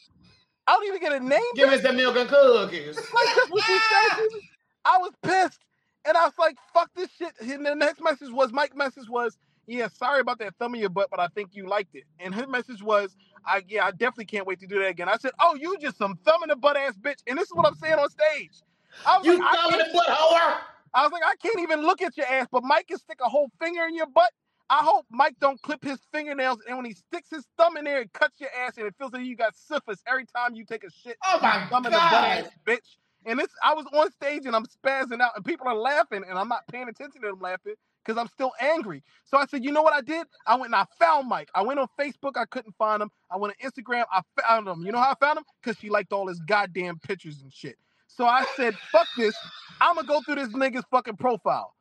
I 0.66 0.74
don't 0.74 0.86
even 0.86 1.00
get 1.00 1.12
a 1.12 1.20
name. 1.20 1.40
Give 1.56 1.70
us 1.70 1.82
the 1.82 1.92
milk 1.92 2.16
and 2.16 2.28
cookies. 2.28 2.96
Like 3.14 3.36
that's 3.36 3.50
what 3.50 3.64
she 3.64 3.78
said. 3.78 4.40
I 4.84 4.98
was 4.98 5.12
pissed. 5.22 5.60
And 6.06 6.16
I 6.16 6.24
was 6.24 6.34
like, 6.38 6.56
fuck 6.72 6.90
this 6.94 7.10
shit. 7.18 7.32
And 7.40 7.64
the 7.66 7.74
next 7.74 8.02
message 8.02 8.30
was 8.30 8.52
Mike's 8.52 8.76
message 8.76 9.08
was, 9.08 9.38
Yeah, 9.66 9.88
sorry 9.88 10.20
about 10.20 10.38
that 10.40 10.54
thumb 10.58 10.74
in 10.74 10.80
your 10.80 10.90
butt, 10.90 11.08
but 11.10 11.20
I 11.20 11.28
think 11.28 11.50
you 11.52 11.68
liked 11.68 11.94
it. 11.94 12.04
And 12.20 12.34
his 12.34 12.46
message 12.48 12.82
was, 12.82 13.16
I 13.46 13.62
yeah, 13.68 13.86
I 13.86 13.90
definitely 13.92 14.26
can't 14.26 14.46
wait 14.46 14.60
to 14.60 14.66
do 14.66 14.78
that 14.80 14.88
again. 14.88 15.08
I 15.08 15.16
said, 15.16 15.32
Oh, 15.40 15.54
you 15.54 15.76
just 15.80 15.98
some 15.98 16.16
thumb 16.24 16.42
in 16.42 16.50
the 16.50 16.56
butt 16.56 16.76
ass 16.76 16.94
bitch. 17.00 17.20
And 17.26 17.38
this 17.38 17.48
is 17.48 17.54
what 17.54 17.66
I'm 17.66 17.76
saying 17.76 17.94
on 17.98 18.10
stage. 18.10 18.62
I 19.06 19.18
was 19.18 19.26
You 19.26 19.38
like, 19.38 19.42
I 19.42 19.56
thumb 19.56 19.72
in 19.74 19.78
the 19.78 19.92
butt 19.92 20.06
whore. 20.08 20.58
I 20.94 21.02
was 21.02 21.12
like, 21.12 21.22
I 21.24 21.34
can't 21.42 21.60
even 21.60 21.82
look 21.82 22.02
at 22.02 22.16
your 22.16 22.26
ass, 22.26 22.46
but 22.52 22.62
Mike 22.62 22.86
can 22.88 22.98
stick 22.98 23.18
a 23.24 23.28
whole 23.28 23.50
finger 23.60 23.84
in 23.84 23.94
your 23.96 24.06
butt. 24.06 24.30
I 24.70 24.78
hope 24.78 25.06
Mike 25.10 25.34
don't 25.40 25.60
clip 25.60 25.84
his 25.84 25.98
fingernails, 26.12 26.58
and 26.66 26.76
when 26.76 26.86
he 26.86 26.94
sticks 26.94 27.28
his 27.30 27.46
thumb 27.58 27.76
in 27.76 27.84
there, 27.84 28.00
it 28.00 28.12
cuts 28.12 28.40
your 28.40 28.48
ass, 28.66 28.78
and 28.78 28.86
it 28.86 28.94
feels 28.98 29.12
like 29.12 29.24
you 29.24 29.36
got 29.36 29.54
syphilis 29.56 30.02
every 30.06 30.24
time 30.24 30.54
you 30.54 30.64
take 30.64 30.84
a 30.84 30.90
shit. 30.90 31.16
Oh 31.24 31.38
my 31.42 31.66
thumb 31.68 31.84
in 31.86 31.92
the 31.92 31.98
butt 31.98 32.10
god! 32.10 32.24
ass 32.24 32.50
bitch. 32.66 32.96
And 33.26 33.38
this, 33.40 33.48
I 33.64 33.74
was 33.74 33.86
on 33.94 34.12
stage 34.12 34.46
and 34.46 34.56
I'm 34.56 34.66
spazzing 34.66 35.20
out, 35.20 35.32
and 35.36 35.44
people 35.44 35.68
are 35.68 35.76
laughing, 35.76 36.24
and 36.28 36.38
I'm 36.38 36.48
not 36.48 36.66
paying 36.68 36.88
attention 36.88 37.22
to 37.22 37.28
them 37.28 37.40
laughing 37.40 37.74
because 38.04 38.18
I'm 38.20 38.28
still 38.28 38.52
angry. 38.60 39.02
So 39.24 39.38
I 39.38 39.46
said, 39.46 39.64
you 39.64 39.72
know 39.72 39.82
what 39.82 39.94
I 39.94 40.02
did? 40.02 40.26
I 40.46 40.54
went 40.56 40.66
and 40.66 40.76
I 40.76 40.86
found 40.98 41.28
Mike. 41.28 41.50
I 41.54 41.62
went 41.62 41.80
on 41.80 41.88
Facebook, 42.00 42.32
I 42.36 42.46
couldn't 42.46 42.74
find 42.78 43.02
him. 43.02 43.10
I 43.30 43.38
went 43.38 43.54
on 43.62 43.70
Instagram, 43.70 44.04
I 44.12 44.22
found 44.42 44.68
him. 44.68 44.82
You 44.86 44.92
know 44.92 44.98
how 45.00 45.12
I 45.12 45.16
found 45.26 45.38
him? 45.38 45.44
Because 45.62 45.78
she 45.80 45.90
liked 45.90 46.12
all 46.12 46.28
his 46.28 46.40
goddamn 46.40 46.98
pictures 47.00 47.42
and 47.42 47.52
shit. 47.52 47.76
So 48.08 48.26
I 48.26 48.44
said, 48.56 48.76
fuck 48.92 49.08
this. 49.18 49.36
I'm 49.80 49.96
gonna 49.96 50.08
go 50.08 50.22
through 50.22 50.36
this 50.36 50.50
nigga's 50.50 50.84
fucking 50.90 51.18
profile. 51.18 51.73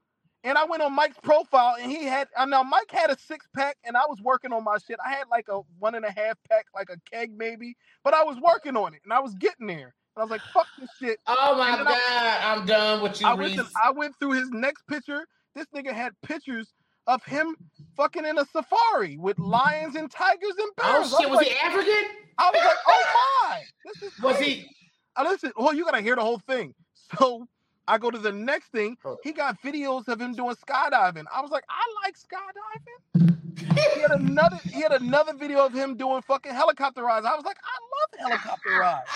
And 0.45 0.57
I 0.57 0.65
went 0.65 0.83
on 0.83 0.93
Mike's 0.93 1.17
profile 1.23 1.75
and 1.81 1.89
he 1.91 2.03
had 2.05 2.27
now 2.47 2.63
Mike 2.63 2.91
had 2.91 3.09
a 3.09 3.17
six 3.17 3.45
pack 3.55 3.77
and 3.85 3.95
I 3.95 4.01
was 4.09 4.19
working 4.21 4.51
on 4.51 4.63
my 4.63 4.77
shit. 4.85 4.97
I 5.05 5.11
had 5.11 5.25
like 5.31 5.47
a 5.49 5.61
one 5.79 5.95
and 5.95 6.03
a 6.03 6.11
half 6.11 6.37
pack, 6.49 6.65
like 6.75 6.89
a 6.89 6.97
keg 7.09 7.31
maybe, 7.37 7.75
but 8.03 8.13
I 8.13 8.23
was 8.23 8.37
working 8.41 8.75
on 8.75 8.93
it 8.93 9.01
and 9.05 9.13
I 9.13 9.19
was 9.21 9.33
getting 9.35 9.67
there. 9.67 9.93
And 10.15 10.21
I 10.21 10.21
was 10.21 10.29
like, 10.31 10.41
fuck 10.53 10.67
this 10.77 10.89
shit. 11.01 11.17
Oh 11.27 11.55
my 11.57 11.77
And 11.79 11.87
I- 11.87 11.91
God, 11.91 12.59
I'm 12.59 12.65
done 12.65 13.01
with 13.01 13.21
you, 13.21 13.27
I 13.27 13.33
went, 13.33 13.55
Reese. 13.55 13.61
to, 13.61 13.67
I 13.83 13.91
went 13.91 14.15
through 14.19 14.33
his 14.33 14.49
next 14.51 14.85
picture. 14.87 15.25
This 15.55 15.65
nigga 15.73 15.93
had 15.93 16.11
pictures 16.23 16.73
of 17.07 17.23
him 17.23 17.55
fucking 17.95 18.25
in 18.25 18.37
a 18.37 18.45
safari 18.45 19.17
with 19.17 19.39
lions 19.39 19.95
and 19.95 20.09
tigers 20.11 20.53
and 20.59 20.69
oh 20.81 20.93
bears. 20.99 21.13
I 21.13 21.21
shit, 21.21 21.29
was 21.29 21.37
like, 21.37 21.47
he 21.47 21.55
African? 21.63 22.09
I 22.37 22.51
was 22.53 22.63
like, 22.65 22.77
oh 22.87 23.03
my, 23.49 23.61
this 23.85 24.03
is 24.11 24.19
Was 24.21 24.39
he? 24.39 24.67
I 25.15 25.23
listen. 25.23 25.51
Well, 25.55 25.73
you 25.73 25.85
gotta 25.85 26.01
hear 26.01 26.15
the 26.15 26.21
whole 26.23 26.39
thing. 26.39 26.73
So 27.19 27.47
I 27.87 27.97
go 27.97 28.09
to 28.09 28.17
the 28.17 28.31
next 28.31 28.67
thing. 28.67 28.97
He 29.23 29.31
got 29.33 29.61
videos 29.61 30.07
of 30.07 30.19
him 30.21 30.33
doing 30.33 30.55
skydiving. 30.55 31.25
I 31.33 31.41
was 31.41 31.51
like, 31.51 31.65
I 31.69 31.83
like 32.05 32.15
skydiving. 32.17 33.37
he 33.95 34.01
had 34.01 34.11
another. 34.11 34.57
He 34.71 34.81
had 34.81 34.93
another 34.93 35.33
video 35.33 35.65
of 35.65 35.73
him 35.73 35.95
doing 35.95 36.21
fucking 36.21 36.53
helicopter 36.53 37.03
rides. 37.03 37.25
I 37.25 37.35
was 37.35 37.45
like, 37.45 37.57
I 37.63 38.21
love 38.21 38.31
helicopter 38.31 38.69
rides. 38.79 39.09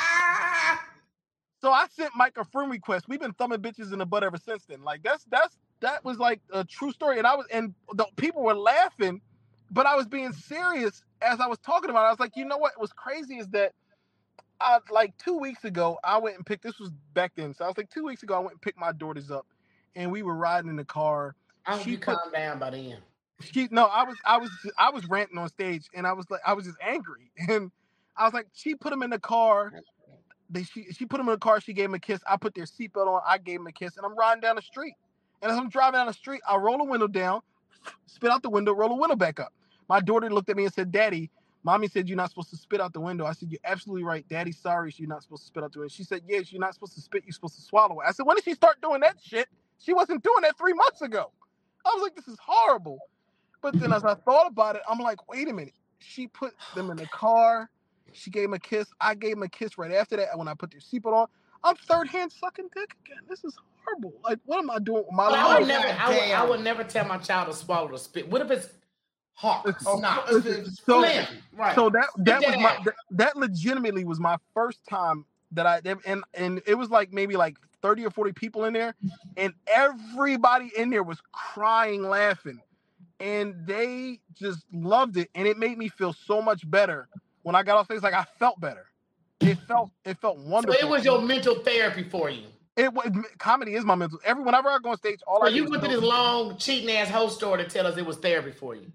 So 1.60 1.72
I 1.72 1.88
sent 1.90 2.12
Mike 2.16 2.38
a 2.38 2.46
friend 2.46 2.70
request. 2.70 3.06
We've 3.08 3.20
been 3.20 3.34
thumbing 3.34 3.60
bitches 3.62 3.92
in 3.92 4.00
the 4.00 4.06
butt 4.06 4.24
ever 4.24 4.38
since 4.38 4.66
then. 4.66 4.84
Like 4.84 5.02
that's 5.04 5.26
that's 5.26 5.58
that 5.80 6.04
was 6.06 6.20
like 6.20 6.42
a 6.54 6.64
true 6.64 6.92
story. 6.92 7.18
And 7.18 7.26
I 7.26 7.36
was 7.36 7.46
and 7.52 7.74
the 7.94 8.06
people 8.16 8.44
were 8.44 8.56
laughing, 8.56 9.22
but 9.72 9.86
I 9.86 9.96
was 9.96 10.06
being 10.06 10.34
serious 10.34 11.02
as 11.22 11.40
I 11.40 11.48
was 11.48 11.58
talking 11.60 11.90
about. 11.90 12.04
it. 12.04 12.08
I 12.08 12.12
was 12.12 12.20
like, 12.20 12.36
you 12.36 12.46
know 12.46 12.58
what 12.58 12.80
was 12.80 12.94
crazy 12.94 13.38
is 13.38 13.48
that 13.50 13.74
I 14.60 14.80
like 14.92 15.18
two 15.18 15.38
weeks 15.38 15.64
ago 15.64 16.00
I 16.04 16.18
went 16.18 16.36
and 16.38 16.46
picked. 16.46 16.64
This 16.64 16.80
was 16.80 16.92
back 17.14 17.34
then, 17.36 17.54
so 17.54 17.66
I 17.66 17.68
was 17.68 17.78
like 17.78 17.90
two 17.90 18.06
weeks 18.06 18.24
ago 18.24 18.36
I 18.36 18.40
went 18.40 18.52
and 18.54 18.62
picked 18.62 18.80
my 18.80 18.92
daughters 18.92 19.30
up, 19.32 19.46
and 19.96 20.12
we 20.12 20.24
were 20.24 20.36
riding 20.36 20.70
in 20.70 20.76
the 20.76 20.86
car. 20.86 21.36
I 21.66 21.78
She 21.80 21.98
put- 21.98 22.18
calm 22.18 22.32
down 22.34 22.60
by 22.60 22.72
then. 22.72 22.98
She 23.40 23.68
no, 23.70 23.86
I 23.86 24.04
was 24.04 24.18
I 24.26 24.38
was 24.38 24.50
I 24.78 24.90
was 24.90 25.06
ranting 25.08 25.38
on 25.38 25.48
stage, 25.50 25.88
and 25.94 26.08
I 26.08 26.14
was 26.14 26.26
like 26.32 26.42
I 26.46 26.54
was 26.54 26.66
just 26.66 26.78
angry, 26.82 27.32
and 27.50 27.72
I 28.16 28.24
was 28.26 28.34
like, 28.34 28.48
she 28.54 28.74
put 28.74 28.92
him 28.92 29.04
in 29.04 29.12
the 29.12 29.20
car. 29.20 29.72
They, 30.50 30.64
she 30.64 30.86
she 30.92 31.06
put 31.06 31.20
him 31.20 31.28
in 31.28 31.34
the 31.34 31.40
car. 31.40 31.62
She 31.62 31.74
gave 31.74 31.86
him 31.86 31.94
a 31.94 32.00
kiss. 32.00 32.20
I 32.28 32.38
put 32.38 32.56
their 32.56 32.66
seatbelt 32.66 33.06
on. 33.08 33.22
I 33.28 33.38
gave 33.38 33.60
him 33.60 33.68
a 33.68 33.72
kiss, 33.72 33.96
and 33.98 34.06
I'm 34.06 34.16
riding 34.16 34.42
down 34.42 34.56
the 34.56 34.62
street. 34.62 34.96
And 35.42 35.52
as 35.52 35.58
I'm 35.58 35.70
driving 35.70 36.00
down 36.00 36.08
the 36.08 36.14
street, 36.14 36.42
I 36.50 36.56
roll 36.56 36.80
the 36.80 36.84
window 36.86 37.06
down, 37.08 37.42
spit 38.08 38.32
out 38.32 38.42
the 38.42 38.50
window, 38.50 38.74
roll 38.74 38.90
the 38.90 38.96
window 38.96 39.16
back 39.16 39.40
up. 39.40 39.54
My 39.88 40.00
daughter 40.00 40.32
looked 40.32 40.50
at 40.50 40.56
me 40.58 40.64
and 40.64 40.74
said, 40.74 40.92
"Daddy, 40.92 41.30
mommy 41.68 41.88
said 41.90 42.08
you're 42.08 42.16
not 42.18 42.30
supposed 42.30 42.50
to 42.52 42.56
spit 42.58 42.80
out 42.82 42.94
the 42.94 43.02
window." 43.02 43.26
I 43.26 43.34
said, 43.34 43.52
"You're 43.52 43.60
absolutely 43.66 44.04
right, 44.04 44.28
Daddy. 44.30 44.52
Sorry, 44.54 44.94
you're 44.98 45.10
not 45.10 45.22
supposed 45.22 45.44
to 45.44 45.48
spit 45.48 45.64
out 45.64 45.74
the 45.74 45.80
window." 45.80 45.90
She 45.94 46.04
said, 46.04 46.22
"Yes, 46.28 46.52
you're 46.52 46.62
not 46.62 46.74
supposed 46.74 46.94
to 46.96 47.02
spit. 47.02 47.24
You're 47.26 47.34
supposed 47.34 47.56
to 47.56 47.62
swallow 47.62 48.00
it." 48.00 48.06
I 48.08 48.12
said, 48.12 48.26
"When 48.26 48.36
did 48.38 48.46
she 48.46 48.54
start 48.56 48.82
doing 48.82 49.02
that 49.02 49.18
shit? 49.22 49.48
She 49.80 49.94
wasn't 49.94 50.24
doing 50.24 50.42
that 50.44 50.58
three 50.58 50.74
months 50.74 51.02
ago." 51.02 51.32
I 51.86 51.90
was 51.94 52.02
like, 52.04 52.16
"This 52.16 52.28
is 52.28 52.38
horrible." 52.42 53.00
But 53.62 53.80
then 53.80 53.92
as 53.92 54.04
I 54.04 54.14
thought 54.28 54.48
about 54.48 54.76
it, 54.78 54.82
I'm 54.90 55.00
like, 55.00 55.28
"Wait 55.28 55.48
a 55.50 55.54
minute." 55.54 55.74
She 56.00 56.28
put 56.28 56.54
them 56.76 56.90
in 56.92 56.98
the 56.98 57.08
car. 57.08 57.70
She 58.14 58.30
gave 58.32 58.46
him 58.46 58.54
a 58.54 58.60
kiss. 58.60 58.88
I 59.02 59.16
gave 59.16 59.34
him 59.34 59.44
a 59.44 59.50
kiss 59.50 59.78
right 59.78 59.92
after 59.92 60.16
that. 60.18 60.38
When 60.38 60.48
I 60.48 60.54
put 60.54 60.72
their 60.72 60.80
seatbelt 60.80 61.14
on, 61.14 61.28
I'm 61.64 61.76
third 61.76 62.08
hand 62.08 62.32
sucking 62.32 62.70
dick 62.74 62.96
again. 63.06 63.24
This 63.28 63.44
is 63.44 63.58
horrible. 63.84 64.14
Like, 64.24 64.40
what 64.46 64.60
am 64.60 64.70
I 64.70 64.80
doing 64.80 65.04
with 65.06 65.12
my 65.12 65.28
Well, 65.28 65.36
I 65.36 65.44
life? 65.44 65.60
would 65.60 65.68
never. 65.68 65.88
I 65.88 66.10
would, 66.10 66.32
I 66.32 66.44
would 66.50 66.62
never 66.62 66.84
tell 66.84 67.06
my 67.06 67.18
child 67.18 67.52
to 67.52 67.58
swallow 67.58 67.90
the 67.90 67.98
spit. 67.98 68.30
What 68.30 68.42
if 68.42 68.52
it's 68.52 68.68
It's- 69.44 69.84
Oh, 69.86 70.00
Snot. 70.00 70.32
it's- 70.34 70.46
it's 70.46 70.78
So- 70.84 71.02
phlegm, 71.02 71.26
right? 71.54 71.76
So 71.76 71.90
that 71.92 72.10
that 72.18 72.42
that 72.42 72.48
was 72.48 72.58
my 72.58 72.78
that, 72.86 72.96
that 73.12 73.38
legitimately 73.38 74.04
was 74.06 74.20
my 74.20 74.38
first 74.54 74.80
time 74.90 75.26
that 75.52 75.66
I 75.66 75.82
and 76.06 76.24
and 76.34 76.62
it 76.66 76.76
was 76.76 76.90
like 76.90 77.14
maybe 77.14 77.36
like 77.38 77.56
30 77.82 78.06
or 78.06 78.10
40 78.10 78.34
people 78.34 78.66
in 78.66 78.74
there 78.74 78.96
and 79.38 79.54
everybody 79.68 80.72
in 80.76 80.90
there 80.90 81.04
was 81.04 81.20
crying 81.32 82.02
laughing 82.04 82.60
and 83.20 83.56
they 83.66 84.20
just 84.34 84.66
loved 84.74 85.18
it 85.18 85.30
and 85.36 85.48
it 85.48 85.58
made 85.58 85.78
me 85.78 85.88
feel 85.88 86.14
so 86.14 86.42
much 86.42 86.70
better 86.70 87.08
when 87.44 87.56
I 87.56 87.64
got 87.64 87.78
off 87.78 87.86
stage 87.86 88.02
like 88.02 88.14
I 88.16 88.26
felt 88.40 88.60
better. 88.60 88.88
It 89.40 89.60
felt 89.68 89.92
it 90.04 90.18
felt 90.20 90.38
wonderful. 90.40 90.80
So 90.80 90.88
it 90.88 90.90
was 90.90 91.06
your 91.06 91.22
mental 91.22 91.56
therapy 91.56 92.04
for 92.04 92.30
you. 92.32 92.48
it 92.76 92.92
was 92.92 93.10
comedy 93.38 93.76
is 93.76 93.86
my 93.86 93.96
mental. 93.96 94.20
Every 94.26 94.44
whenever 94.44 94.70
I 94.70 94.80
go 94.80 94.90
on 94.90 94.98
stage, 94.98 95.20
all 95.28 95.40
So 95.42 95.46
I 95.48 95.50
you 95.50 95.70
went 95.70 95.84
to 95.84 95.90
this 95.90 96.02
long 96.02 96.58
cheating 96.58 96.90
ass 96.96 97.10
host 97.10 97.38
story 97.38 97.64
to 97.64 97.70
tell 97.70 97.86
us 97.88 97.96
it 97.98 98.06
was 98.06 98.18
therapy 98.18 98.52
for 98.52 98.76
you. 98.76 98.92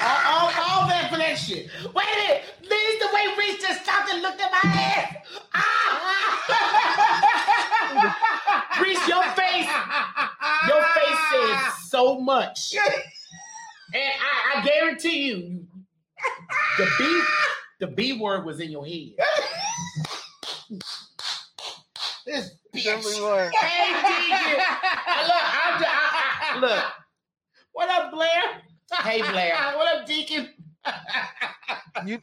All, 0.00 0.18
all, 0.26 0.50
all 0.64 0.88
that 0.88 1.08
for 1.10 1.18
that 1.18 1.36
shit. 1.38 1.68
Wait 1.94 2.04
a 2.04 2.16
minute. 2.16 2.42
This 2.68 2.98
the 2.98 3.08
way 3.14 3.26
Reese 3.38 3.60
just 3.62 3.82
stopped 3.84 4.10
and 4.12 4.22
looked 4.22 4.40
at 4.40 4.50
my 4.50 4.60
ass. 4.64 5.16
Ah! 5.54 6.02
Reese, 8.82 9.08
your 9.08 9.22
face, 9.32 9.68
your 10.68 10.82
face 10.82 11.18
says 11.32 11.88
so 11.88 12.20
much. 12.20 12.74
And 13.94 14.12
I, 14.20 14.60
I 14.60 14.64
guarantee 14.64 15.26
you, 15.26 15.66
the 16.78 16.88
B, 16.98 17.22
the 17.80 17.86
B 17.88 18.12
word 18.18 18.44
was 18.46 18.60
in 18.60 18.70
your 18.70 18.86
head. 18.86 19.12
This 22.24 22.50
Definitely 22.72 23.20
bitch. 23.20 23.50
Hey, 23.54 23.92
DJ. 23.92 24.56
Look, 24.56 25.44
I'm 25.44 25.80
just, 25.80 25.90
I, 25.92 26.54
I, 26.54 26.58
look. 26.60 26.84
What 27.72 27.90
up, 27.90 28.10
Blair? 28.12 28.62
Hey, 29.00 29.22
Blair. 29.22 29.54
what 29.76 29.96
up, 29.96 30.06
Deacon? 30.06 30.50
you 32.06 32.18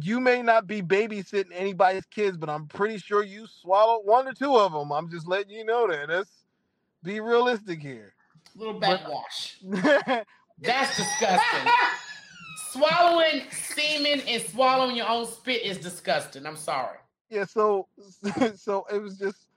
you 0.00 0.20
may 0.20 0.42
not 0.42 0.66
be 0.66 0.80
babysitting 0.80 1.50
anybody's 1.52 2.06
kids, 2.06 2.36
but 2.36 2.48
I'm 2.48 2.66
pretty 2.66 2.98
sure 2.98 3.22
you 3.22 3.46
swallowed 3.46 4.06
one 4.06 4.26
or 4.26 4.32
two 4.32 4.56
of 4.56 4.72
them. 4.72 4.90
I'm 4.90 5.10
just 5.10 5.26
letting 5.26 5.50
you 5.50 5.64
know 5.64 5.86
that. 5.88 6.08
Let's 6.08 6.30
be 7.02 7.20
realistic 7.20 7.82
here. 7.82 8.14
Little 8.54 8.78
backwash. 8.78 9.58
That's 9.62 10.96
disgusting. 10.96 11.72
Swallowing 12.70 13.42
semen 13.50 14.22
and 14.26 14.42
swallowing 14.42 14.96
your 14.96 15.08
own 15.08 15.26
spit 15.26 15.62
is 15.62 15.78
disgusting. 15.78 16.46
I'm 16.46 16.56
sorry. 16.56 16.98
yeah, 17.28 17.44
so 17.44 17.88
so 18.56 18.86
it 18.90 18.98
was 18.98 19.18
just 19.18 19.48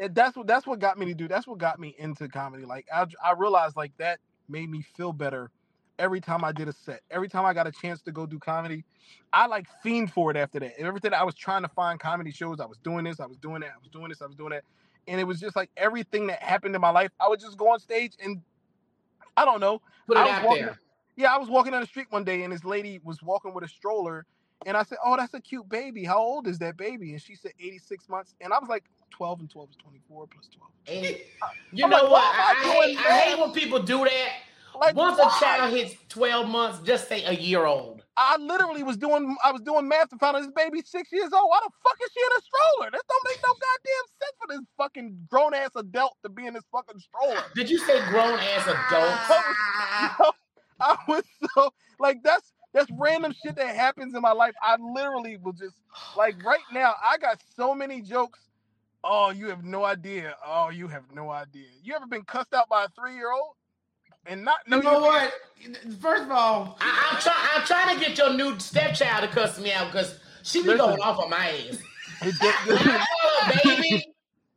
and 0.00 0.14
that's 0.14 0.36
what 0.36 0.46
that's 0.46 0.66
what 0.66 0.78
got 0.78 0.98
me 0.98 1.06
to 1.06 1.14
do. 1.14 1.28
That's 1.28 1.46
what 1.46 1.58
got 1.58 1.78
me 1.78 1.94
into 1.98 2.28
comedy. 2.28 2.64
Like 2.64 2.86
I 2.92 3.06
I 3.22 3.32
realized 3.32 3.76
like 3.76 3.96
that 3.98 4.18
made 4.48 4.70
me 4.70 4.82
feel 4.96 5.12
better 5.12 5.50
every 5.98 6.20
time 6.20 6.44
I 6.44 6.52
did 6.52 6.68
a 6.68 6.72
set. 6.72 7.00
Every 7.10 7.28
time 7.28 7.44
I 7.44 7.54
got 7.54 7.66
a 7.66 7.72
chance 7.72 8.02
to 8.02 8.12
go 8.12 8.26
do 8.26 8.38
comedy, 8.38 8.84
I 9.32 9.46
like 9.46 9.66
fiend 9.82 10.12
for 10.12 10.30
it 10.30 10.36
after 10.36 10.60
that. 10.60 10.78
And 10.78 10.86
everything 10.86 11.12
I 11.14 11.24
was 11.24 11.34
trying 11.34 11.62
to 11.62 11.68
find 11.68 11.98
comedy 11.98 12.30
shows, 12.30 12.60
I 12.60 12.66
was 12.66 12.78
doing 12.78 13.04
this, 13.04 13.20
I 13.20 13.26
was 13.26 13.38
doing 13.38 13.60
that, 13.60 13.70
I 13.70 13.78
was 13.80 13.88
doing 13.90 14.08
this, 14.08 14.22
I 14.22 14.26
was 14.26 14.36
doing 14.36 14.50
that. 14.50 14.64
And 15.08 15.20
it 15.20 15.24
was 15.24 15.40
just 15.40 15.56
like 15.56 15.70
everything 15.76 16.26
that 16.28 16.42
happened 16.42 16.74
in 16.74 16.80
my 16.80 16.90
life, 16.90 17.10
I 17.20 17.28
would 17.28 17.40
just 17.40 17.56
go 17.56 17.70
on 17.72 17.78
stage 17.78 18.14
and 18.22 18.42
I 19.36 19.44
don't 19.44 19.60
know. 19.60 19.80
Put 20.06 20.16
it 20.16 20.26
out 20.26 20.44
walking- 20.44 20.64
there. 20.64 20.80
Yeah, 21.18 21.34
I 21.34 21.38
was 21.38 21.48
walking 21.48 21.72
down 21.72 21.80
the 21.80 21.86
street 21.86 22.08
one 22.10 22.24
day 22.24 22.42
and 22.42 22.52
this 22.52 22.64
lady 22.64 23.00
was 23.02 23.22
walking 23.22 23.54
with 23.54 23.64
a 23.64 23.68
stroller. 23.68 24.26
And 24.66 24.76
I 24.76 24.82
said, 24.82 24.98
Oh, 25.04 25.16
that's 25.16 25.32
a 25.34 25.40
cute 25.40 25.68
baby. 25.68 26.04
How 26.04 26.18
old 26.18 26.46
is 26.46 26.58
that 26.58 26.76
baby? 26.76 27.12
And 27.12 27.22
she 27.22 27.34
said 27.34 27.52
86 27.58 28.08
months. 28.08 28.34
And 28.40 28.52
I 28.52 28.58
was 28.58 28.68
like, 28.68 28.84
12 29.10 29.40
and 29.40 29.50
12 29.50 29.70
is 29.70 29.76
24 29.76 30.26
plus 30.26 30.48
12. 30.48 30.70
And 30.88 31.06
eh, 31.06 31.18
you 31.72 31.84
I'm 31.84 31.90
know 31.90 32.02
like, 32.02 32.10
what? 32.10 32.22
I, 32.22 32.50
I, 32.50 32.86
hate, 32.86 32.98
I 32.98 33.18
hate 33.20 33.38
when 33.38 33.52
people 33.52 33.82
do 33.82 34.04
that. 34.04 34.28
Like 34.80 34.94
Once 34.94 35.18
why? 35.18 35.26
a 35.36 35.40
child 35.40 35.74
hits 35.74 35.94
12 36.08 36.48
months, 36.48 36.80
just 36.84 37.08
say 37.08 37.24
a 37.24 37.32
year 37.32 37.64
old. 37.64 38.02
I 38.16 38.38
literally 38.38 38.82
was 38.82 38.96
doing 38.96 39.36
I 39.44 39.52
was 39.52 39.60
doing 39.60 39.86
math 39.88 40.08
to 40.08 40.16
find 40.16 40.36
out 40.36 40.40
this 40.42 40.50
baby 40.56 40.82
six 40.84 41.12
years 41.12 41.30
old. 41.32 41.50
Why 41.50 41.60
the 41.62 41.70
fuck 41.82 41.98
is 42.02 42.10
she 42.14 42.20
in 42.20 42.32
a 42.38 42.42
stroller? 42.42 42.90
This 42.90 43.02
don't 43.08 43.24
make 43.28 43.40
no 43.42 43.52
goddamn 43.52 44.06
sense 44.20 44.36
for 44.40 44.48
this 44.48 44.66
fucking 44.78 45.26
grown 45.30 45.54
ass 45.54 45.70
adult 45.76 46.16
to 46.22 46.30
be 46.30 46.46
in 46.46 46.54
this 46.54 46.64
fucking 46.72 46.98
stroller. 46.98 47.42
Did 47.54 47.68
you 47.68 47.78
say 47.78 47.98
grown 48.08 48.38
ass 48.38 48.66
adults? 48.66 50.32
I 50.80 50.96
was 51.08 51.24
so 51.54 51.70
like 51.98 52.22
that's 52.22 52.52
that's 52.72 52.90
random 52.98 53.34
shit 53.44 53.56
that 53.56 53.74
happens 53.76 54.14
in 54.14 54.22
my 54.22 54.32
life. 54.32 54.54
I 54.62 54.76
literally 54.76 55.36
will 55.36 55.52
just 55.52 55.76
like 56.16 56.42
right 56.44 56.60
now. 56.72 56.94
I 57.02 57.18
got 57.18 57.42
so 57.54 57.74
many 57.74 58.00
jokes. 58.00 58.40
Oh, 59.04 59.30
you 59.30 59.48
have 59.48 59.62
no 59.62 59.84
idea. 59.84 60.34
Oh, 60.44 60.70
you 60.70 60.88
have 60.88 61.04
no 61.14 61.30
idea. 61.30 61.66
You 61.82 61.94
ever 61.94 62.06
been 62.06 62.24
cussed 62.24 62.54
out 62.54 62.68
by 62.68 62.84
a 62.84 62.88
three 62.98 63.14
year 63.14 63.30
old 63.30 63.54
and 64.28 64.44
not 64.44 64.58
know 64.66 64.76
You 64.78 64.82
know 64.82 65.00
what? 65.00 65.32
First 66.00 66.24
of 66.24 66.30
all, 66.30 66.76
I, 66.80 67.08
I'm 67.10 67.20
trying. 67.20 67.48
I'm 67.54 67.66
trying 67.66 67.98
to 67.98 68.04
get 68.04 68.18
your 68.18 68.34
new 68.34 68.58
stepchild 68.58 69.22
to 69.22 69.34
cuss 69.34 69.58
me 69.58 69.72
out 69.72 69.86
because 69.90 70.18
she 70.42 70.60
be 70.62 70.68
Listen. 70.68 70.86
going 70.86 71.00
off 71.00 71.18
on 71.18 71.30
my 71.30 71.48
ass. 71.48 71.78
It 72.22 72.34
did- 72.40 73.00
Oh, 73.24 73.50
baby, 73.64 74.04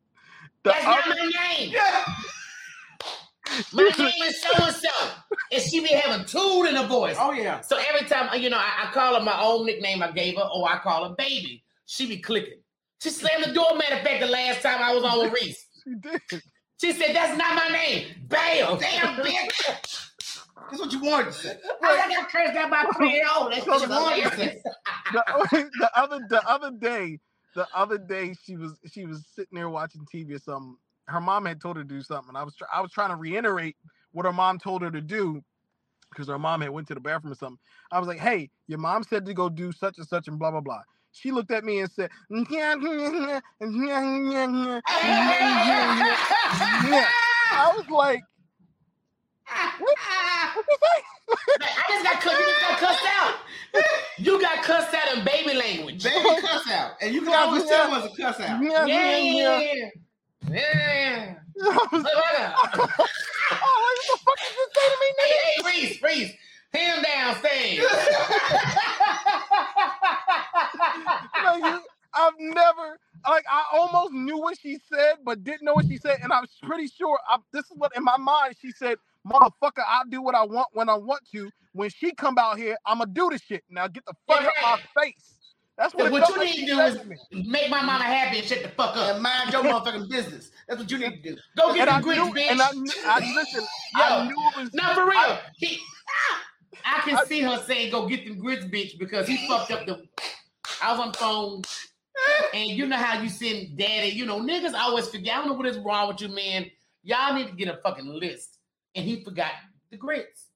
the 0.64 0.70
that's 0.72 0.84
not 0.86 1.08
my 1.08 1.32
name. 1.58 1.74
My 3.74 3.84
name 3.98 4.12
is 4.24 4.42
so 4.42 4.64
and 4.66 4.76
so, 4.76 4.90
and 5.52 5.62
she 5.62 5.80
be 5.80 5.88
having 5.88 6.26
tool 6.26 6.66
in 6.66 6.76
her 6.76 6.86
voice. 6.88 7.16
oh 7.20 7.32
yeah. 7.32 7.62
So 7.62 7.78
every 7.78 8.08
time 8.08 8.30
uh, 8.30 8.36
you 8.36 8.50
know, 8.50 8.58
I, 8.60 8.88
I 8.88 8.92
call 8.92 9.16
her 9.16 9.22
my 9.22 9.42
own 9.42 9.66
nickname 9.66 10.04
I 10.04 10.12
gave 10.12 10.36
her, 10.36 10.44
or 10.54 10.70
I 10.70 10.78
call 10.80 11.10
her 11.10 11.16
baby. 11.16 11.64
She 11.86 12.06
be 12.08 12.18
clicking. 12.18 12.60
She 13.02 13.10
slammed 13.10 13.46
the 13.46 13.54
door. 13.54 13.76
Matter 13.76 13.96
of 13.96 14.02
fact, 14.02 14.20
the 14.22 14.28
last 14.28 14.62
time 14.62 14.80
I 14.82 14.94
was 14.94 15.04
on 15.04 15.20
with 15.20 15.34
Reese, 15.34 15.66
she 15.84 15.96
did. 15.96 16.22
She 16.80 16.94
said, 16.94 17.16
"That's 17.16 17.38
not 17.38 17.56
my 17.56 17.70
name." 17.70 18.08
Bam! 18.28 18.78
Damn, 18.80 19.16
bitch. 19.18 20.10
That's 20.70 20.82
what 20.82 20.92
you 20.92 21.02
wanted 21.02 21.28
to 21.28 21.34
say. 21.34 21.58
I 21.84 22.10
got 22.10 22.30
cursed 22.30 22.56
out 22.56 22.70
by 22.70 22.86
three 22.96 23.12
year 23.14 23.26
old. 23.38 23.52
That's 23.52 23.66
That's 23.66 23.82
what 23.82 23.90
what 23.90 24.12
you 24.12 24.18
you 24.18 24.24
wanted 24.24 24.32
to 24.32 24.38
say. 24.38 24.62
the, 25.14 25.70
the 25.80 25.92
other 26.00 26.20
the 26.30 26.48
other 26.50 26.72
day, 26.72 27.20
the 27.56 27.68
other 27.74 27.98
day 27.98 28.36
she 28.44 28.56
was 28.56 28.74
she 28.92 29.06
was 29.06 29.26
sitting 29.36 29.58
there 29.58 29.70
watching 29.70 30.06
TV 30.14 30.36
or 30.36 30.40
something. 30.40 30.78
Her 31.08 31.20
mom 31.22 31.46
had 31.46 31.60
told 31.60 31.78
her 31.78 31.84
to 31.84 31.90
do 31.90 32.02
something. 32.04 32.36
I 32.36 32.44
was 32.44 32.56
try, 32.56 32.68
I 32.74 32.82
was 32.82 32.92
trying 32.92 33.10
to 33.10 33.16
reiterate 33.16 33.76
what 34.12 34.26
her 34.26 34.34
mom 34.34 34.60
told 34.60 34.84
her 34.84 34.92
to 34.92 35.02
do 35.02 35.44
because 36.12 36.28
her 36.28 36.40
mom 36.40 36.62
had 36.62 36.70
went 36.70 36.88
to 36.90 36.94
the 36.94 37.00
bathroom 37.00 37.34
or 37.34 37.36
something. 37.36 37.60
I 37.92 38.00
was 38.00 38.08
like, 38.08 38.20
"Hey, 38.20 38.52
your 38.68 38.80
mom 38.80 39.04
said 39.04 39.26
to 39.26 39.34
go 39.34 39.50
do 39.50 39.72
such 39.72 39.98
and 39.98 40.08
such 40.08 40.28
and 40.28 40.38
blah 40.38 40.52
blah 40.52 40.62
blah." 40.62 40.82
She 41.12 41.32
looked 41.32 41.52
at 41.52 41.64
me 41.64 41.80
and 41.80 41.92
said, 41.92 42.10
"I 42.32 43.42
was 47.76 47.90
like, 47.90 48.22
what? 49.80 49.98
I 51.62 51.84
just 51.90 52.04
got 52.04 52.22
cussed. 52.22 52.40
You 52.40 52.46
just 52.46 52.62
got 52.62 52.80
cussed 52.80 53.06
out. 53.20 53.36
You 54.18 54.42
got 54.42 54.64
cussed 54.64 54.94
out 54.94 55.18
in 55.18 55.26
baby 55.26 55.54
language. 55.56 56.04
Baby 56.04 56.42
cuss 56.42 56.70
out. 56.72 56.92
And 57.02 57.14
you 57.14 57.22
can 57.22 57.34
always 57.34 57.66
tell 57.66 57.92
when 57.92 58.02
it's 58.04 58.14
a 58.14 58.22
cuss 58.22 58.40
out. 58.40 58.62
Yeah, 58.64 58.86
Yeah, 58.86 59.18
yeah, 59.18 59.60
yeah, 59.60 59.90
yeah. 60.52 61.36
was 61.60 61.76
oh, 61.92 61.92
what 61.94 62.86
the 64.08 64.18
fuck 64.24 64.38
did 64.40 64.56
you 64.56 64.68
say 64.74 64.86
to 64.90 64.98
me, 65.02 65.08
Hey, 65.18 65.28
nigga? 65.28 65.40
hey, 65.42 65.88
Reese, 65.88 66.02
Reese, 66.02 66.34
him 66.74 67.04
downstairs. 67.04 67.86
Like, 71.44 71.64
you- 71.64 71.84
I've 72.14 72.34
never 72.40 73.00
like 73.28 73.46
I 73.50 73.64
almost 73.74 74.14
knew 74.14 74.38
what 74.40 74.58
she 74.60 74.80
said, 74.92 75.18
but 75.26 75.44
didn't 75.44 75.64
know 75.64 75.76
what 75.76 75.86
she 75.88 75.98
said, 75.98 76.18
and 76.24 76.34
I 76.34 76.42
was 76.42 76.50
pretty 76.64 76.88
sure 76.88 77.20
I, 77.30 77.38
this 77.54 77.66
is 77.66 77.74
what 77.78 77.92
in 77.96 78.04
my 78.04 78.18
mind 78.18 78.56
she 78.62 78.72
said, 78.72 78.98
"Motherfucker, 79.28 79.84
I 79.88 80.04
do 80.10 80.22
what 80.22 80.36
I 80.36 80.44
want 80.46 80.68
when 80.74 80.90
I 80.90 80.96
want 80.96 81.22
to. 81.34 81.52
When 81.74 81.90
she 81.92 82.14
come 82.14 82.38
out 82.40 82.58
here, 82.58 82.78
I'ma 82.86 83.06
do 83.06 83.30
this 83.32 83.42
shit. 83.44 83.64
Now 83.70 83.88
get 83.88 84.06
the 84.06 84.14
fuck 84.28 84.42
Yeah, 84.42 84.48
out 84.66 84.82
my 84.96 85.04
face." 85.04 85.38
That's 85.78 85.94
what, 85.96 86.08
it 86.08 86.12
what 86.12 86.28
you 86.30 86.40
need 86.40 86.56
to 86.62 86.66
do 86.66 86.80
is 86.82 87.06
me. 87.06 87.16
make 87.50 87.70
my 87.70 87.82
mama 87.82 88.04
happy 88.04 88.40
and 88.40 88.48
shut 88.48 88.64
the 88.64 88.70
fuck 88.70 88.98
up. 88.98 89.16
And 89.16 89.24
mind 89.24 89.54
your 89.54 89.64
motherfucking 89.64 90.10
business. 90.10 90.52
That's 90.68 90.82
what 90.82 90.92
you 90.92 90.98
need 91.00 91.24
to 91.24 91.32
do. 91.36 91.38
Go 91.58 91.74
get 91.74 91.88
And 91.88 91.90
the 91.90 91.94
I 91.94 92.02
grits, 92.02 92.22
bitch. 92.32 92.52
and 92.52 92.62
I, 92.62 92.72
knew, 92.74 92.92
I 93.06 93.20
listen. 93.36 93.66
I 93.96 94.18
Yo, 94.20 94.24
knew 94.26 94.36
it 94.36 94.58
was. 94.64 94.74
No, 94.74 94.94
for 94.96 95.06
real. 95.06 95.14
I- 95.18 95.40
he, 95.58 95.78
ah! 96.32 96.42
I 96.86 97.02
can 97.02 97.26
see 97.26 97.42
her 97.42 97.58
saying, 97.66 97.92
"Go 97.92 98.08
get 98.08 98.26
them 98.26 98.38
grits, 98.40 98.66
bitch," 98.66 98.98
because 99.00 99.28
he 99.28 99.48
fucked 99.48 99.72
up 99.72 99.86
the. 99.86 100.04
I 100.82 100.92
was 100.92 101.00
on 101.00 101.12
the 101.12 101.18
phone, 101.18 101.62
and 102.54 102.70
you 102.70 102.86
know 102.88 102.98
how 102.98 103.22
you 103.22 103.30
send 103.30 103.78
daddy. 103.78 104.10
You 104.10 104.26
know, 104.26 104.40
niggas 104.40 104.74
always 104.74 105.08
forget. 105.08 105.36
I 105.36 105.38
don't 105.40 105.48
know 105.50 105.54
what 105.54 105.66
is 105.68 105.78
wrong 105.80 106.08
with 106.10 106.22
you, 106.22 106.30
man. 106.30 106.70
Y'all 107.04 107.34
need 107.34 107.48
to 107.48 107.54
get 107.54 107.68
a 107.68 107.78
fucking 107.82 108.06
list, 108.08 108.58
and 108.96 109.06
he 109.06 109.24
forgot 109.24 109.52
the 109.92 109.98
grits, 109.98 110.48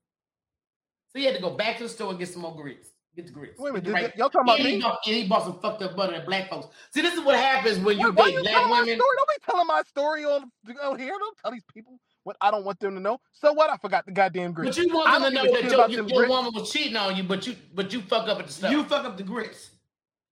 so 1.12 1.20
he 1.20 1.26
had 1.26 1.36
to 1.36 1.42
go 1.42 1.52
back 1.52 1.78
to 1.78 1.84
the 1.84 1.90
store 1.90 2.10
and 2.12 2.20
get 2.20 2.30
some 2.30 2.42
more 2.42 2.56
grits. 2.56 2.90
Get 3.16 3.28
the 3.28 3.32
grits. 3.32 3.60
Wait 3.60 3.70
a 3.70 3.74
minute, 3.74 3.84
Get 3.86 3.90
the 3.92 3.96
did- 3.98 4.04
right- 4.06 4.18
y'all 4.18 4.30
talking 4.30 4.42
about 4.42 4.60
and 4.60 4.68
he 4.68 4.76
me? 4.78 4.82
bought, 4.82 5.00
and 5.06 5.16
he 5.16 5.28
bought 5.28 5.44
some 5.44 5.60
fucked 5.60 5.82
up 5.84 5.96
butter 5.96 6.16
at 6.16 6.26
black 6.26 6.50
folks. 6.50 6.68
See, 6.92 7.02
this 7.02 7.14
is 7.14 7.22
what 7.22 7.36
happens 7.36 7.78
when 7.80 8.00
you 8.00 8.12
date 8.12 8.34
you 8.34 8.42
black 8.42 8.70
women. 8.70 8.98
Don't 8.98 9.30
be 9.30 9.46
telling 9.46 9.68
my 9.68 9.84
story 9.88 10.26
on 10.26 10.52
on 10.84 11.00
here. 11.00 11.14
Don't 11.20 11.38
tell 11.38 11.52
these 11.52 11.64
people 11.74 12.00
what 12.24 12.38
I 12.42 12.52
don't 12.52 12.66
want 12.66 12.80
them 12.80 12.96
to 12.96 13.00
know. 13.00 13.20
So 13.32 13.54
what? 13.54 13.70
I 13.70 13.78
forgot 13.78 14.06
the 14.06 14.12
goddamn 14.12 14.54
grits. 14.54 14.78
But 14.78 14.86
you 14.86 14.94
want 14.94 15.22
them 15.22 15.32
to 15.32 15.32
know 15.32 15.52
that 15.52 15.64
your, 15.64 15.74
about 15.74 15.92
your, 15.92 16.08
your 16.08 16.18
grits. 16.20 16.30
woman 16.30 16.54
was 16.54 16.72
cheating 16.72 16.96
on 16.96 17.16
you, 17.16 17.24
but 17.24 17.46
you 17.46 17.56
but 17.74 17.94
you 17.94 18.02
fuck 18.02 18.28
up 18.28 18.40
at 18.40 18.48
the 18.48 18.54
stuff. 18.54 18.72
You 18.72 18.84
fuck 18.84 19.06
up 19.06 19.18
the 19.18 19.24
grits. 19.24 19.72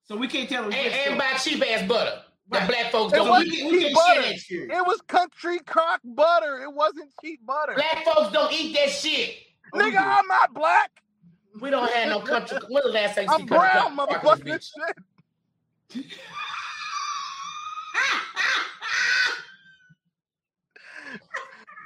So 0.04 0.18
we 0.18 0.28
can't 0.28 0.50
tell 0.50 0.64
them 0.64 0.74
and, 0.74 0.92
grits. 0.92 1.08
and 1.08 1.18
buy 1.18 1.34
cheap 1.38 1.64
ass 1.66 1.88
butter 1.88 2.22
that 2.52 2.68
black 2.68 2.92
folks 2.92 3.14
don't 3.14 3.30
wasn't 3.30 3.54
eat. 3.54 3.66
we, 3.66 3.72
we 3.72 3.84
can 3.86 3.94
butter. 3.94 4.14
share 4.14 4.22
that 4.24 4.34
experience. 4.34 4.74
It 4.74 4.88
was 4.88 5.02
country 5.02 5.60
crock 5.60 6.02
butter. 6.04 6.62
It 6.62 6.74
wasn't 6.74 7.10
cheap 7.22 7.46
butter. 7.46 7.74
Black 7.76 8.06
folks 8.06 8.32
don't 8.32 8.54
eat 8.54 8.76
that 8.76 8.90
shit. 8.90 9.36
Nigga. 9.74 9.98
I'm 9.98 10.28
not 10.28 10.54
black. 10.54 10.92
We 11.60 11.70
don't 11.70 11.90
have 11.92 12.10
no 12.10 12.20
country. 12.20 12.58
When 12.70 12.84
the 12.86 12.92
last 12.92 13.16
time 13.16 13.24
you 13.24 13.30
see 13.30 13.36
I'm 13.36 13.48
country 13.48 13.58
brown, 13.58 13.96
crock- 13.96 14.22
crock 14.22 14.40
motherfucker. 14.40 14.70
Shit. 15.94 16.06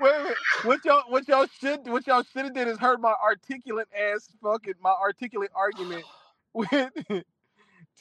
Wait 0.01 0.11
a 0.13 0.23
minute. 0.23 0.37
What 0.63 0.83
y'all 0.85 1.03
what 1.09 1.27
y'all 1.27 1.47
should 1.59 1.87
what 1.87 2.05
y'all 2.07 2.23
should 2.23 2.45
have 2.45 2.53
did 2.53 2.67
is 2.67 2.77
heard 2.77 2.99
my 3.01 3.13
articulate 3.23 3.87
ass 3.97 4.27
fucking 4.41 4.73
my 4.81 4.91
articulate 4.91 5.51
argument 5.55 6.03
with, 6.53 6.69
with 7.09 7.23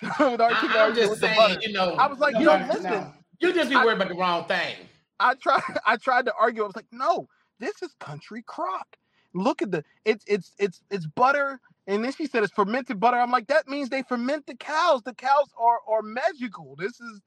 articulate 0.00 0.40
I, 0.40 0.44
am 0.44 0.56
argument 0.56 0.96
just 0.96 1.10
with 1.10 1.20
saying, 1.20 1.58
you 1.62 1.72
know, 1.72 1.94
I 1.94 2.06
was 2.06 2.18
like, 2.18 2.34
No, 2.34 2.40
yo, 2.40 2.58
no, 2.58 2.66
listen. 2.66 2.82
no. 2.84 3.12
you 3.40 3.52
just 3.52 3.70
be 3.70 3.76
I- 3.76 3.84
worried 3.84 3.96
about 3.96 4.08
the 4.08 4.14
wrong 4.16 4.44
thing. 4.46 4.76
I 5.20 5.34
tried 5.34 5.62
I 5.86 5.96
tried 5.96 6.26
to 6.26 6.32
argue. 6.38 6.62
I 6.62 6.66
was 6.66 6.76
like, 6.76 6.86
no, 6.90 7.28
this 7.60 7.82
is 7.82 7.94
country 8.00 8.42
crock. 8.46 8.96
Look 9.32 9.62
at 9.62 9.70
the 9.70 9.84
it's 10.04 10.24
it's 10.26 10.52
it's 10.58 10.82
it's 10.90 11.06
butter. 11.06 11.60
And 11.86 12.02
then 12.02 12.12
she 12.12 12.26
said 12.26 12.42
it's 12.42 12.52
fermented 12.52 12.98
butter. 12.98 13.18
I'm 13.18 13.30
like, 13.30 13.46
that 13.48 13.68
means 13.68 13.90
they 13.90 14.02
ferment 14.02 14.46
the 14.46 14.56
cows. 14.56 15.02
The 15.02 15.14
cows 15.14 15.48
are 15.58 15.78
are 15.86 16.02
magical. 16.02 16.76
This 16.78 17.00
is 17.00 17.20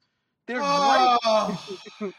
they're 0.46 0.56
great. 0.58 0.66
Oh. 0.68 1.64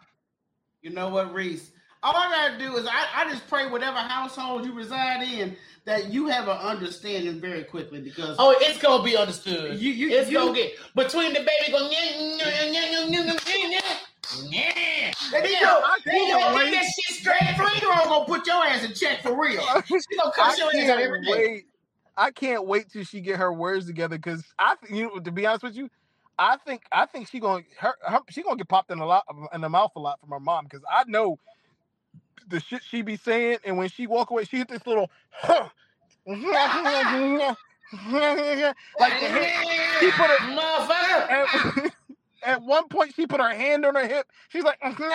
you 0.82 0.92
know 0.92 1.10
what, 1.10 1.34
Reese? 1.34 1.72
All 2.02 2.14
I 2.16 2.30
gotta 2.30 2.58
do 2.58 2.78
is 2.78 2.88
I, 2.88 3.08
I 3.14 3.30
just 3.30 3.48
pray 3.50 3.68
whatever 3.70 3.98
household 3.98 4.66
you 4.66 4.74
reside 4.74 5.22
in 5.24 5.56
that 5.86 6.12
you 6.14 6.28
have 6.28 6.48
an 6.48 6.58
understanding 6.58 7.42
very 7.42 7.64
quickly 7.66 8.00
because 8.02 8.38
Oh, 8.40 8.56
it's 8.60 8.82
gonna 8.82 9.04
be 9.04 9.18
understood. 9.18 9.80
you 9.80 9.92
you 9.92 10.10
It's 10.10 10.32
you, 10.32 10.38
gonna 10.38 10.54
get 10.54 10.74
between 10.96 11.34
the 11.34 11.40
baby 11.40 11.72
going 11.72 11.92
yeah, 11.92 12.00
yeah, 12.18 12.66
yeah, 12.66 13.06
yeah, 13.06 13.08
yeah, 13.10 13.34
yeah, 13.70 13.80
yeah. 14.50 15.12
There 15.32 15.46
you 15.46 15.54
Yeah, 15.54 15.60
go. 15.62 15.84
You 16.06 16.14
You 16.26 16.34
go. 16.34 16.40
gonna 16.40 16.60
get 16.60 16.72
that 16.72 16.86
shit 16.86 17.16
straight 17.18 17.40
That 17.42 17.58
three 17.58 17.82
gonna 17.82 18.26
put 18.26 18.48
your 18.48 18.64
ass 18.66 18.84
in 18.86 18.94
check 18.94 19.22
for 19.22 19.40
real. 19.40 19.62
She 19.88 19.98
gonna 20.18 20.32
I 20.32 20.32
cuss 20.32 20.58
your 20.58 20.72
ass 20.74 20.90
out 20.90 21.02
every 21.02 21.22
day. 21.26 21.64
I 22.16 22.32
can't 22.32 22.66
wait 22.66 22.90
till 22.92 23.04
she 23.04 23.20
get 23.20 23.38
her 23.38 23.52
words 23.52 23.86
together 23.88 24.18
because 24.18 24.44
I, 24.58 24.76
you 24.90 25.04
know, 25.04 25.20
to 25.20 25.32
be 25.32 25.46
honest 25.46 25.64
with 25.64 25.76
you, 25.76 25.90
I 26.38 26.58
think 26.66 26.84
I 26.92 27.06
think 27.06 27.28
she 27.30 27.40
gonna 27.40 27.64
her, 27.80 27.94
her 28.06 28.20
she 28.30 28.42
gonna 28.42 28.56
get 28.58 28.70
popped 28.70 28.92
in 28.92 29.00
a 29.00 29.06
lot 29.06 29.26
in 29.54 29.62
the 29.62 29.70
mouth 29.70 29.92
a 29.98 30.00
lot 30.00 30.20
from 30.22 30.30
her 30.30 30.40
mom 30.40 30.66
because 30.66 30.84
I 30.90 31.04
know 31.08 31.38
the 32.48 32.60
shit 32.60 32.82
she 32.84 33.02
be 33.02 33.18
saying, 33.18 33.60
and 33.66 33.78
when 33.78 33.90
she 33.90 34.08
walk 34.08 34.30
away, 34.32 34.46
she 34.46 34.58
hit 34.58 34.68
this 34.70 34.86
little. 34.88 35.10
Huh. 35.32 35.70
like 36.26 36.40
the 39.20 39.50
she 40.00 40.12
put 40.12 40.30
her 40.30 40.38
motherfucker. 40.56 41.30
at, 41.32 41.92
at 42.44 42.62
one 42.62 42.88
point 42.88 43.14
she 43.16 43.26
put 43.26 43.42
her 43.42 43.50
hand 43.54 43.86
on 43.86 43.96
her 43.96 44.08
hip. 44.08 44.28
She's 44.50 44.64
like, 44.64 44.78
I 44.82 44.90
was 44.90 45.00
like, 45.00 45.12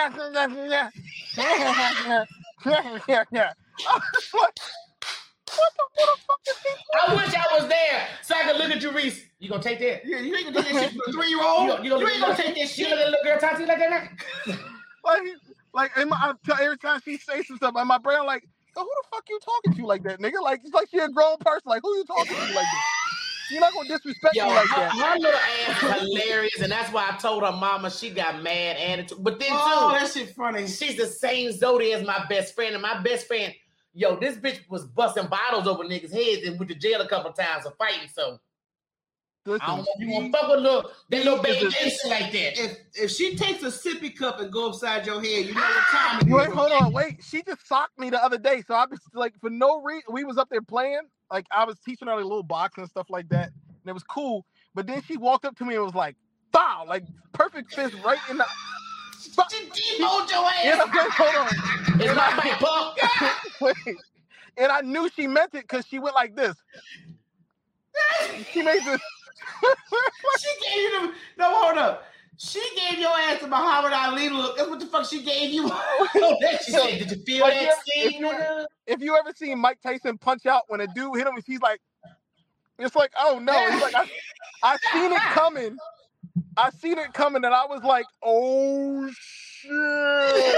what 4.33 5.73
the, 5.77 5.85
what 5.95 6.09
the 6.09 6.17
fuck 6.27 6.41
is? 6.47 6.57
I 6.95 7.15
wish 7.15 7.35
I 7.35 7.59
was 7.61 7.69
there 7.69 8.07
so 8.23 8.35
I 8.35 8.43
could 8.45 8.57
look 8.57 8.71
at 8.71 8.83
you, 8.83 8.91
Reese. 8.93 9.25
You 9.39 9.49
gonna 9.51 9.63
take 9.63 9.79
that? 9.81 10.03
Yeah, 10.05 10.19
you 10.19 10.35
ain't 10.35 10.53
gonna 10.53 10.65
take 10.67 10.75
that 10.75 10.91
shit 10.91 10.93
for 11.05 11.11
a 11.11 11.13
three 11.13 11.29
year 11.29 11.43
old. 11.45 11.69
gonna- 11.69 11.85
you, 11.85 11.99
You 11.99 12.09
ain't 12.09 12.21
gonna 12.21 12.37
take 12.37 12.55
that 12.55 12.59
You 12.59 12.67
shit. 12.67 12.89
gonna 12.91 12.97
let 12.97 13.09
a 13.09 13.11
little 13.11 13.25
girl 13.25 13.39
talk 13.39 13.55
to 13.55 13.61
you 13.61 13.67
like 13.69 13.79
that? 13.79 13.91
now? 13.91 14.55
Like, 15.05 15.23
like 15.75 15.91
in 15.99 16.09
my, 16.09 16.17
I 16.17 16.33
tell, 16.47 16.57
every 16.61 16.79
time 16.79 17.01
she 17.05 17.19
says 17.19 17.47
some 17.47 17.57
stuff, 17.57 17.75
in 17.77 17.87
my 17.87 17.99
brain, 17.99 18.19
I'm 18.21 18.27
like, 18.27 18.47
Yo, 18.77 18.83
who 18.83 18.89
the 18.89 19.09
fuck 19.11 19.25
you 19.29 19.39
talking 19.45 19.75
to 19.81 19.87
like 19.87 20.03
that, 20.03 20.19
nigga? 20.21 20.43
Like, 20.43 20.61
it's 20.65 20.75
like 20.75 20.89
she 20.91 20.99
a 20.99 21.09
grown 21.09 21.37
person. 21.39 21.63
Like, 21.67 21.83
who 21.83 21.95
you 21.97 22.05
talking 22.05 22.35
to 22.35 22.41
like 22.41 22.55
that? 22.55 22.85
You're 23.51 23.61
not 23.61 23.73
gonna 23.75 23.89
disrespect 23.89 24.35
Yo, 24.35 24.47
me 24.47 24.55
like 24.55 24.67
her, 24.69 24.81
that. 24.81 24.93
her 24.93 25.19
little 25.19 25.41
ass 25.93 26.01
hilarious, 26.01 26.61
and 26.61 26.73
that's 26.73 26.91
why 26.93 27.09
I 27.13 27.17
told 27.19 27.45
her 27.45 27.53
mama 27.53 27.91
she 27.91 28.11
got 28.11 28.43
mad 28.43 28.77
attitude. 28.79 29.19
But 29.23 29.39
then 29.39 29.49
Oh, 29.53 29.91
too, 29.93 29.99
that 30.01 30.11
shit 30.13 30.35
funny. 30.35 30.67
she's 30.67 30.97
the 30.97 31.07
same 31.07 31.53
zodiac 31.53 32.01
as 32.01 32.07
my 32.07 32.25
best 32.29 32.55
friend, 32.55 32.75
and 32.75 32.83
my 32.83 33.01
best 33.03 33.27
friend, 33.27 33.53
Yo, 33.93 34.17
this 34.17 34.37
bitch 34.37 34.59
was 34.69 34.87
busting 34.87 35.27
bottles 35.29 35.69
over 35.69 35.85
niggas' 35.85 36.11
heads 36.13 36.45
and 36.49 36.59
went 36.59 36.69
to 36.71 36.75
jail 36.75 37.01
a 37.01 37.07
couple 37.07 37.31
times 37.33 37.63
for 37.65 37.71
fighting. 37.79 38.09
So 38.13 38.41
I 39.47 39.51
Listen, 39.51 39.67
don't 39.67 39.87
you 39.99 40.07
she- 40.07 40.13
want 40.13 40.33
to 40.33 40.39
fuck 40.39 40.49
with 40.51 40.61
little 40.61 40.91
that 41.11 41.25
little 41.25 41.45
she 41.45 41.51
is 41.51 41.57
baby 41.57 41.67
a- 41.67 41.71
Jason 41.71 42.11
like 42.11 42.33
that. 42.33 42.59
If 42.59 42.79
if 42.95 43.11
she 43.11 43.37
takes 43.37 43.63
a 43.63 43.67
sippy 43.67 44.17
cup 44.17 44.41
and 44.41 44.51
go 44.53 44.69
upside 44.71 45.05
your 45.07 45.21
head, 45.21 45.47
you 45.47 45.55
know 45.55 45.61
what 45.61 45.85
time 45.91 46.21
it 46.21 46.27
is. 46.29 46.33
Wait, 46.33 46.49
hold 46.49 46.73
on, 46.73 46.93
wait. 46.93 47.23
She 47.23 47.43
just 47.43 47.67
socked 47.67 47.99
me 47.99 48.09
the 48.11 48.23
other 48.25 48.39
day, 48.39 48.63
so 48.67 48.75
I 48.75 48.87
was 48.87 49.01
like, 49.13 49.35
for 49.41 49.51
no 49.51 49.83
reason, 49.83 50.05
we 50.11 50.25
was 50.25 50.39
up 50.39 50.49
there 50.49 50.63
playing. 50.63 51.03
Like 51.31 51.47
I 51.51 51.65
was 51.65 51.79
teaching 51.81 52.09
her 52.09 52.15
like, 52.15 52.25
little 52.25 52.43
box 52.43 52.79
and 52.79 52.89
stuff 52.89 53.11
like 53.11 53.29
that, 53.31 53.49
and 53.49 53.87
it 53.91 53.93
was 53.93 54.05
cool. 54.05 54.47
But 54.75 54.87
then 54.87 55.03
she 55.03 55.17
walked 55.19 55.45
up 55.45 55.57
to 55.59 55.65
me 55.65 55.75
and 55.75 55.85
was 55.85 55.95
like, 55.95 56.17
"Foul!" 56.53 56.87
Like 56.87 57.05
perfect 57.33 57.75
fist 57.75 57.95
right 58.05 58.19
in 58.31 58.39
the. 58.39 58.47
She 59.25 59.31
demoed 59.99 60.31
your 60.31 60.45
And 60.65 60.81
ass. 60.81 60.87
I'm 60.87 60.95
like, 60.95 61.11
hold 61.11 61.35
on. 61.35 62.01
It's 62.01 62.15
my 62.15 62.41
big 62.43 62.53
pump. 62.61 62.99
Wait. 63.87 63.97
And 64.59 64.71
I 64.71 64.83
knew 64.83 65.09
she 65.09 65.27
meant 65.27 65.55
it 65.55 65.63
because 65.63 65.87
she 65.87 65.99
went 65.99 66.15
like 66.15 66.37
this. 66.37 66.55
She 68.53 68.63
made 68.63 68.85
this. 68.85 69.01
She 70.41 70.69
gave 70.69 70.83
you 70.83 70.91
the 71.01 71.13
no 71.39 71.55
hold 71.55 71.79
up. 71.79 72.05
She 72.37 72.61
gave 72.77 72.99
your 72.99 73.11
ass 73.17 73.43
a 73.43 73.47
Muhammad 73.47 73.93
Ali 73.93 74.29
look. 74.29 74.57
That's 74.57 74.69
what 74.69 74.81
the 74.81 74.87
fuck 74.87 75.07
she 75.09 75.23
gave 75.23 75.53
you. 75.53 75.69
She 76.65 76.73
said, 76.73 76.99
"Did 76.99 77.11
you 77.13 77.17
feel 77.25 77.41
Like, 77.43 77.55
that 77.55 77.63
if- 77.63 77.75
sting, 77.83 78.07
if 78.07 78.13
you- 78.21 78.27
nigga?" 78.27 78.67
if 78.87 79.01
you 79.01 79.17
ever 79.17 79.33
seen 79.35 79.59
Mike 79.59 79.81
Tyson 79.83 80.19
punch 80.19 80.47
out 80.47 80.63
when 80.69 80.81
a 80.81 80.87
dude 80.89 81.17
hit 81.17 81.27
him, 81.27 81.35
he's 81.47 81.61
like, 81.61 81.81
it's 82.79 82.95
like, 82.97 83.13
oh 83.19 83.39
no, 83.41 83.53
it's 83.57 83.83
like 83.83 83.95
I, 83.95 84.09
I 84.65 84.77
seen 84.93 85.13
it 85.13 85.21
coming. 85.21 85.77
I 86.57 86.71
seen 86.71 86.99
it 86.99 87.13
coming, 87.13 87.45
and 87.45 87.55
I 87.55 87.67
was 87.67 87.83
like, 87.85 88.07
oh 88.23 89.09
shit. 89.17 89.71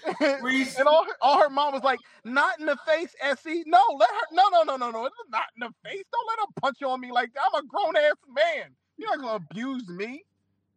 Reese, 0.06 0.09
and 0.20 0.88
all 0.88 1.06
her, 1.06 1.12
all 1.22 1.42
her 1.42 1.50
mom 1.50 1.74
was 1.74 1.84
like, 1.84 2.00
not 2.24 2.60
in 2.60 2.66
the 2.66 2.78
face, 2.88 3.16
Essie. 3.22 3.64
No, 3.66 3.82
let 3.98 4.10
her. 4.10 4.26
No, 4.32 4.44
no, 4.52 4.64
no, 4.64 4.76
no, 4.76 4.92
no. 4.92 5.06
It's 5.06 5.16
not 5.30 5.44
in 5.56 5.68
the 5.68 5.90
face. 5.90 6.04
Don't 6.12 6.28
let 6.28 6.40
her 6.40 6.62
punch 6.62 6.82
on 6.84 7.00
me 7.00 7.12
like 7.12 7.34
that. 7.34 7.42
I'm 7.54 7.64
a 7.64 7.68
grown 7.68 7.96
ass 7.96 8.16
man. 8.34 8.72
You're 8.98 9.10
not 9.18 9.22
gonna 9.22 9.46
abuse 9.52 9.88
me. 9.90 10.24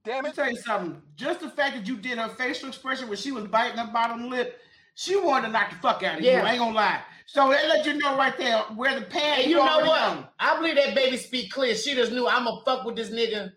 Damn 0.05 0.17
let 0.17 0.25
me 0.25 0.31
it. 0.31 0.35
tell 0.35 0.51
you 0.51 0.57
something. 0.57 1.01
Just 1.17 1.41
the 1.41 1.51
fact 1.51 1.77
that 1.77 1.87
you 1.87 1.97
did 1.97 2.19
her 2.19 2.29
facial 2.29 2.69
expression 2.69 3.09
when 3.09 3.19
she 3.19 3.33
was 3.33 3.45
biting 3.47 3.79
her 3.79 3.93
bottom 3.93 4.29
lip, 4.29 4.61
she 4.95 5.17
wanted 5.17 5.47
to 5.47 5.53
knock 5.53 5.71
the 5.71 5.77
fuck 5.77 6.03
out 6.03 6.19
of 6.19 6.25
you. 6.25 6.31
I 6.31 6.51
ain't 6.51 6.59
gonna 6.59 6.75
lie. 6.75 7.01
So 7.27 7.49
that 7.51 7.67
let 7.67 7.87
you 7.87 7.95
know 7.95 8.17
right 8.17 8.37
there 8.37 8.59
where 8.75 8.99
the 8.99 9.07
pad. 9.07 9.41
And 9.41 9.51
you 9.51 9.57
know 9.57 9.63
what? 9.63 10.03
on. 10.03 10.29
I 10.39 10.57
believe 10.57 10.77
that 10.77 10.95
baby 10.95 11.17
speak 11.17 11.51
clear. 11.51 11.75
She 11.75 11.95
just 11.95 12.13
knew 12.13 12.29
I'm 12.29 12.45
gonna 12.45 12.61
fuck 12.65 12.85
with 12.85 12.97
this 12.97 13.11
nigga 13.11 13.53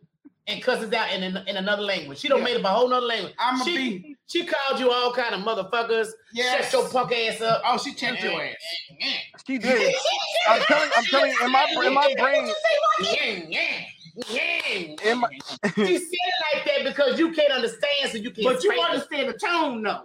and 0.47 0.61
cuss 0.61 0.83
us 0.83 0.93
out 0.93 1.11
in, 1.11 1.23
in, 1.23 1.37
in 1.47 1.57
another 1.57 1.81
language. 1.81 2.19
She 2.19 2.27
don't 2.27 2.39
Yeah. 2.39 2.45
made 2.45 2.57
up 2.57 2.63
a 2.65 2.67
whole 2.69 2.87
nother 2.89 3.05
language. 3.07 3.33
I'ma 3.39 3.63
she, 3.63 3.77
be- 3.99 4.15
she 4.27 4.45
called 4.45 4.79
you 4.79 4.91
all 4.91 5.11
kind 5.13 5.33
of 5.33 5.41
motherfuckers. 5.41 6.09
Yes. 6.33 6.71
Shut 6.71 6.73
your 6.81 6.89
punk 6.89 7.11
ass 7.13 7.41
up. 7.41 7.61
Oh, 7.65 7.77
she 7.77 7.93
checked 7.93 8.23
your 8.23 8.41
ass. 8.41 8.55
She 9.47 9.57
did. 9.57 9.95
I'm 10.49 10.61
telling. 10.61 10.89
I'm 10.95 11.03
telling. 11.05 11.33
In 11.43 11.51
my 11.51 11.65
in 11.85 11.93
my 11.93 12.15
brain. 12.17 12.51
In 15.03 15.19
my, 15.19 15.27
she 15.75 15.97
said 15.97 16.07
it 16.13 16.55
like 16.55 16.65
that 16.65 16.83
because 16.85 17.19
you 17.19 17.33
can't 17.33 17.51
understand, 17.51 18.11
so 18.11 18.17
you 18.17 18.31
can't. 18.31 18.45
But 18.45 18.63
you 18.63 18.71
spank 18.71 18.81
her. 18.81 18.93
understand 18.93 19.29
the 19.29 19.37
tone, 19.37 19.83
though. 19.83 20.03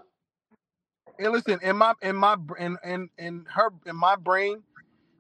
and 1.21 1.33
listen, 1.33 1.61
in 1.63 1.77
my 1.77 1.95
in 2.03 2.17
my 2.17 2.37
in 2.59 2.77
in 2.85 3.09
in 3.19 3.47
her 3.49 3.71
in 3.87 3.95
my 3.95 4.17
brain, 4.17 4.63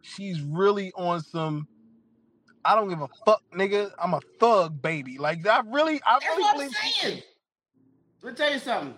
she's 0.02 0.40
really 0.42 0.92
on 0.96 1.22
some. 1.22 1.68
I 2.64 2.74
don't 2.74 2.88
give 2.88 3.00
a 3.00 3.08
fuck, 3.24 3.42
nigga. 3.54 3.90
I'm 3.98 4.14
a 4.14 4.20
thug, 4.38 4.80
baby. 4.82 5.18
Like 5.18 5.46
I 5.46 5.60
really, 5.66 6.00
I 6.06 6.18
That's 6.20 6.26
really 6.26 6.42
what 6.42 6.54
I'm 6.54 6.60
believe. 6.60 6.76
saying. 7.02 7.22
Let 8.22 8.32
me 8.32 8.36
tell 8.36 8.52
you 8.52 8.58
something. 8.58 8.94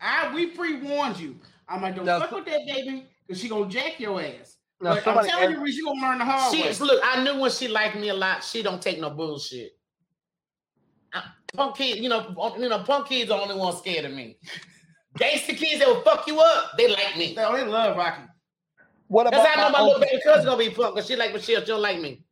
I 0.00 0.32
we 0.34 0.46
pre 0.48 0.76
warned 0.82 1.18
you. 1.18 1.36
I'm 1.68 1.82
like, 1.82 1.96
don't 1.96 2.04
Now, 2.04 2.20
fuck 2.20 2.30
so- 2.30 2.36
with 2.36 2.46
that 2.46 2.60
baby, 2.66 3.06
because 3.26 3.40
she 3.40 3.48
gonna 3.48 3.68
jack 3.68 3.98
your 4.00 4.20
ass. 4.20 4.56
Now, 4.80 4.94
But 4.94 5.08
I'm 5.08 5.26
telling 5.26 5.30
asked- 5.44 5.50
you, 5.52 5.60
Reese, 5.60 5.76
you 5.76 5.84
gonna 5.86 6.00
learn 6.00 6.18
the 6.18 6.24
hard 6.24 6.54
She 6.54 6.62
way. 6.62 6.72
look. 6.74 7.02
I 7.04 7.24
knew 7.24 7.40
when 7.40 7.50
she 7.50 7.66
liked 7.68 7.96
me 7.96 8.10
a 8.10 8.14
lot. 8.14 8.44
She 8.44 8.62
don't 8.62 8.80
take 8.80 9.00
no 9.00 9.10
bullshit. 9.10 9.72
Uh, 11.12 11.22
Punk 11.54 11.76
kids, 11.76 12.00
you 12.00 12.08
know, 12.08 12.54
you 12.58 12.68
know, 12.68 12.78
punk 12.84 13.08
kids 13.08 13.30
are 13.30 13.38
the 13.38 13.42
only 13.44 13.56
ones 13.56 13.78
scared 13.78 14.04
of 14.04 14.12
me. 14.12 14.38
Gangster 15.16 15.54
kids 15.54 15.80
that 15.80 15.88
will 15.88 16.02
fuck 16.02 16.26
you 16.28 16.38
up, 16.38 16.76
they 16.76 16.86
like 16.88 17.16
me. 17.16 17.28
They, 17.34 17.42
they 17.42 17.64
love 17.64 17.96
Rocky. 17.96 18.22
What 19.08 19.24
That's 19.24 19.36
about 19.36 19.46
how 19.48 19.52
I 19.52 19.64
know 19.64 19.72
my 19.72 19.78
my 19.78 19.84
little 19.84 20.00
baby 20.00 20.20
cousin 20.22 20.44
gonna 20.44 20.58
be 20.58 20.70
punk 20.70 20.94
because 20.94 21.08
she 21.08 21.16
like 21.16 21.32
Michelle. 21.32 21.60
She 21.60 21.66
don't 21.66 21.80
like 21.82 22.00
me. 22.00 22.22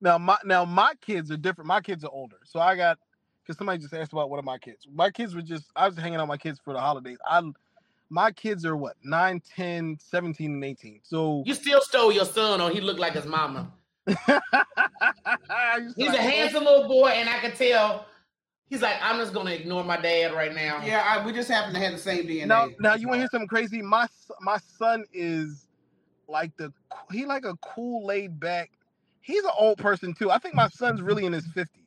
Now 0.00 0.18
my 0.18 0.38
now 0.44 0.64
my 0.64 0.94
kids 1.00 1.30
are 1.30 1.36
different. 1.36 1.68
My 1.68 1.80
kids 1.80 2.04
are 2.04 2.10
older, 2.10 2.36
so 2.44 2.60
I 2.60 2.76
got 2.76 2.98
because 3.42 3.58
somebody 3.58 3.80
just 3.80 3.94
asked 3.94 4.12
about 4.12 4.30
one 4.30 4.38
of 4.38 4.44
my 4.44 4.58
kids. 4.58 4.86
My 4.92 5.10
kids 5.10 5.34
were 5.34 5.42
just 5.42 5.66
I 5.74 5.86
was 5.86 5.96
hanging 5.96 6.16
out 6.16 6.22
with 6.22 6.28
my 6.28 6.36
kids 6.36 6.60
for 6.62 6.72
the 6.72 6.80
holidays. 6.80 7.18
I 7.26 7.42
my 8.10 8.30
kids 8.30 8.64
are 8.64 8.76
what 8.76 8.96
9, 9.04 9.42
10, 9.54 9.98
17, 10.00 10.52
and 10.52 10.64
18. 10.64 11.00
So 11.02 11.42
You 11.44 11.54
still 11.54 11.80
stole 11.80 12.12
your 12.12 12.24
son, 12.24 12.60
or 12.60 12.70
he 12.70 12.80
looked 12.80 13.00
like 13.00 13.12
his 13.12 13.26
mama. 13.26 13.70
I 14.08 15.78
used 15.82 15.96
He's 15.96 16.14
a 16.14 16.16
handsome 16.16 16.64
little 16.64 16.88
boy, 16.88 17.08
and 17.08 17.28
I 17.28 17.38
can 17.38 17.52
tell. 17.52 18.06
He's 18.70 18.82
like, 18.82 18.96
I'm 19.02 19.18
just 19.18 19.32
gonna 19.32 19.50
ignore 19.50 19.84
my 19.84 19.98
dad 19.98 20.34
right 20.34 20.54
now. 20.54 20.82
Yeah, 20.84 21.02
I, 21.06 21.24
we 21.24 21.32
just 21.32 21.50
happen 21.50 21.72
to 21.74 21.80
have 21.80 21.92
the 21.92 21.98
same 21.98 22.24
DNA. 22.24 22.46
Now, 22.46 22.68
now 22.80 22.94
you 22.94 23.08
want 23.08 23.16
to 23.16 23.20
hear 23.20 23.28
something 23.30 23.48
crazy? 23.48 23.82
My 23.82 24.06
my 24.40 24.58
son 24.78 25.04
is 25.12 25.66
like 26.28 26.56
the 26.56 26.72
he 27.10 27.24
like 27.24 27.44
a 27.44 27.56
cool 27.56 28.06
laid 28.06 28.38
back. 28.38 28.70
He's 29.28 29.44
an 29.44 29.50
old 29.58 29.76
person 29.76 30.14
too. 30.14 30.30
I 30.30 30.38
think 30.38 30.54
my 30.54 30.68
son's 30.68 31.02
really 31.02 31.26
in 31.26 31.34
his 31.34 31.46
fifties. 31.48 31.84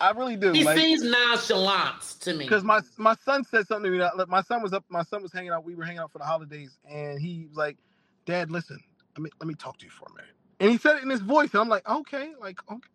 I 0.00 0.12
really 0.12 0.36
do. 0.36 0.52
He 0.52 0.64
like, 0.64 0.78
seems 0.78 1.02
nonchalant 1.02 2.00
to 2.20 2.32
me. 2.32 2.46
because 2.46 2.64
my 2.64 2.80
my 2.96 3.14
son 3.26 3.44
said 3.44 3.66
something 3.66 3.84
to 3.84 3.90
me. 3.90 3.98
that- 3.98 4.16
look, 4.16 4.30
My 4.30 4.40
son 4.40 4.62
was 4.62 4.72
up. 4.72 4.86
My 4.88 5.02
son 5.02 5.22
was 5.22 5.30
hanging 5.30 5.50
out. 5.50 5.64
We 5.64 5.74
were 5.74 5.84
hanging 5.84 5.98
out 5.98 6.10
for 6.10 6.18
the 6.18 6.24
holidays, 6.24 6.78
and 6.88 7.20
he 7.20 7.44
was 7.46 7.58
like, 7.58 7.76
"Dad, 8.24 8.50
listen, 8.50 8.82
let 9.16 9.22
me 9.22 9.30
let 9.38 9.46
me 9.46 9.54
talk 9.54 9.76
to 9.78 9.84
you 9.84 9.90
for 9.90 10.06
a 10.06 10.14
minute." 10.14 10.30
And 10.60 10.70
he 10.70 10.78
said 10.78 10.96
it 10.96 11.02
in 11.02 11.10
his 11.10 11.20
voice, 11.20 11.50
and 11.52 11.60
I'm 11.60 11.68
like, 11.68 11.86
"Okay, 11.86 12.32
like 12.40 12.58
okay." 12.72 12.88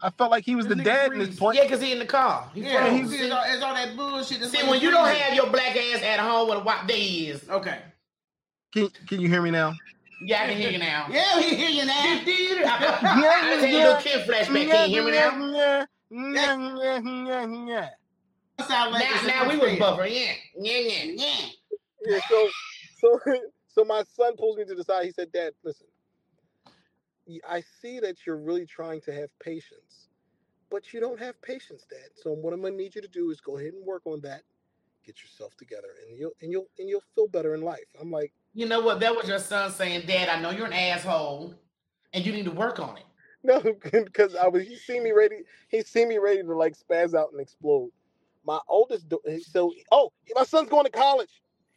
I 0.00 0.08
felt 0.08 0.30
like 0.30 0.44
he 0.44 0.54
was 0.54 0.66
This 0.66 0.76
the 0.76 0.82
nigga 0.82 0.84
dad 0.86 1.12
in 1.12 1.18
this 1.18 1.38
point. 1.38 1.56
yeah, 1.56 1.64
because 1.64 1.82
he 1.82 1.92
in 1.92 1.98
the 1.98 2.06
car. 2.06 2.50
He 2.54 2.62
yeah, 2.62 2.90
he's, 2.90 3.10
see, 3.10 3.16
it's, 3.16 3.32
all, 3.32 3.44
it's 3.46 3.62
all 3.62 3.74
that 3.74 3.94
bullshit. 3.96 4.40
That's 4.40 4.52
see, 4.52 4.58
like 4.58 4.70
when 4.70 4.78
the 4.78 4.84
you 4.86 4.90
don't 4.90 5.08
have 5.08 5.34
your 5.34 5.50
black 5.50 5.76
ass 5.76 6.02
at 6.02 6.18
home, 6.18 6.48
what 6.48 6.64
what 6.64 6.86
day 6.86 7.02
is? 7.02 7.46
Okay. 7.48 7.80
Can 8.72 8.88
can 9.06 9.20
you 9.20 9.28
hear 9.28 9.42
me 9.42 9.50
now? 9.50 9.74
Yeah, 10.20 10.42
I 10.42 10.46
can 10.48 10.56
hear 10.58 10.70
you 10.70 10.78
now. 10.78 11.06
Yeah, 11.10 11.40
he 11.40 11.56
hear 11.56 11.68
you 11.70 11.84
now. 11.84 11.92
I 12.24 13.58
tell 13.60 13.68
you, 13.68 13.78
little 13.78 13.96
kid 13.96 14.26
flashback. 14.28 14.46
Can 14.70 14.90
you 14.90 14.96
hear 14.96 15.04
me 15.04 15.12
now? 15.12 15.86
Yeah, 16.10 16.56
yeah, 16.76 17.00
yeah, 17.04 17.64
yeah. 17.66 17.88
Sound 18.66 18.92
like 18.92 19.04
Now, 19.10 19.44
now 19.44 19.48
we 19.48 19.56
a 19.56 19.58
was 19.58 19.72
buffering. 19.72 20.14
Yeah, 20.14 20.32
yeah, 20.58 20.78
yeah. 20.78 21.12
Yeah. 21.14 21.46
Yeah, 22.06 22.20
so 22.30 22.48
so 23.00 23.20
so 23.68 23.84
my 23.84 24.02
son 24.14 24.36
pulls 24.36 24.56
me 24.56 24.64
to 24.64 24.74
the 24.74 24.84
side. 24.84 25.04
He 25.06 25.12
said, 25.12 25.32
"Dad, 25.32 25.52
listen. 25.64 25.86
y- 27.26 27.40
I 27.48 27.62
see 27.82 28.00
that 28.00 28.26
you're 28.26 28.38
really 28.38 28.66
trying 28.66 29.00
to 29.02 29.12
have 29.12 29.30
patience, 29.40 30.08
but 30.70 30.92
you 30.92 31.00
don't 31.00 31.18
have 31.20 31.40
patience, 31.42 31.86
Dad. 31.90 32.10
So 32.14 32.32
what 32.32 32.52
I'm 32.52 32.62
gonna 32.62 32.76
need 32.76 32.94
you 32.94 33.02
to 33.02 33.08
do 33.08 33.30
is 33.30 33.40
go 33.40 33.58
ahead 33.58 33.74
and 33.74 33.84
work 33.84 34.02
on 34.06 34.20
that. 34.22 34.42
Get 35.04 35.22
yourself 35.22 35.56
together, 35.56 35.88
and 36.08 36.18
you'll 36.18 36.32
and 36.42 36.52
you'll 36.52 36.68
and 36.78 36.88
you'll 36.88 37.04
feel 37.14 37.28
better 37.28 37.54
in 37.54 37.62
life." 37.62 37.86
I'm 38.00 38.10
like, 38.10 38.32
You 38.54 38.66
know 38.66 38.80
what? 38.80 39.00
That 39.00 39.14
was 39.16 39.28
your 39.28 39.40
son 39.40 39.70
saying, 39.72 40.06
Dad, 40.06 40.28
I 40.28 40.40
know 40.40 40.50
you're 40.50 40.66
an 40.66 40.72
asshole 40.72 41.54
and 42.12 42.24
you 42.24 42.32
need 42.32 42.44
to 42.44 42.52
work 42.52 42.78
on 42.78 42.96
it. 42.96 43.02
"No," 43.42 43.60
because 43.60 44.34
I 44.34 44.48
was. 44.48 44.62
He 44.62 44.76
see 44.76 45.00
me 45.00 45.12
ready. 45.12 45.40
He 45.68 45.82
see 45.82 46.06
me 46.06 46.18
ready 46.18 46.42
to 46.42 46.54
like 46.56 46.74
spaz 46.78 47.14
out 47.14 47.32
and 47.32 47.40
explode. 47.40 47.90
My 48.46 48.58
oldest, 48.68 49.08
do- 49.08 49.20
so 49.42 49.72
oh, 49.92 50.12
my 50.34 50.44
son's 50.44 50.68
going 50.70 50.84
to 50.84 50.90
college. 50.90 51.30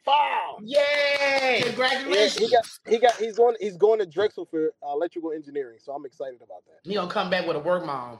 Wow. 0.05 0.57
Yay! 0.63 0.77
Yeah, 1.59 1.61
Congratulations. 1.63 2.37
he 2.37 2.49
got 2.49 2.65
he 2.87 2.97
got 2.99 3.15
he's 3.15 3.35
going 3.35 3.57
he's 3.59 3.75
going 3.75 3.99
to 3.99 4.05
Drexel 4.05 4.45
for 4.45 4.71
uh, 4.81 4.93
electrical 4.93 5.33
engineering, 5.33 5.79
so 5.83 5.91
I'm 5.91 6.05
excited 6.05 6.37
about 6.41 6.63
that. 6.67 6.89
He 6.89 6.93
gonna 6.95 7.11
come 7.11 7.29
back 7.29 7.45
with 7.45 7.57
a 7.57 7.59
work 7.59 7.85
mom. 7.85 8.19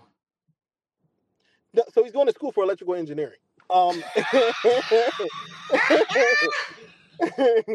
No, 1.74 1.84
so 1.94 2.04
he's 2.04 2.12
going 2.12 2.28
to 2.28 2.34
school 2.34 2.52
for 2.52 2.66
electrical 2.66 2.96
engineering. 2.96 3.40
Um, 3.70 4.04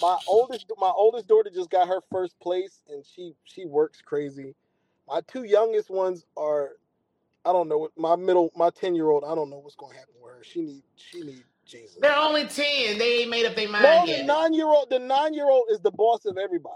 my 0.00 0.16
oldest 0.26 0.66
my 0.78 0.90
oldest 0.94 1.26
daughter 1.28 1.50
just 1.52 1.70
got 1.70 1.88
her 1.88 2.00
first 2.10 2.38
place, 2.40 2.82
and 2.88 3.04
she 3.04 3.32
she 3.44 3.64
works 3.66 4.00
crazy. 4.02 4.54
My 5.08 5.20
two 5.26 5.44
youngest 5.44 5.90
ones 5.90 6.24
are, 6.36 6.70
I 7.44 7.52
don't 7.52 7.68
know. 7.68 7.78
what 7.78 7.90
My 7.96 8.16
middle 8.16 8.50
my 8.56 8.70
ten 8.70 8.94
year 8.94 9.10
old, 9.10 9.24
I 9.24 9.34
don't 9.34 9.50
know 9.50 9.58
what's 9.58 9.76
going 9.76 9.92
to 9.92 9.98
happen 9.98 10.14
with 10.22 10.32
her. 10.32 10.44
She 10.44 10.62
need 10.62 10.82
she 10.96 11.22
need 11.22 11.44
Jesus. 11.66 11.98
They're 12.00 12.16
only 12.16 12.46
10. 12.46 12.98
They 12.98 13.20
ain't 13.20 13.30
made 13.30 13.46
up 13.46 13.54
their 13.56 13.68
mind 13.68 13.84
No, 13.84 14.06
the 14.06 14.12
yet. 14.12 14.26
nine 14.26 14.54
year 14.54 14.66
old 14.66 14.90
the 14.90 14.98
nine 14.98 15.34
year 15.34 15.48
old 15.48 15.66
is 15.70 15.80
the 15.80 15.90
boss 15.90 16.24
of 16.26 16.38
everybody. 16.38 16.74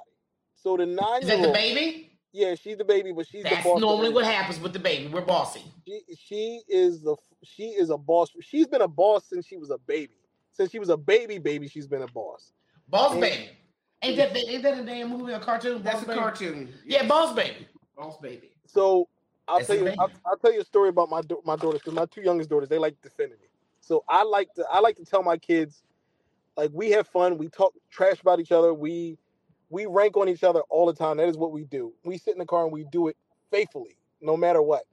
So 0.54 0.76
the 0.76 0.86
nine 0.86 1.22
Is 1.22 1.28
that 1.28 1.42
the 1.42 1.52
baby? 1.52 2.10
yeah, 2.32 2.54
she's 2.56 2.76
the 2.78 2.84
baby, 2.84 3.12
but 3.12 3.26
she's 3.28 3.42
the 3.44 3.50
That's 3.50 3.64
boss. 3.64 3.76
of 3.76 3.80
normally 3.82 4.10
what 4.10 4.24
happens 4.24 4.58
with 4.60 4.72
the 4.72 4.78
baby. 4.78 5.08
We're 5.08 5.20
bossy. 5.22 5.62
she 5.86 6.00
she 6.16 6.62
is 6.68 7.02
the 7.02 7.16
she 7.44 7.64
is 7.68 7.90
a 7.90 7.96
boss. 7.98 8.30
She's 8.40 8.66
been 8.66 8.82
a 8.82 8.88
boss 8.88 9.24
since 9.28 9.46
she 9.46 9.56
was 9.56 9.70
a 9.70 9.78
baby. 9.78 10.14
Since 10.54 10.70
she 10.70 10.78
was 10.78 10.88
a 10.88 10.96
baby 10.96 11.38
baby, 11.38 11.68
she's 11.68 11.86
been 11.86 12.02
a 12.02 12.06
boss. 12.08 12.52
Boss 12.88 13.14
Yeah. 13.14 13.20
baby. 13.20 13.50
Ain't 14.02 14.16
that, 14.18 14.36
ain't 14.36 14.62
that 14.62 14.78
a 14.78 14.82
damn 14.84 15.10
movie 15.10 15.32
or 15.32 15.38
cartoon? 15.40 15.82
That's 15.82 15.96
Boss 15.96 16.04
a 16.04 16.06
Baby? 16.08 16.18
cartoon. 16.20 16.74
Yeah, 16.84 17.06
boss 17.06 17.34
baby. 17.34 17.66
Boss 17.96 18.18
baby. 18.20 18.50
So 18.66 19.08
I'll 19.48 19.58
That's 19.58 19.68
tell 19.68 19.76
you. 19.78 19.88
I'll, 19.98 20.10
I'll 20.26 20.36
tell 20.36 20.52
you 20.52 20.60
a 20.60 20.64
story 20.64 20.90
about 20.90 21.10
my 21.10 21.22
da- 21.22 21.40
my 21.44 21.56
daughters 21.56 21.80
because 21.80 21.94
my 21.94 22.06
two 22.06 22.20
youngest 22.22 22.50
daughters 22.50 22.68
they 22.68 22.78
like 22.78 23.00
defending 23.02 23.38
me. 23.40 23.46
So 23.80 24.04
I 24.08 24.22
like 24.22 24.52
to 24.54 24.64
I 24.70 24.80
like 24.80 24.96
to 24.96 25.04
tell 25.04 25.22
my 25.22 25.38
kids, 25.38 25.82
like 26.56 26.70
we 26.72 26.90
have 26.90 27.08
fun. 27.08 27.38
We 27.38 27.48
talk 27.48 27.72
trash 27.90 28.20
about 28.20 28.40
each 28.40 28.52
other. 28.52 28.74
We 28.74 29.18
we 29.70 29.86
rank 29.86 30.16
on 30.18 30.28
each 30.28 30.44
other 30.44 30.60
all 30.68 30.86
the 30.86 30.92
time. 30.94 31.16
That 31.16 31.28
is 31.28 31.36
what 31.38 31.52
we 31.52 31.64
do. 31.64 31.92
We 32.04 32.18
sit 32.18 32.34
in 32.34 32.38
the 32.38 32.46
car 32.46 32.64
and 32.64 32.72
we 32.72 32.84
do 32.92 33.08
it 33.08 33.16
faithfully, 33.50 33.96
no 34.20 34.36
matter 34.36 34.60
what. 34.60 34.84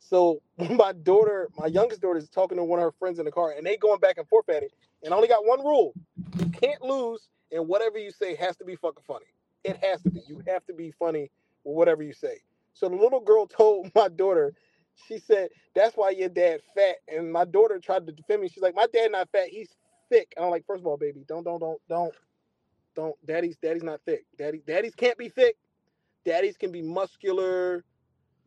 So 0.00 0.42
my 0.58 0.92
daughter, 0.92 1.48
my 1.56 1.66
youngest 1.66 2.02
daughter, 2.02 2.18
is 2.18 2.28
talking 2.28 2.58
to 2.58 2.64
one 2.64 2.80
of 2.80 2.84
her 2.84 2.92
friends 2.98 3.18
in 3.18 3.24
the 3.26 3.32
car, 3.32 3.52
and 3.56 3.64
they 3.64 3.76
going 3.76 4.00
back 4.00 4.18
and 4.18 4.28
forth 4.28 4.48
at 4.48 4.62
it. 4.64 4.72
And 5.04 5.14
I 5.14 5.16
only 5.16 5.28
got 5.28 5.46
one 5.46 5.60
rule: 5.60 5.94
you 6.36 6.46
can't 6.46 6.82
lose, 6.82 7.28
and 7.52 7.68
whatever 7.68 7.98
you 7.98 8.10
say 8.10 8.34
has 8.36 8.56
to 8.56 8.64
be 8.64 8.76
fucking 8.76 9.04
funny. 9.06 9.26
It 9.64 9.76
has 9.84 10.02
to 10.02 10.10
be. 10.10 10.20
You 10.26 10.42
have 10.46 10.66
to 10.66 10.74
be 10.74 10.90
funny 10.98 11.30
with 11.64 11.76
whatever 11.76 12.02
you 12.02 12.12
say. 12.12 12.38
So 12.74 12.88
the 12.88 12.96
little 12.96 13.20
girl 13.20 13.46
told 13.48 13.90
my 13.94 14.08
daughter, 14.08 14.54
she 15.06 15.18
said, 15.18 15.50
"That's 15.74 15.96
why 15.96 16.10
your 16.10 16.28
dad 16.28 16.60
fat." 16.74 16.96
And 17.08 17.32
my 17.32 17.44
daughter 17.44 17.78
tried 17.78 18.06
to 18.06 18.12
defend 18.12 18.42
me. 18.42 18.48
She's 18.48 18.62
like, 18.62 18.74
"My 18.74 18.86
dad 18.92 19.12
not 19.12 19.28
fat. 19.30 19.48
He's 19.48 19.70
thick." 20.10 20.32
And 20.36 20.44
I'm 20.44 20.50
like, 20.50 20.66
first 20.66 20.80
of 20.80 20.86
all, 20.86 20.96
baby, 20.96 21.24
don't, 21.28 21.44
don't, 21.44 21.60
don't, 21.60 21.80
don't, 21.88 22.14
don't. 22.94 23.14
Daddy's, 23.26 23.56
daddy's 23.58 23.82
not 23.82 24.00
thick. 24.06 24.24
Daddy, 24.38 24.62
daddies 24.66 24.94
can't 24.94 25.18
be 25.18 25.28
thick. 25.28 25.56
Daddies 26.24 26.56
can 26.56 26.72
be 26.72 26.82
muscular. 26.82 27.84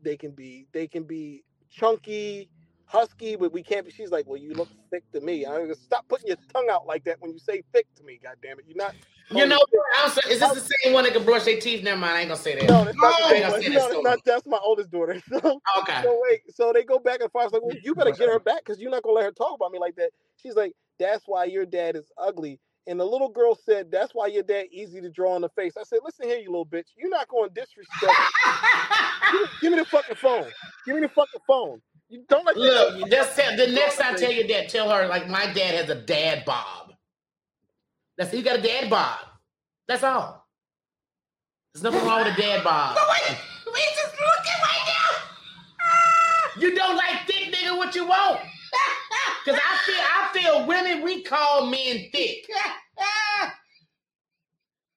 They 0.04 0.18
can 0.18 0.32
be, 0.32 0.68
they 0.74 0.88
can 0.88 1.04
be 1.04 1.44
chunky, 1.70 2.50
husky, 2.86 3.36
but 3.36 3.52
we 3.52 3.64
can't 3.64 3.86
be. 3.86 3.92
She's 3.92 4.12
like, 4.12 4.28
"Well, 4.28 4.38
you 4.38 4.54
look 4.54 4.70
thick 4.92 5.04
to 5.14 5.22
me." 5.22 5.46
I 5.46 5.66
go, 5.66 5.74
stop 5.74 6.08
putting 6.08 6.28
your 6.28 6.38
tongue 6.54 6.68
out 6.70 6.86
like 6.86 7.04
that 7.06 7.18
when 7.20 7.32
you 7.32 7.40
say 7.40 7.64
thick 7.74 7.88
to 7.96 8.04
me. 8.04 8.20
God 8.22 8.36
damn 8.42 8.60
it, 8.60 8.66
you're 8.68 8.78
not. 8.78 8.94
You 9.32 9.48
know, 9.48 9.60
is 10.30 10.40
this 10.40 10.54
the 10.54 10.74
same 10.84 10.94
one 10.94 11.06
that 11.06 11.14
can 11.14 11.24
brush 11.24 11.46
their 11.46 11.60
teeth? 11.60 11.84
Never 11.84 11.98
mind, 11.98 12.14
I 12.14 12.20
ain't 12.22 12.30
gonna 12.30 12.40
say 12.40 12.56
that. 12.56 12.68
No, 12.68 12.86
that's 12.86 12.98
not 12.98 13.16
No, 13.20 13.28
the 13.28 13.34
same 13.34 13.74
one. 13.74 13.74
No, 13.74 13.90
that 13.90 14.04
not. 14.04 14.20
That's 14.26 14.46
my 14.46 14.60
oldest 14.62 14.92
daughter. 14.92 15.22
So, 15.30 15.62
Okay. 15.80 16.02
so 16.04 16.22
wait, 16.30 16.42
so 16.54 16.72
they 16.74 16.84
go 16.84 17.00
back 17.00 17.22
and 17.22 17.32
forth. 17.32 17.52
Like, 17.52 17.64
well, 17.64 17.76
you 17.82 17.96
better 17.96 18.12
get 18.12 18.30
her 18.30 18.40
back 18.46 18.60
because 18.64 18.80
you're 18.80 18.92
not 18.92 19.04
gonna 19.04 19.16
let 19.16 19.26
her 19.26 19.32
talk 19.32 19.56
about 19.56 19.72
me 19.72 19.80
like 19.80 19.96
that. 19.96 20.12
She's 20.36 20.56
like, 20.56 20.74
that's 21.00 21.24
why 21.26 21.46
your 21.46 21.66
dad 21.66 21.96
is 21.96 22.12
ugly. 22.18 22.60
And 22.86 23.00
the 23.00 23.06
little 23.06 23.30
girl 23.30 23.56
said, 23.56 23.90
that's 23.92 24.14
why 24.14 24.28
your 24.28 24.44
dad 24.44 24.66
easy 24.72 25.00
to 25.00 25.10
draw 25.10 25.36
in 25.38 25.42
the 25.42 25.50
face. 25.50 25.78
I 25.80 25.84
said, 25.84 26.00
listen 26.04 26.28
here, 26.28 26.38
you 26.38 26.50
little 26.50 26.66
bitch. 26.66 26.88
You're 26.98 27.10
not 27.10 27.30
going 27.30 27.50
to 27.50 27.54
disrespect. 27.56 28.12
give, 29.32 29.42
me, 29.42 29.48
give 29.62 29.72
me 29.72 29.80
the 29.80 29.86
fucking 29.86 30.16
phone. 30.18 30.46
Give 30.86 30.96
me 30.96 31.02
the 31.02 31.08
fucking 31.10 31.40
phone. 31.48 31.82
You 32.10 32.26
don't 32.28 32.46
let 32.46 32.58
Look, 32.58 33.00
that- 33.00 33.10
just 33.10 33.36
tell, 33.38 33.56
the 33.56 33.68
next 33.68 33.98
time 33.98 34.16
I 34.16 34.18
tell 34.18 34.32
your 34.32 34.48
dad, 34.48 34.68
tell 34.68 34.90
her 34.90 35.08
like 35.08 35.30
my 35.30 35.46
dad 35.54 35.76
has 35.76 35.90
a 35.90 35.96
dad 35.96 36.44
bod. 36.46 36.94
That's 38.18 38.32
he 38.32 38.42
got 38.42 38.60
a 38.60 38.62
dad 38.62 38.90
bod. 38.90 39.18
That's 39.88 40.04
all. 40.04 40.46
There's 41.74 41.84
nothing 41.84 42.06
wrong 42.06 42.24
with 42.26 42.38
a 42.38 42.42
dad 42.42 42.64
bod. 42.64 42.96
But 42.96 43.04
wait, 43.10 43.38
wait, 43.74 43.84
just 43.96 44.14
look 44.14 44.46
at 44.46 44.62
right 44.62 44.94
now. 46.56 46.62
You 46.62 46.76
don't 46.76 46.96
like 46.96 47.26
thick 47.26 47.52
nigga, 47.54 47.76
what 47.78 47.96
you 47.96 48.06
want? 48.06 48.42
Cause 49.46 49.60
I 49.62 49.78
feel 49.86 49.96
I 50.00 50.30
feel 50.34 50.68
women 50.68 51.04
we 51.04 51.22
call 51.24 51.66
men 51.66 52.06
thick. 52.12 52.46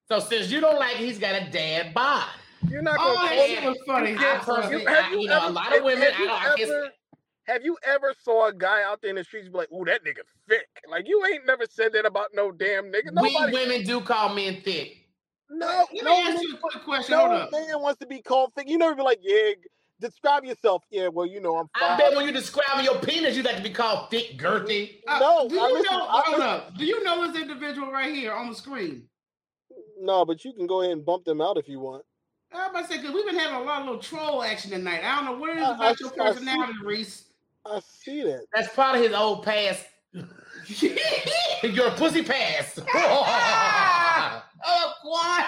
So 0.09 0.19
since 0.19 0.49
you 0.51 0.61
don't 0.61 0.79
like, 0.79 0.93
it, 0.93 0.99
he's 0.99 1.19
got 1.19 1.35
a 1.41 1.49
dad 1.51 1.93
bod. 1.93 2.29
You're 2.69 2.81
not 2.81 2.95
Oh, 2.99 3.13
that 3.13 3.31
to 3.31 3.47
shit 3.55 3.63
was 3.63 3.77
funny. 3.85 4.15
I 4.17 4.37
personally, 4.41 4.85
Have 4.85 5.05
I- 5.05 5.09
you 5.11 5.19
you 5.21 5.27
know, 5.27 5.39
a 5.39 5.43
ever- 5.45 5.51
lot 5.53 5.77
of 5.77 5.83
women. 5.83 6.11
have 6.11 6.13
I 6.21 6.25
don't. 6.25 6.51
I 6.53 6.55
guess, 6.55 6.69
ever- 6.69 6.89
Have 7.47 7.63
you 7.65 7.77
ever 7.85 8.13
saw 8.23 8.47
a 8.47 8.53
guy 8.53 8.83
out 8.83 9.01
there 9.01 9.09
in 9.09 9.15
the 9.17 9.23
streets 9.23 9.47
be 9.49 9.57
like, 9.57 9.71
"Ooh, 9.71 9.85
that 9.85 10.03
nigga 10.03 10.21
thick"? 10.49 10.67
Like 10.89 11.07
you 11.07 11.25
ain't 11.25 11.45
never 11.45 11.65
said 11.69 11.93
that 11.93 12.05
about 12.05 12.29
no 12.33 12.51
damn 12.51 12.91
nigga. 12.91 13.21
we 13.21 13.35
women 13.53 13.83
do 13.83 14.01
call 14.01 14.33
men 14.33 14.61
thick. 14.61 14.97
no, 15.49 15.65
Let 15.67 15.91
me 15.93 16.01
no, 16.01 16.21
ask 16.23 16.41
you 16.41 16.55
a 16.55 16.57
quick 16.57 16.83
question. 16.83 17.15
Hold 17.17 17.31
no 17.31 17.35
up. 17.37 17.51
man 17.51 17.81
wants 17.81 17.99
to 17.99 18.07
be 18.07 18.21
called 18.21 18.53
thick. 18.55 18.67
You 18.69 18.77
never 18.77 18.95
be 18.95 19.01
like, 19.01 19.19
"Yeah, 19.21 19.51
describe 19.99 20.43
yourself." 20.45 20.83
Yeah, 20.89 21.07
well, 21.07 21.25
you 21.25 21.39
know, 21.41 21.57
I'm. 21.57 21.67
I 21.75 21.97
bet 21.97 22.15
when 22.15 22.25
you 22.25 22.31
describe 22.31 22.83
your 22.83 22.95
penis, 22.99 23.35
you 23.35 23.43
like 23.43 23.57
to 23.57 23.63
be 23.63 23.69
called 23.71 24.09
thick, 24.09 24.37
girthy. 24.37 24.99
Uh, 25.07 25.19
No, 25.19 25.47
do 25.49 25.59
I 25.59 25.67
you 25.67 25.73
listen- 25.75 25.91
know? 25.97 26.07
I 26.07 26.21
hold 26.25 26.41
up. 26.41 26.77
Do 26.77 26.85
you 26.85 27.03
know 27.03 27.27
this 27.31 27.41
individual 27.41 27.91
right 27.91 28.13
here 28.13 28.33
on 28.33 28.49
the 28.49 28.55
screen? 28.55 29.07
No, 29.99 30.25
but 30.25 30.43
you 30.45 30.53
can 30.53 30.67
go 30.67 30.81
ahead 30.81 30.93
and 30.93 31.05
bump 31.05 31.25
them 31.25 31.41
out 31.41 31.57
if 31.57 31.67
you 31.67 31.79
want. 31.79 32.03
I'm 32.53 32.69
about 32.69 32.83
to 32.83 32.93
say 32.93 32.97
because 32.97 33.13
we've 33.13 33.25
been 33.25 33.35
having 33.37 33.55
a 33.57 33.61
lot 33.63 33.81
of 33.81 33.87
little 33.87 34.01
troll 34.01 34.41
action 34.43 34.71
tonight. 34.71 35.01
I 35.03 35.15
don't 35.15 35.25
know 35.25 35.37
what 35.37 35.49
it 35.49 35.57
is 35.57 35.63
about 35.63 35.81
I- 35.81 35.95
your 35.99 36.09
I 36.09 36.11
see- 36.11 36.17
personality, 36.39 36.73
Reese. 36.83 37.23
I 37.65 37.79
see 37.81 38.21
that. 38.23 38.45
That's 38.55 38.73
part 38.73 38.95
of 38.95 39.03
his 39.03 39.11
old 39.13 39.43
past. 39.43 39.85
Your 41.63 41.91
pussy 41.91 42.23
past. 42.23 42.79
oh, 44.65 44.93
what? 45.03 45.45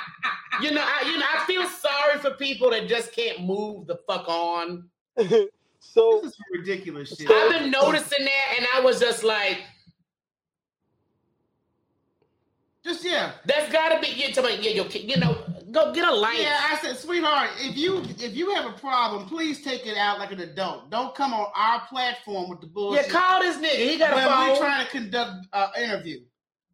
you 0.62 0.70
know, 0.72 0.84
I, 0.84 1.10
you 1.10 1.18
know, 1.18 1.26
I 1.34 1.44
feel 1.46 1.66
sorry 1.66 2.18
for 2.18 2.30
people 2.32 2.70
that 2.70 2.88
just 2.88 3.12
can't 3.12 3.44
move 3.44 3.86
the 3.86 3.98
fuck 4.06 4.28
on. 4.28 4.88
so 5.80 6.20
This 6.22 6.32
is 6.32 6.38
ridiculous 6.52 7.16
shit. 7.16 7.30
I've 7.30 7.50
been 7.50 7.70
noticing 7.70 8.24
that, 8.24 8.56
and 8.56 8.66
I 8.74 8.80
was 8.80 9.00
just 9.00 9.24
like, 9.24 9.58
Just 12.88 13.04
yeah. 13.04 13.32
"That's 13.44 13.70
got 13.70 13.90
to 13.90 14.00
be." 14.00 14.08
You 14.14 14.32
talking 14.32 14.52
about, 14.52 14.62
yeah, 14.62 14.70
your 14.70 14.86
kid, 14.86 15.10
you 15.10 15.18
know, 15.18 15.36
go 15.70 15.92
get 15.92 16.08
a 16.08 16.14
life. 16.14 16.38
Yeah, 16.40 16.58
I 16.70 16.78
said, 16.80 16.96
sweetheart, 16.96 17.50
if 17.58 17.76
you 17.76 18.02
if 18.18 18.34
you 18.34 18.54
have 18.54 18.66
a 18.66 18.78
problem, 18.78 19.26
please 19.26 19.62
take 19.62 19.86
it 19.86 19.96
out 19.96 20.18
like 20.18 20.32
an 20.32 20.40
adult. 20.40 20.90
Don't 20.90 21.14
come 21.14 21.34
on 21.34 21.46
our 21.54 21.82
platform 21.88 22.48
with 22.48 22.62
the 22.62 22.66
bullshit. 22.66 23.06
Yeah, 23.06 23.12
bullshit. 23.12 23.28
call 23.28 23.42
this 23.42 23.56
nigga. 23.58 23.90
He 23.90 23.98
got 23.98 24.12
a 24.12 24.16
when 24.16 24.50
we're 24.50 24.58
trying 24.58 24.86
to 24.86 24.90
conduct 24.90 25.46
an 25.52 25.82
interview. 25.82 26.20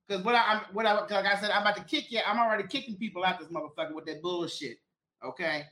Because 0.06 0.24
what 0.24 0.34
I, 0.34 0.42
I'm, 0.54 0.60
what 0.72 0.86
I, 0.86 0.92
like 0.92 1.12
I 1.12 1.40
said, 1.40 1.50
I'm 1.50 1.62
about 1.62 1.76
to 1.76 1.84
kick 1.84 2.10
you. 2.10 2.20
I'm 2.26 2.38
already 2.38 2.64
kicking 2.68 2.96
people 2.96 3.24
out 3.24 3.38
this 3.38 3.48
motherfucker 3.48 3.94
with 3.94 4.04
that 4.06 4.20
bullshit. 4.22 4.76
Okay. 5.24 5.64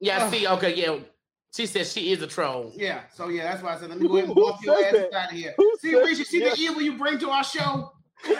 Yeah, 0.00 0.30
see, 0.30 0.46
okay, 0.48 0.74
yeah. 0.74 0.98
She 1.54 1.66
said 1.66 1.86
she 1.86 2.12
is 2.12 2.20
a 2.22 2.26
troll. 2.26 2.72
Yeah. 2.74 3.02
So 3.14 3.28
yeah, 3.28 3.44
that's 3.44 3.62
why 3.62 3.74
I 3.74 3.78
said 3.78 3.88
let 3.90 3.98
me 4.00 4.08
go 4.08 4.16
ahead 4.16 4.28
and 4.28 4.34
Who 4.38 4.44
bump 4.44 4.62
your 4.62 4.74
ass 4.84 4.92
that? 4.92 5.12
out 5.14 5.30
of 5.32 5.36
here. 5.38 5.54
Who 5.56 5.76
See, 5.80 5.92
said- 5.92 6.04
Reese, 6.04 6.18
you 6.18 6.24
see 6.24 6.40
yeah. 6.42 6.50
the 6.54 6.60
evil 6.60 6.82
you 6.82 6.96
bring 6.98 7.18
to 7.18 7.30
our 7.30 7.44
show. 7.44 7.92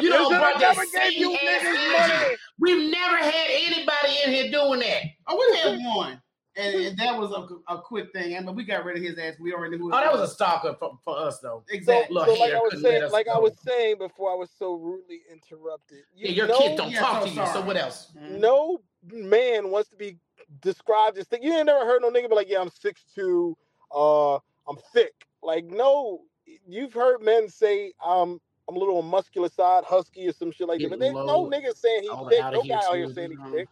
You 0.00 0.10
know, 0.10 0.28
They 0.30 0.36
bro, 0.36 0.44
I 0.44 0.58
never 0.60 0.82
gave 0.92 1.12
you 1.14 1.36
same 1.36 1.48
ass 1.48 1.62
niggas 1.62 1.98
energy. 1.98 2.22
money. 2.22 2.36
We've 2.60 2.90
never 2.92 3.16
had 3.16 3.46
anybody 3.50 4.18
in 4.24 4.30
here 4.32 4.50
doing 4.50 4.80
that. 4.80 5.02
Oh, 5.26 5.36
we 5.52 5.58
had 5.58 5.78
one, 5.96 6.22
and, 6.58 6.74
and 6.74 6.98
that 6.98 7.16
was 7.16 7.30
a, 7.30 7.72
a 7.72 7.80
quick 7.80 8.12
thing. 8.12 8.34
And 8.34 8.44
but 8.44 8.56
we 8.56 8.64
got 8.64 8.84
rid 8.84 8.96
of 8.96 9.02
his 9.02 9.16
ass. 9.16 9.34
We 9.38 9.54
already 9.54 9.78
knew. 9.78 9.92
Oh, 9.92 10.00
that 10.00 10.12
was 10.12 10.28
a 10.28 10.32
stalker 10.32 10.74
for, 10.78 10.98
for 11.04 11.16
us, 11.16 11.38
though. 11.38 11.62
Exactly. 11.70 12.14
Look 12.14 12.26
so 12.26 12.34
like 12.34 12.52
I 12.52 12.58
was 12.58 12.82
saying, 12.82 13.02
us 13.02 13.12
like 13.12 13.28
I 13.28 13.38
was 13.38 13.52
saying 13.64 13.98
before, 13.98 14.32
I 14.32 14.34
was 14.34 14.50
so 14.58 14.74
rudely 14.74 15.20
interrupted. 15.30 16.02
Yeah, 16.16 16.30
your 16.30 16.48
know, 16.48 16.58
kid 16.58 16.76
don't 16.76 16.90
Yeah, 16.90 17.00
talk 17.00 17.22
so 17.22 17.28
to 17.28 17.34
you. 17.34 17.46
So 17.46 17.60
what 17.60 17.76
else? 17.76 18.12
Mhm. 18.16 18.40
No 18.40 18.80
man 19.12 19.70
wants 19.70 19.88
to 19.90 19.96
be 19.96 20.18
described 20.60 21.16
as 21.18 21.26
thick. 21.26 21.42
You 21.42 21.54
ain't 21.54 21.66
never 21.66 21.86
heard 21.86 22.02
no 22.02 22.10
nigga 22.10 22.28
be 22.28 22.34
like, 22.34 22.48
"Yeah, 22.50 22.60
I'm 22.60 22.70
6'2", 22.70 23.54
uh, 23.94 24.34
I'm 24.68 24.76
thick." 24.92 25.26
Like, 25.42 25.64
no, 25.64 26.22
you've 26.66 26.92
heard 26.92 27.22
men 27.22 27.48
say, 27.48 27.92
"Um, 28.04 28.40
I'm 28.68 28.74
a 28.74 28.78
little 28.78 28.98
on 28.98 29.06
muscular 29.06 29.48
side, 29.48 29.84
husky 29.84 30.28
or 30.28 30.32
some 30.32 30.50
shit 30.50 30.66
like 30.66 30.80
that." 30.80 30.90
But 30.90 30.98
there's 30.98 31.14
no 31.14 31.42
low. 31.42 31.50
nigga 31.50 31.76
saying 31.76 32.02
he's 32.02 32.28
thick. 32.28 32.44
No 32.52 32.64
guy 32.64 32.84
out 32.84 32.96
here 32.96 33.08
saying 33.12 33.30
he's 33.30 33.52
thick. 33.52 33.68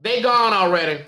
They 0.00 0.20
gone 0.20 0.52
already. 0.52 1.04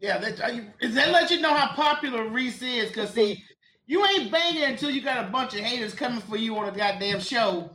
Yeah, 0.00 0.18
that, 0.18 0.54
you- 0.54 0.72
does 0.80 0.94
that 0.94 1.10
let 1.10 1.30
you 1.30 1.40
know 1.40 1.54
how 1.54 1.68
popular 1.74 2.28
Reese 2.28 2.62
is? 2.62 2.88
Because 2.88 3.10
see, 3.10 3.42
you 3.86 4.04
ain't 4.06 4.30
banging 4.30 4.64
until 4.64 4.90
you 4.90 5.00
got 5.02 5.24
a 5.24 5.28
bunch 5.30 5.54
of 5.54 5.60
haters 5.60 5.94
coming 5.94 6.20
for 6.20 6.36
you 6.36 6.56
on 6.58 6.68
a 6.68 6.76
goddamn 6.76 7.20
show. 7.20 7.70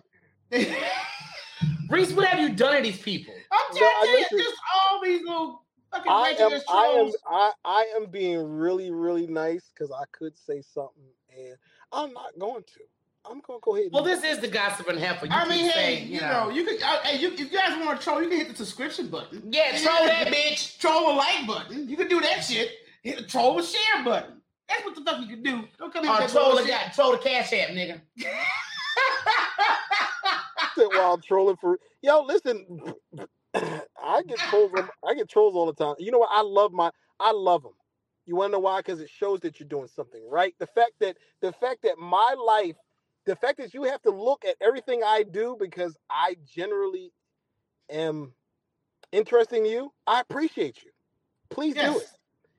Reese, 1.89 2.13
what 2.13 2.28
have 2.28 2.39
you 2.39 2.55
done 2.55 2.76
to 2.78 2.82
these 2.84 2.99
people? 3.01 3.34
telling 3.74 3.82
No, 3.82 3.88
I 3.88 4.05
you, 4.05 4.17
listen. 4.19 4.38
just 4.39 4.55
all 4.76 5.01
these 5.03 5.22
little 5.22 5.63
fucking 5.91 6.11
I 6.11 6.30
am, 6.39 6.51
righteous 6.51 6.63
I 6.69 6.86
am. 6.99 7.11
I, 7.30 7.51
I 7.65 7.93
am 7.95 8.05
being 8.11 8.43
really, 8.45 8.91
really 8.91 9.28
nice 9.28 9.72
because 9.74 9.91
I 9.91 10.03
could 10.11 10.38
say 10.38 10.61
something, 10.61 11.03
and 11.38 11.55
I'm 11.91 12.13
not 12.13 12.38
going 12.39 12.63
to. 12.63 12.80
I'm 13.26 13.39
gonna 13.41 13.59
go 13.61 13.76
ahead. 13.76 13.86
And 13.86 13.93
Well, 13.93 14.03
this 14.03 14.24
is 14.24 14.39
the 14.39 14.47
gossip 14.47 14.88
and 14.89 14.97
heifer. 14.99 15.28
You 15.28 15.32
I 15.32 15.47
mean, 15.47 15.65
hey, 15.65 15.72
saying, 15.72 16.11
you 16.11 16.22
know, 16.22 16.49
you 16.49 16.63
could. 16.63 16.82
Uh, 16.82 17.01
hey, 17.03 17.19
you, 17.19 17.32
if 17.32 17.39
you 17.39 17.49
guys 17.49 17.78
want 17.86 17.99
to 17.99 18.03
troll, 18.03 18.22
you 18.22 18.30
can 18.30 18.38
hit 18.39 18.49
the 18.49 18.55
subscription 18.55 19.07
button. 19.09 19.43
Yeah, 19.51 19.78
troll 19.78 20.05
that 20.07 20.28
bitch. 20.28 20.80
Troll 20.80 21.07
the 21.07 21.13
like 21.13 21.45
button. 21.47 21.88
You 21.88 21.97
can 21.97 22.07
do 22.07 22.19
that 22.22 22.43
shit. 22.43 22.72
Hit 23.03 23.17
the 23.17 23.24
troll 23.24 23.55
the 23.57 23.63
share 23.63 24.03
button. 24.03 24.41
That's 24.67 24.84
what 24.86 24.95
the 24.95 25.01
fuck 25.03 25.22
you 25.22 25.28
can 25.28 25.43
do. 25.43 25.63
Don't 25.78 25.93
come 25.93 26.03
here 26.03 26.13
Or 26.13 26.22
with 26.22 26.32
that 26.32 26.32
troll 26.32 26.51
the 26.51 26.55
bullshit. 26.57 26.72
guy, 26.72 26.91
troll 26.95 27.11
the 27.11 27.17
cash 27.17 27.53
app, 27.53 27.69
nigga. 27.69 28.01
sit 30.76 30.89
while 30.93 31.17
trolling 31.17 31.57
for 31.57 31.80
yo. 32.01 32.24
Listen, 32.24 32.65
I 33.53 34.22
get 34.28 34.38
trolls. 34.38 34.72
I 35.07 35.13
get 35.15 35.30
trolls 35.30 35.55
all 35.55 35.65
the 35.65 35.74
time. 35.74 35.95
You 35.99 36.11
know 36.11 36.19
what? 36.19 36.30
I 36.32 36.41
love 36.41 36.72
my. 36.72 36.91
I 37.19 37.32
love 37.32 37.63
them. 37.63 37.74
You 38.26 38.36
want 38.36 38.49
to 38.49 38.51
know 38.53 38.59
why? 38.59 38.80
Because 38.80 39.01
it 39.01 39.09
shows 39.09 39.41
that 39.41 39.59
you're 39.59 39.67
doing 39.67 39.88
something 39.88 40.22
right. 40.30 40.53
The 40.59 40.67
fact 40.67 40.93
that 41.01 41.17
the 41.41 41.51
fact 41.53 41.82
that 41.84 41.97
my 41.97 42.36
life, 42.45 42.76
the 43.26 43.36
fact 43.36 43.57
that 43.59 43.74
you 43.74 43.84
have 43.84 44.01
to 44.03 44.09
look 44.11 44.43
at 44.45 44.55
everything 44.61 45.01
I 45.05 45.24
do 45.24 45.55
because 45.59 45.95
I 46.09 46.36
generally 46.55 47.11
am 47.89 48.34
interesting 49.11 49.63
to 49.63 49.69
you. 49.69 49.93
I 50.07 50.22
appreciate 50.22 50.84
you. 50.84 50.91
Please 51.49 51.76
do 51.76 51.99
it. 51.99 52.07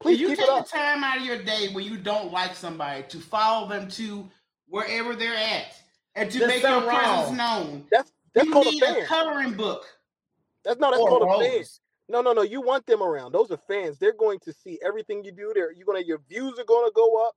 Please 0.00 0.20
you 0.20 0.28
keep 0.28 0.38
take 0.38 0.46
it 0.46 0.52
up. 0.52 0.64
the 0.68 0.76
time 0.76 1.04
out 1.04 1.18
of 1.18 1.24
your 1.24 1.42
day 1.42 1.68
when 1.72 1.84
you 1.84 1.96
don't 1.96 2.32
like 2.32 2.54
somebody 2.54 3.04
to 3.08 3.18
follow 3.18 3.68
them 3.68 3.88
to 3.90 4.28
wherever 4.68 5.14
they're 5.14 5.34
at 5.34 5.74
and 6.14 6.30
to 6.30 6.38
There's 6.40 6.48
make 6.48 6.62
your 6.62 6.70
something 6.72 6.88
presence 6.90 7.28
wrong. 7.28 7.36
known. 7.36 7.86
That's 7.90 8.12
that's 8.34 8.46
you 8.46 8.52
called 8.52 8.66
a 8.66 8.70
need 8.70 8.82
a 8.82 8.86
fan. 8.94 9.06
coloring 9.06 9.54
book. 9.54 9.84
That's 10.64 10.78
not 10.80 10.90
That's 10.92 11.02
Or 11.02 11.08
called 11.08 11.22
a 11.22 11.44
fan. 11.44 11.64
No, 12.08 12.20
no, 12.20 12.32
no. 12.32 12.42
You 12.42 12.60
want 12.60 12.84
them 12.86 13.02
around. 13.02 13.32
Those 13.32 13.50
are 13.50 13.56
fans. 13.56 13.98
They're 13.98 14.12
going 14.12 14.38
to 14.40 14.52
see 14.52 14.78
everything 14.84 15.24
you 15.24 15.32
do. 15.32 15.52
There, 15.54 15.72
you're 15.72 15.86
gonna 15.86 16.00
your 16.00 16.20
views 16.28 16.58
are 16.58 16.64
gonna 16.64 16.90
go 16.94 17.24
up. 17.26 17.34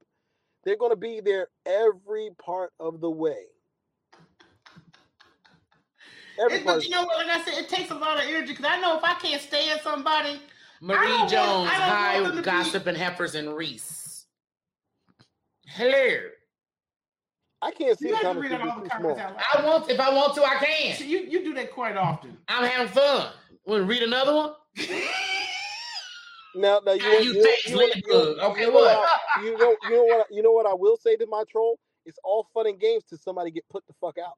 They're 0.66 0.78
gonna 0.78 0.96
be 0.96 1.22
there 1.22 1.48
every 1.66 2.32
part 2.44 2.72
of 2.80 3.00
the 3.00 3.10
way. 3.10 3.44
Every 6.44 6.64
but 6.64 6.84
you 6.84 6.90
know 6.90 7.04
what? 7.06 7.26
Like 7.26 7.38
I 7.38 7.44
said, 7.46 7.54
it 7.64 7.70
takes 7.70 7.92
a 7.92 7.96
lot 7.96 8.18
of 8.18 8.28
energy 8.28 8.48
because 8.54 8.66
I 8.66 8.80
know 8.82 8.98
if 8.98 9.04
I 9.04 9.14
can't 9.14 9.42
stand 9.42 9.80
somebody, 9.84 10.42
Marie 10.82 11.08
don't 11.08 11.20
want- 11.20 11.30
Jones, 11.30 11.70
I 11.72 11.78
don't 11.80 11.80
want 11.80 11.92
High 11.92 12.20
them 12.22 12.32
to 12.32 12.38
be- 12.38 12.42
Gossip 12.44 12.88
and 12.88 12.98
Heifers 12.98 13.36
and 13.36 13.56
Reese. 13.56 14.26
Hello. 15.68 16.30
I 17.62 17.72
can't 17.72 17.98
see 17.98 18.10
you 18.10 18.12
the 18.16 18.18
have 18.26 18.36
to 18.36 18.40
read 18.42 18.52
all 18.52 18.60
the 18.60 18.66
small. 18.66 18.90
comments 18.90 19.22
out 19.22 19.34
loud. 19.36 19.44
I 19.54 19.66
want 19.66 19.90
if 19.90 20.00
I 20.00 20.14
want 20.14 20.36
to, 20.36 20.44
I 20.44 20.60
So 20.60 20.66
can. 20.66 21.10
you, 21.10 21.20
you 21.20 21.44
do 21.44 21.54
that 21.54 21.72
quite 21.72 21.96
often. 21.96 22.38
I'm 22.48 22.66
having 22.66 22.92
fun. 22.92 23.32
Want 23.66 23.82
to 23.82 23.86
read 23.86 24.04
another 24.04 24.36
one? 24.36 24.54
Now, 26.56 26.82
now 26.86 26.94
you, 26.94 27.04
want- 27.04 27.24
you 27.26 27.34
you, 27.34 27.44
know- 27.44 27.52
you, 27.68 27.76
know- 27.76 27.86
you. 28.06 28.40
Okay, 28.42 28.62
you 28.62 28.68
know 28.68 28.74
what? 28.74 28.98
I- 29.38 29.42
you 29.44 29.58
know, 29.58 29.76
you 29.84 29.92
know 29.96 30.04
what? 30.06 30.28
You 30.32 30.42
know 30.44 30.52
what 30.52 30.66
I 30.66 30.74
will 30.74 30.98
say 30.98 31.16
to 31.18 31.28
my 31.28 31.44
troll? 31.52 31.80
It's 32.06 32.18
all 32.24 32.48
fun 32.54 32.68
and 32.68 32.80
games 32.80 33.04
till 33.04 33.18
somebody 33.18 33.52
get 33.52 33.68
put 33.70 33.86
the 33.88 33.94
fuck 34.00 34.18
out. 34.18 34.34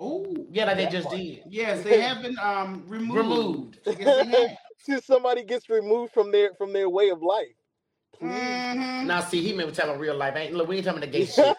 Oh, 0.00 0.26
Yeah, 0.50 0.64
like 0.64 0.76
they 0.78 0.86
just 0.86 1.06
part. 1.06 1.16
did. 1.18 1.42
yes, 1.48 1.84
they 1.84 2.00
have 2.00 2.22
been 2.22 2.36
um 2.38 2.82
removed. 2.88 3.16
Removed. 3.16 3.78
I 3.86 3.92
they 3.94 4.04
have. 4.04 4.50
Till 4.84 5.00
somebody 5.00 5.44
gets 5.44 5.68
removed 5.70 6.12
from 6.12 6.32
their 6.32 6.54
from 6.58 6.72
their 6.72 6.88
way 6.90 7.10
of 7.10 7.22
life. 7.22 7.54
Please. 8.18 8.30
Mhm. 8.32 9.06
Now, 9.06 9.20
see, 9.20 9.40
he 9.40 9.52
maybe 9.52 9.70
talking 9.70 9.90
about 9.90 10.00
real 10.00 10.16
life. 10.16 10.34
Ain't 10.36 10.54
look, 10.54 10.66
we 10.66 10.76
ain't 10.78 10.84
talking 10.84 11.00
about 11.00 11.12
the 11.12 11.18
gay 11.18 11.24
shit. 11.26 11.56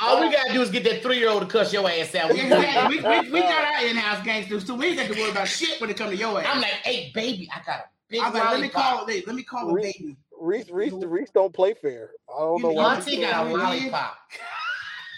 All 0.00 0.20
we 0.20 0.30
gotta 0.30 0.52
do 0.52 0.62
is 0.62 0.70
get 0.70 0.84
that 0.84 1.02
three 1.02 1.18
year 1.18 1.30
old 1.30 1.40
to 1.42 1.48
cuss 1.48 1.72
your 1.72 1.90
ass 1.90 2.14
out. 2.14 2.32
We 2.32 2.40
Exactly. 2.42 2.98
We, 2.98 3.02
we, 3.02 3.30
we 3.32 3.40
got 3.40 3.64
our 3.74 3.86
in-house 3.86 4.24
gangsters 4.24 4.64
too. 4.64 4.76
We 4.76 4.86
ain't 4.86 4.98
got 4.98 5.12
to 5.12 5.20
worry 5.20 5.30
about 5.32 5.48
shit 5.48 5.80
when 5.80 5.90
it 5.90 5.96
comes 5.96 6.12
to 6.12 6.16
your 6.16 6.40
ass. 6.40 6.46
I'm 6.48 6.60
like, 6.60 6.70
hey, 6.84 7.10
baby, 7.12 7.50
I 7.52 7.60
got 7.66 7.80
a 7.80 7.84
big 8.10 8.20
I'm 8.20 8.32
like, 8.32 8.50
let 8.50 8.60
me 8.60 8.68
call 8.68 9.06
it. 9.06 9.26
Let 9.26 9.36
me 9.36 9.42
call 9.42 9.70
a 9.70 9.74
baby. 9.74 10.16
Reese, 10.38 10.70
Reese, 10.70 10.92
Reese 10.92 11.30
don't 11.30 11.52
play 11.52 11.74
fair. 11.74 12.10
I 12.34 12.38
don't 12.40 12.58
You 12.58 12.62
know 12.64 12.68
know 12.70 12.74
why. 12.76 12.96
what? 12.96 13.06
Got 13.20 13.46
a 13.46 13.50
lollipop. 13.54 14.16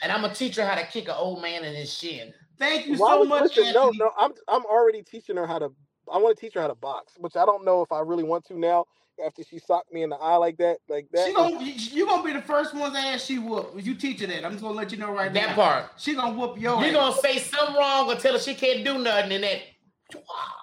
And 0.03 0.11
I'm 0.11 0.21
gonna 0.23 0.35
teach 0.35 0.57
her 0.57 0.65
how 0.67 0.75
to 0.75 0.85
kick 0.87 1.07
an 1.09 1.15
old 1.17 1.41
man 1.43 1.65
in 1.65 1.75
his 1.75 1.93
shin. 1.93 2.35
Thank 2.59 2.87
you 2.87 2.97
Why 2.97 3.09
so 3.11 3.25
much, 3.25 3.57
listen, 3.57 3.73
no, 3.73 3.91
no, 3.95 4.11
I'm 4.19 4.33
I'm 4.49 4.65
already 4.67 5.03
teaching 5.03 5.37
her 5.37 5.47
how 5.47 5.59
to. 5.61 5.73
I 6.13 6.19
want 6.19 6.37
to 6.37 6.41
teach 6.41 6.55
her 6.55 6.61
how 6.61 6.67
to 6.69 6.75
box, 6.75 7.13
which 7.19 7.37
I 7.37 7.45
don't 7.45 7.65
know 7.65 7.83
if 7.83 7.93
I 7.93 8.01
really 8.01 8.25
want 8.25 8.45
to 8.47 8.59
now. 8.59 8.85
After 9.25 9.45
she 9.45 9.59
socked 9.59 9.93
me 9.93 10.03
in 10.03 10.11
the 10.11 10.17
eye 10.17 10.37
like 10.37 10.57
that, 10.57 10.79
like 10.89 11.07
that. 11.13 11.27
She 11.27 11.35
gonna, 11.35 11.63
you, 11.63 11.73
you 11.75 12.07
gonna 12.07 12.23
be 12.25 12.33
the 12.33 12.41
first 12.43 12.75
one's 12.75 12.97
ass 12.97 13.23
she 13.25 13.39
whoop. 13.39 13.73
If 13.77 13.87
you 13.87 13.95
teach 13.95 14.21
her 14.23 14.27
that, 14.27 14.45
I'm 14.45 14.53
just 14.53 14.63
gonna 14.65 14.75
let 14.75 14.91
you 14.91 14.97
know 14.99 15.13
right 15.13 15.33
That 15.33 15.41
now. 15.41 15.47
That 15.49 15.55
part. 15.55 15.91
She 15.99 16.15
gonna 16.15 16.37
whoop 16.37 16.59
your. 16.59 16.77
You're 16.81 16.87
ass. 16.87 16.93
gonna 16.95 17.17
say 17.21 17.39
something 17.39 17.77
wrong 17.77 18.11
or 18.11 18.17
tell 18.17 18.33
her 18.33 18.39
she 18.41 18.55
can't 18.55 18.85
do 18.85 18.99
nothing 18.99 19.33
and 19.33 19.45
that. 19.45 19.61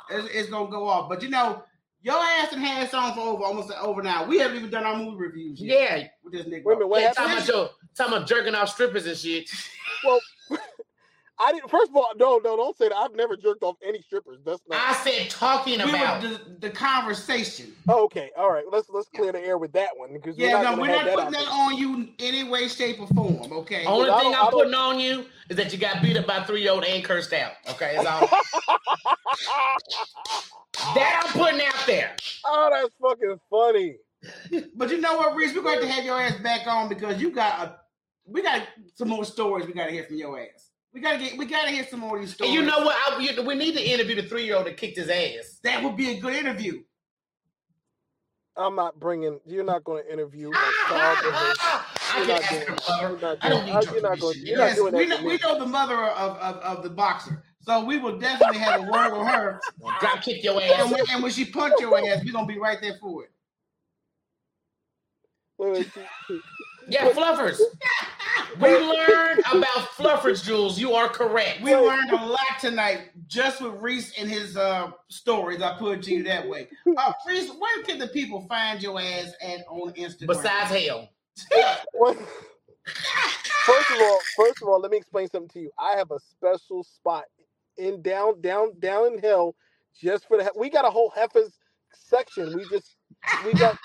It's, 0.09 0.27
it's 0.33 0.49
gonna 0.49 0.69
go 0.69 0.87
off. 0.87 1.07
But 1.09 1.21
you 1.21 1.29
know, 1.29 1.63
your 2.01 2.15
ass 2.15 2.53
and 2.53 2.61
had 2.61 2.89
songs 2.89 3.15
for 3.15 3.21
over 3.21 3.43
almost 3.43 3.71
over 3.71 4.01
now. 4.01 4.25
We 4.25 4.39
haven't 4.39 4.57
even 4.57 4.69
done 4.69 4.83
our 4.85 4.95
movie 4.97 5.17
reviews 5.17 5.59
yet. 5.61 5.99
Yeah, 5.99 6.07
With 6.23 6.33
this 6.33 6.45
nigga. 6.45 6.63
Wait 6.63 6.73
a 6.73 6.77
minute, 6.77 6.87
what 6.87 7.01
yeah 7.01 7.07
happened? 7.09 7.27
talking 7.27 7.37
about, 7.37 7.47
your, 7.47 7.69
talking 7.97 8.13
about 8.13 8.27
jerking 8.27 8.55
off 8.55 8.69
strippers 8.69 9.05
and 9.05 9.17
shit. 9.17 9.49
Well, 10.05 10.19
I 11.41 11.51
didn't. 11.51 11.69
First 11.69 11.89
of 11.89 11.95
all, 11.97 12.11
no, 12.17 12.37
no, 12.43 12.55
don't 12.57 12.77
say 12.77 12.89
that. 12.89 12.95
I've 12.95 13.15
never 13.15 13.35
jerked 13.35 13.63
off 13.63 13.75
any 13.85 14.01
strippers. 14.01 14.39
That's 14.45 14.61
not. 14.69 14.79
I 14.79 14.93
said 14.93 15.29
talking 15.29 15.77
we 15.83 15.89
about. 15.89 16.21
the, 16.21 16.39
the 16.59 16.69
conversation. 16.69 17.73
Oh, 17.87 18.03
okay, 18.05 18.29
all 18.37 18.51
right. 18.51 18.63
Let's 18.71 18.89
let's 18.89 19.07
clear 19.09 19.31
the 19.33 19.39
air 19.41 19.57
with 19.57 19.71
that 19.73 19.89
one 19.95 20.13
because 20.13 20.37
we're 20.37 20.47
Yeah, 20.47 20.61
not 20.61 20.75
no, 20.75 20.81
we're 20.81 20.87
not 20.91 21.05
that 21.05 21.15
putting 21.15 21.35
out 21.35 21.45
that 21.45 21.47
on 21.51 21.77
you 21.77 21.93
in 21.95 22.13
any 22.19 22.43
way, 22.43 22.67
shape, 22.67 22.99
or 23.01 23.07
form. 23.07 23.51
Okay. 23.51 23.85
Only 23.85 24.05
thing 24.09 24.33
I 24.35 24.41
I'm 24.41 24.51
putting 24.51 24.73
on 24.73 24.99
you 24.99 25.25
is 25.49 25.57
that 25.57 25.71
you 25.73 25.79
got 25.79 26.01
beat 26.01 26.15
up 26.17 26.27
by 26.27 26.43
three 26.43 26.61
year 26.61 26.71
old 26.71 26.83
and 26.85 27.03
cursed 27.03 27.33
out. 27.33 27.53
Okay, 27.69 27.97
that's 28.01 28.07
all. 28.07 28.29
that 30.95 31.23
I'm 31.25 31.31
putting 31.39 31.61
out 31.61 31.85
there. 31.87 32.15
oh, 32.45 32.69
that's 32.71 32.93
fucking 33.01 33.39
funny. 33.49 33.97
But 34.75 34.89
you 34.91 34.99
know 34.99 35.15
what, 35.17 35.35
Reese? 35.35 35.55
We're 35.55 35.61
going 35.63 35.79
to 35.81 35.87
have 35.87 36.03
your 36.03 36.19
ass 36.19 36.35
back 36.41 36.67
on 36.67 36.89
because 36.89 37.21
you 37.21 37.31
got 37.31 37.59
a. 37.67 37.75
We 38.25 38.41
got 38.43 38.67
some 38.95 39.07
more 39.09 39.25
stories. 39.25 39.65
We 39.65 39.73
got 39.73 39.85
to 39.85 39.91
hear 39.91 40.03
from 40.03 40.17
your 40.17 40.39
ass. 40.39 40.69
We 40.93 41.01
gotta 41.01 41.17
get. 41.19 41.37
We 41.37 41.45
gotta 41.45 41.69
hear 41.71 41.85
some 41.87 41.99
more 41.99 42.15
of 42.17 42.21
these 42.21 42.31
And 42.31 42.35
stories. 42.35 42.53
you 42.55 42.63
know 42.63 42.79
what? 42.79 42.95
I, 42.95 43.19
you, 43.19 43.41
we 43.43 43.55
need 43.55 43.75
to 43.75 43.81
interview 43.83 44.15
the 44.15 44.23
three 44.27 44.43
year 44.45 44.55
old 44.57 44.65
that 44.65 44.77
kicked 44.77 44.97
his 44.97 45.07
ass. 45.09 45.59
that 45.63 45.83
would 45.83 45.95
be 45.95 46.11
a 46.17 46.19
good 46.19 46.33
interview. 46.33 46.81
I'm 48.57 48.75
not 48.75 48.99
bringing. 48.99 49.39
You're 49.45 49.63
not 49.63 49.83
going 49.83 50.03
to 50.03 50.11
interview. 50.13 50.49
a 50.53 50.53
I 50.55 50.85
child 50.89 51.17
with 51.25 51.35
her. 51.35 51.85
can 52.11 52.17
You're 52.17 52.27
not 52.27 52.41
ask 52.41 52.49
doing 52.49 52.61
her, 52.61 53.15
that. 53.15 53.21
Mother. 53.21 53.37
I 53.41 53.49
don't 53.49 53.65
need 53.65 53.91
You're 53.93 54.01
not 54.01 54.19
going. 54.19 54.35
You're 54.43 54.57
not 54.57 54.75
doing 54.75 54.93
we 54.95 55.05
know, 55.05 55.23
we 55.23 55.37
know 55.37 55.59
the 55.59 55.65
mother 55.65 55.95
of, 55.95 56.37
of, 56.37 56.55
of 56.57 56.83
the 56.83 56.89
boxer, 56.89 57.43
so 57.61 57.83
we 57.85 57.97
will 57.99 58.17
definitely 58.17 58.59
have 58.59 58.81
a 58.81 58.91
word 58.91 59.17
with 59.17 59.27
her. 59.27 59.59
Drop 59.99 60.21
kick 60.21 60.43
your 60.43 60.61
And 60.61 60.71
ass. 60.71 60.91
when, 60.91 61.01
and 61.11 61.23
when 61.23 61.31
she 61.31 61.45
punch 61.45 61.73
your 61.79 61.97
ass, 61.97 62.23
we're 62.23 62.31
gonna 62.33 62.47
be 62.47 62.57
right 62.57 62.79
there 62.81 62.97
for 63.01 63.23
it. 63.25 63.31
Wait, 65.57 65.73
wait, 65.73 65.87
she- 65.93 66.01
she- 66.27 66.41
Yeah, 66.87 67.09
fluffers. 67.09 67.59
We 68.59 68.69
learned 68.75 69.41
about 69.51 69.89
fluffers, 69.97 70.43
Jules. 70.43 70.79
You 70.79 70.93
are 70.93 71.07
correct. 71.09 71.61
We 71.61 71.75
learned 71.75 72.11
a 72.11 72.25
lot 72.25 72.39
tonight 72.59 73.09
just 73.27 73.61
with 73.61 73.73
Reese 73.75 74.17
and 74.17 74.27
his 74.29 74.57
uh, 74.57 74.91
stories. 75.09 75.61
I 75.61 75.77
put 75.77 75.99
it 75.99 76.03
to 76.05 76.13
you 76.13 76.23
that 76.23 76.47
way. 76.47 76.67
Uh, 76.97 77.13
Reese, 77.27 77.51
where 77.51 77.83
can 77.83 77.99
the 77.99 78.07
people 78.07 78.41
find 78.47 78.81
your 78.81 78.99
ass 78.99 79.33
at 79.41 79.59
on 79.69 79.91
Instagram? 79.93 80.27
Besides 80.27 80.71
hell. 80.71 81.09
First 83.65 83.91
of 83.91 84.01
all, 84.01 84.19
first 84.35 84.61
of 84.63 84.67
all, 84.67 84.79
let 84.79 84.89
me 84.91 84.97
explain 84.97 85.27
something 85.27 85.49
to 85.49 85.59
you. 85.59 85.71
I 85.77 85.95
have 85.97 86.09
a 86.11 86.19
special 86.19 86.83
spot 86.83 87.25
in 87.79 88.01
down, 88.01 88.41
down, 88.41 88.73
down 88.79 89.13
in 89.13 89.19
hell, 89.19 89.55
just 89.99 90.27
for 90.27 90.37
the. 90.37 90.51
We 90.57 90.69
got 90.69 90.85
a 90.85 90.89
whole 90.89 91.11
heifers 91.15 91.57
section. 91.93 92.55
We 92.55 92.65
just, 92.69 92.95
we 93.45 93.53
got, 93.53 93.77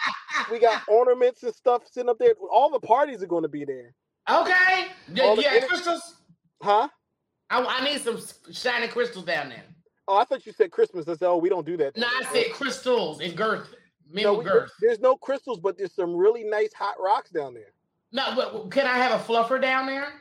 we 0.51 0.59
got 0.59 0.83
ornaments 0.89 1.43
and 1.43 1.55
stuff 1.55 1.83
sitting 1.91 2.11
up 2.11 2.19
there. 2.19 2.35
All 2.51 2.71
the 2.71 2.81
parties 2.81 3.23
are 3.23 3.27
going 3.27 3.43
to 3.45 3.49
be 3.49 3.65
there, 3.65 3.95
Okay. 4.31 4.87
Yeah, 5.13 5.25
All 5.25 5.37
the 5.37 5.43
yeah 5.43 5.55
inter- 5.55 5.69
crystals. 5.69 6.17
huh? 6.63 6.89
I, 7.51 7.63
I 7.65 7.85
need 7.85 8.01
some 8.01 8.19
shining 8.53 8.89
crystals 8.91 9.25
down 9.25 9.49
there. 9.51 9.65
Oh, 10.09 10.17
I 10.19 10.25
thought 10.25 10.45
you 10.45 10.53
said 10.53 10.71
Christmas. 10.71 11.09
I 11.09 11.13
said, 11.15 11.29
oh, 11.29 11.37
we 11.39 11.49
don't 11.49 11.65
do 11.67 11.77
that. 11.79 11.97
No, 11.97 12.07
I 12.07 12.25
said 12.33 12.53
crystals 12.53 13.21
and 13.21 13.35
girth. 13.37 13.75
No, 14.13 14.35
we, 14.35 14.45
girth. 14.45 14.71
there's 14.81 15.01
no 15.01 15.17
crystals, 15.17 15.61
but 15.61 15.79
there's 15.79 15.95
some 15.95 16.15
really 16.15 16.45
nice 16.45 16.73
hot 16.75 16.97
rocks 17.01 17.31
down 17.31 17.55
there. 17.55 17.73
No, 18.13 18.35
but 18.37 18.71
can 18.71 18.87
I 18.87 18.99
have 18.99 19.19
a 19.19 19.25
fluffer 19.25 19.61
down 19.61 19.87
there? 19.87 20.13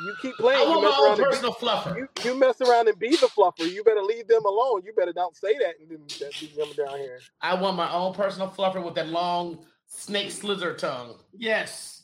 You 0.00 0.14
keep 0.22 0.36
playing. 0.36 0.60
I 0.60 0.62
You 0.62 0.68
want 0.70 0.82
mess 0.82 0.90
my 0.92 0.98
own 0.98 1.08
and 1.08 1.18
be, 1.18 1.24
personal 1.24 1.52
fluffer. 1.54 1.96
you, 1.96 2.08
you 2.24 2.34
mess 2.38 2.60
around 2.60 2.88
and 2.88 2.98
be 2.98 3.10
the 3.10 3.28
fluffer. 3.28 3.70
You 3.70 3.82
better 3.84 4.02
leave 4.02 4.28
them 4.28 4.44
alone. 4.44 4.82
You 4.84 4.92
better 4.92 5.12
not 5.14 5.36
say 5.36 5.54
that 5.58 5.74
and 5.80 5.90
then 5.90 5.98
that 6.20 6.32
be 6.40 6.46
coming 6.56 6.74
down 6.74 6.98
here. 6.98 7.18
I 7.40 7.54
want 7.54 7.76
my 7.76 7.92
own 7.92 8.14
personal 8.14 8.48
fluffer 8.48 8.82
with 8.84 8.94
that 8.94 9.08
long 9.08 9.58
snake 9.86 10.30
slither 10.30 10.74
tongue. 10.74 11.16
yes. 11.36 11.94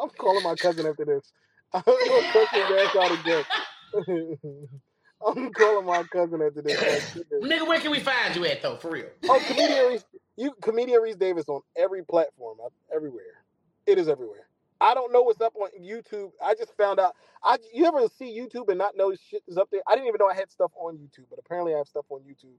I'm 0.00 0.08
calling 0.10 0.42
my 0.44 0.54
cousin 0.54 0.86
after 0.86 1.04
this. 1.04 1.30
I'm 1.74 1.82
gonna 1.84 2.32
cuss 2.32 2.48
his 2.52 2.64
ass 2.64 2.96
out 2.96 3.20
again. 3.20 3.44
I'm 5.26 5.52
calling 5.52 5.84
my 5.84 6.02
cousin 6.04 6.40
after 6.40 6.62
this. 6.62 6.80
Nigga, 7.42 7.66
where 7.68 7.80
can 7.80 7.90
we 7.90 8.00
find 8.00 8.34
you 8.34 8.46
at 8.46 8.62
though? 8.62 8.76
For 8.76 8.90
real. 8.92 9.06
oh, 9.28 9.42
comedian 9.46 9.86
Reese, 9.88 10.04
you 10.36 10.52
comedian 10.62 11.02
Reese 11.02 11.16
Davis 11.16 11.48
on 11.48 11.60
every 11.76 12.02
platform, 12.02 12.58
uh, 12.64 12.68
everywhere. 12.94 13.44
It 13.86 13.98
is 13.98 14.08
everywhere. 14.08 14.46
I 14.80 14.94
don't 14.94 15.12
know 15.12 15.22
what's 15.22 15.40
up 15.40 15.54
on 15.56 15.68
YouTube. 15.80 16.32
I 16.42 16.54
just 16.54 16.74
found 16.76 16.98
out. 17.00 17.14
I 17.42 17.58
you 17.74 17.84
ever 17.86 18.00
see 18.18 18.38
YouTube 18.38 18.68
and 18.68 18.78
not 18.78 18.96
know 18.96 19.14
shit 19.30 19.42
is 19.46 19.56
up 19.58 19.68
there? 19.70 19.80
I 19.86 19.94
didn't 19.94 20.08
even 20.08 20.18
know 20.18 20.28
I 20.28 20.34
had 20.34 20.50
stuff 20.50 20.72
on 20.76 20.96
YouTube, 20.96 21.24
but 21.30 21.38
apparently 21.38 21.74
I 21.74 21.78
have 21.78 21.88
stuff 21.88 22.06
on 22.10 22.20
YouTube. 22.20 22.54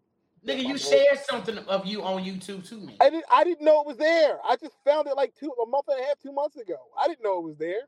Nigga, 0.45 0.63
you 0.67 0.77
shared 0.77 1.19
something 1.29 1.57
of 1.59 1.85
you 1.85 2.01
on 2.03 2.23
YouTube 2.23 2.67
to 2.69 2.75
me. 2.75 2.95
I 2.99 3.09
didn't. 3.09 3.25
I 3.31 3.43
didn't 3.43 3.63
know 3.65 3.81
it 3.81 3.87
was 3.87 3.97
there. 3.97 4.37
I 4.47 4.55
just 4.55 4.73
found 4.85 5.07
it 5.07 5.15
like 5.15 5.33
two 5.39 5.51
a 5.63 5.67
month 5.69 5.85
and 5.87 5.99
a 5.99 6.03
half, 6.03 6.19
two 6.19 6.31
months 6.31 6.57
ago. 6.57 6.77
I 6.99 7.07
didn't 7.07 7.23
know 7.23 7.37
it 7.39 7.43
was 7.43 7.57
there. 7.57 7.81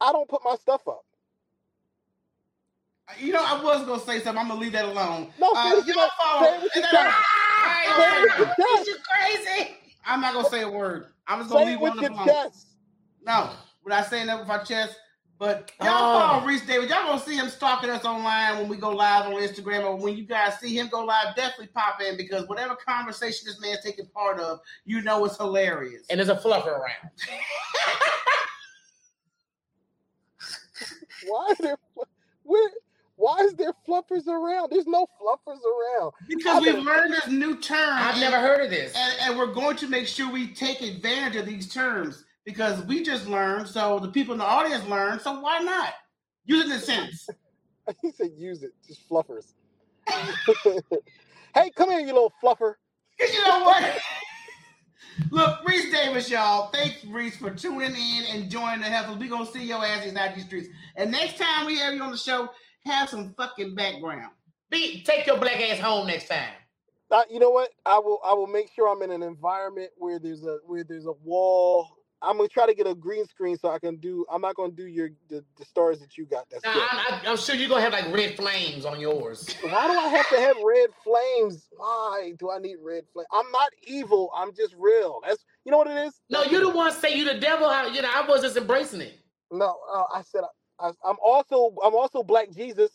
I 0.00 0.12
don't 0.12 0.28
put 0.28 0.42
my 0.44 0.54
stuff 0.56 0.86
up. 0.86 1.04
You 3.18 3.32
know, 3.32 3.44
I 3.44 3.62
was 3.62 3.86
gonna 3.86 4.00
say 4.00 4.20
something. 4.20 4.38
I'm 4.40 4.48
gonna 4.48 4.60
leave 4.60 4.72
that 4.72 4.84
alone. 4.84 5.32
No, 5.38 5.52
Uh, 5.54 5.62
say 5.62 5.70
it 5.70 5.76
with 5.78 5.86
y'all 5.86 5.96
your- 5.96 6.10
follow- 6.20 6.44
say 6.46 6.56
it 6.56 6.62
with 6.62 6.74
your 6.74 6.84
no, 6.84 6.92
no. 6.92 7.10
I 7.10 7.84
ain't 7.86 7.96
Say 7.96 8.02
it 8.02 8.10
gonna 8.10 8.22
with 8.22 8.30
say 8.32 8.38
your 8.38 8.46
that. 8.46 8.56
chest. 8.76 8.86
you 8.88 8.96
crazy? 9.08 9.76
I'm 10.04 10.20
not 10.20 10.34
gonna 10.34 10.48
say 10.48 10.62
a 10.62 10.68
word. 10.68 11.06
I'm 11.26 11.38
just 11.40 11.50
gonna 11.50 11.64
Say 11.64 11.70
leave 11.70 11.78
it 11.78 11.82
one 11.82 11.92
with 11.92 12.02
your 12.02 12.10
alone. 12.12 12.26
chest. 12.26 12.66
No, 13.24 13.50
we're 13.86 13.94
not 13.94 14.06
saying 14.10 14.26
that 14.26 14.40
with 14.40 14.50
our 14.50 14.64
chest. 14.64 14.96
But 15.38 15.70
y'all 15.80 15.88
Oh. 15.90 16.18
follow 16.18 16.44
Reese 16.46 16.66
Davis. 16.66 16.88
Y'all 16.90 17.04
gonna 17.06 17.20
see 17.20 17.36
him 17.36 17.48
stalking 17.50 17.90
us 17.90 18.04
online 18.06 18.56
when 18.58 18.68
we 18.68 18.76
go 18.78 18.88
live 18.90 19.26
on 19.26 19.32
Instagram, 19.34 19.84
or 19.84 19.94
when 19.94 20.16
you 20.16 20.24
guys 20.24 20.58
see 20.58 20.74
him 20.76 20.88
go 20.88 21.04
live. 21.04 21.36
Definitely 21.36 21.68
pop 21.68 22.00
in 22.00 22.16
because 22.16 22.48
whatever 22.48 22.74
conversation 22.74 23.46
this 23.46 23.60
man's 23.60 23.82
taking 23.84 24.06
part 24.06 24.40
of, 24.40 24.60
you 24.86 25.02
know 25.02 25.24
it's 25.26 25.36
hilarious. 25.36 26.06
And 26.08 26.18
there's 26.18 26.30
a 26.30 26.36
fluffer 26.36 26.78
around. 26.78 27.10
Why 31.26 31.46
are 31.50 31.54
there? 31.60 31.76
Where? 32.42 32.70
Why 33.16 33.38
is 33.40 33.54
there 33.54 33.72
fluffers 33.88 34.26
around? 34.26 34.70
There's 34.70 34.86
no 34.86 35.06
fluffers 35.20 35.60
around. 35.64 36.12
because 36.28 36.62
we've 36.62 36.78
learned 36.78 37.14
this 37.14 37.26
new 37.28 37.56
term. 37.58 37.96
I've 37.98 38.20
never 38.20 38.38
heard 38.38 38.62
of 38.64 38.70
this. 38.70 38.94
and, 38.94 39.14
and 39.22 39.38
we're 39.38 39.54
going 39.54 39.76
to 39.78 39.88
make 39.88 40.06
sure 40.06 40.30
we 40.30 40.48
take 40.48 40.82
advantage 40.82 41.36
of 41.36 41.46
these 41.46 41.72
terms 41.72 42.24
because 42.46 42.82
we 42.84 43.02
just 43.02 43.26
learned, 43.26 43.68
so 43.68 43.98
the 43.98 44.08
people 44.08 44.32
in 44.32 44.38
the 44.38 44.44
audience 44.44 44.86
learn. 44.88 45.20
So 45.20 45.40
why 45.40 45.58
not 45.58 45.92
use 46.46 46.64
it 46.64 46.66
in 46.66 46.72
a 46.72 46.80
sentence? 46.80 47.28
He 48.02 48.10
said 48.10 48.32
use 48.36 48.64
it, 48.64 48.72
just 48.84 49.08
fluffers. 49.08 49.52
hey, 51.54 51.70
come 51.76 51.88
here, 51.88 52.00
you 52.00 52.06
little 52.06 52.32
fluffer. 52.42 52.74
you 53.20 53.44
know 53.44 53.62
what? 53.62 53.96
Look, 55.30 55.60
Reese 55.64 55.92
Davis, 55.92 56.28
y'all. 56.28 56.72
Thanks, 56.72 57.04
Reese, 57.04 57.36
for 57.36 57.50
tuning 57.50 57.94
in 57.94 58.24
and 58.32 58.50
joining 58.50 58.80
the 58.80 58.86
Heifers. 58.86 59.18
we 59.18 59.28
going 59.28 59.46
to 59.46 59.52
see 59.52 59.62
your 59.62 59.84
asses 59.84 60.16
out 60.16 60.34
these 60.34 60.46
streets. 60.46 60.68
And 60.96 61.12
next 61.12 61.38
time 61.38 61.64
we 61.64 61.78
have 61.78 61.94
you 61.94 62.02
on 62.02 62.10
the 62.10 62.16
show, 62.16 62.48
have 62.84 63.08
some 63.08 63.34
fucking 63.34 63.76
background. 63.76 64.32
Be, 64.68 65.04
take 65.04 65.26
your 65.28 65.38
black 65.38 65.60
ass 65.60 65.78
home 65.78 66.08
next 66.08 66.26
time. 66.26 66.54
Uh, 67.10 67.22
you 67.30 67.38
know 67.38 67.50
what? 67.50 67.70
I 67.84 68.00
will. 68.00 68.18
I 68.24 68.34
will 68.34 68.48
make 68.48 68.68
sure 68.74 68.88
I'm 68.88 69.00
in 69.02 69.12
an 69.12 69.22
environment 69.22 69.90
where 69.96 70.18
there's 70.18 70.42
a 70.42 70.58
where 70.66 70.82
there's 70.82 71.06
a 71.06 71.12
wall. 71.12 71.95
I'm 72.26 72.36
gonna 72.36 72.48
try 72.48 72.66
to 72.66 72.74
get 72.74 72.86
a 72.86 72.94
green 72.94 73.24
screen 73.26 73.56
so 73.56 73.70
I 73.70 73.78
can 73.78 73.96
do. 73.96 74.26
I'm 74.30 74.40
not 74.40 74.56
gonna 74.56 74.72
do 74.72 74.86
your 74.86 75.10
the, 75.28 75.44
the 75.56 75.64
stars 75.64 76.00
that 76.00 76.18
you 76.18 76.26
got. 76.26 76.48
That's 76.50 76.64
Now, 76.64 76.74
good. 76.74 76.82
I, 76.82 77.20
I, 77.24 77.30
I'm 77.30 77.36
sure 77.36 77.54
you're 77.54 77.68
gonna 77.68 77.82
have 77.82 77.92
like 77.92 78.12
red 78.12 78.36
flames 78.36 78.84
on 78.84 79.00
yours. 79.00 79.48
Why 79.62 79.86
do 79.86 79.98
I 79.98 80.08
have 80.08 80.28
to 80.30 80.40
have 80.40 80.56
red 80.64 80.90
flames? 81.04 81.68
Why 81.76 82.32
do 82.38 82.50
I 82.50 82.58
need 82.58 82.76
red 82.82 83.04
flames? 83.12 83.28
I'm 83.32 83.50
not 83.52 83.70
evil. 83.86 84.30
I'm 84.36 84.54
just 84.54 84.74
real. 84.78 85.20
That's 85.26 85.44
you 85.64 85.70
know 85.70 85.78
what 85.78 85.86
it 85.86 86.06
is. 86.06 86.20
No, 86.28 86.42
you 86.42 86.60
the 86.60 86.76
one 86.76 86.92
say 86.92 87.16
you 87.16 87.24
the 87.24 87.38
devil. 87.38 87.68
How 87.70 87.86
you 87.86 88.02
know? 88.02 88.10
I 88.12 88.26
was 88.26 88.42
just 88.42 88.56
embracing 88.56 89.00
it. 89.00 89.14
No, 89.52 89.78
uh, 89.94 90.04
I 90.12 90.22
said 90.22 90.42
I, 90.80 90.88
I'm 91.04 91.16
also 91.24 91.74
I'm 91.84 91.94
also 91.94 92.22
Black 92.22 92.50
Jesus. 92.50 92.90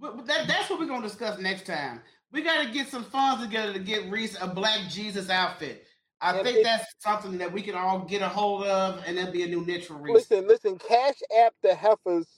But 0.00 0.16
but 0.16 0.26
that, 0.26 0.46
that's 0.46 0.70
what 0.70 0.78
we're 0.78 0.86
gonna 0.86 1.06
discuss 1.06 1.38
next 1.38 1.66
time. 1.66 2.00
We 2.32 2.42
gotta 2.42 2.70
get 2.70 2.88
some 2.88 3.04
funds 3.04 3.44
together 3.44 3.72
to 3.74 3.78
get 3.78 4.10
Reese 4.10 4.36
a 4.40 4.46
black 4.46 4.88
Jesus 4.88 5.28
outfit. 5.28 5.86
I 6.22 6.32
think 6.42 6.58
it- 6.58 6.62
that's 6.64 6.86
something 7.00 7.38
that 7.38 7.52
we 7.52 7.62
can 7.62 7.74
all 7.74 8.00
get 8.00 8.22
a 8.22 8.28
hold 8.28 8.64
of, 8.66 9.02
and 9.06 9.18
that'll 9.18 9.32
be 9.32 9.42
a 9.42 9.48
new 9.48 9.64
niche 9.66 9.86
for 9.86 9.94
Reese. 9.94 10.14
Listen, 10.14 10.48
listen. 10.48 10.78
Cash 10.78 11.16
app 11.44 11.54
the 11.62 11.74
heifers 11.74 12.28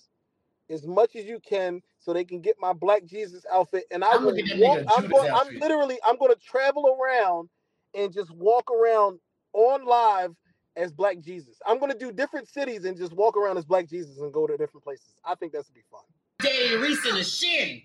as 0.71 0.87
much 0.87 1.17
as 1.17 1.25
you 1.27 1.41
can 1.41 1.83
so 1.99 2.13
they 2.13 2.25
can 2.25 2.41
get 2.41 2.57
my 2.61 2.73
Black 2.73 3.05
Jesus 3.05 3.45
outfit, 3.53 3.85
and 3.91 4.05
I 4.05 4.13
I'm 4.15 4.25
will 4.25 4.33
gonna 4.33 4.43
get 4.43 4.59
that 4.61 4.69
walk. 4.69 4.79
I'm 4.89 5.09
going. 5.11 5.29
I'm 5.35 5.55
literally. 5.61 5.99
I'm 6.05 6.19
going 6.19 6.33
to 6.35 6.41
travel 6.41 6.97
around 7.01 7.49
and 7.95 8.13
just 8.13 8.31
walk 8.33 8.71
around 8.71 9.21
on 9.53 9.85
live 9.87 10.35
as 10.77 10.93
Black 10.93 11.21
Jesus. 11.21 11.57
I'm 11.67 11.79
going 11.79 11.93
to 11.93 11.99
do 11.99 12.13
different 12.13 12.49
cities 12.49 12.85
and 12.85 12.97
just 12.97 13.13
walk 13.13 13.37
around 13.37 13.59
as 13.59 13.65
Black 13.65 13.89
Jesus 13.89 14.19
and 14.19 14.33
go 14.33 14.47
to 14.47 14.57
different 14.57 14.85
places. 14.85 15.15
I 15.25 15.35
think 15.35 15.53
that's 15.53 15.69
gonna 15.69 15.77
be 15.77 15.85
fun. 15.91 16.01
Daddy 16.41 16.77
Reese 16.77 17.07
in 17.07 17.15
the 17.17 17.25
shin. 17.25 17.83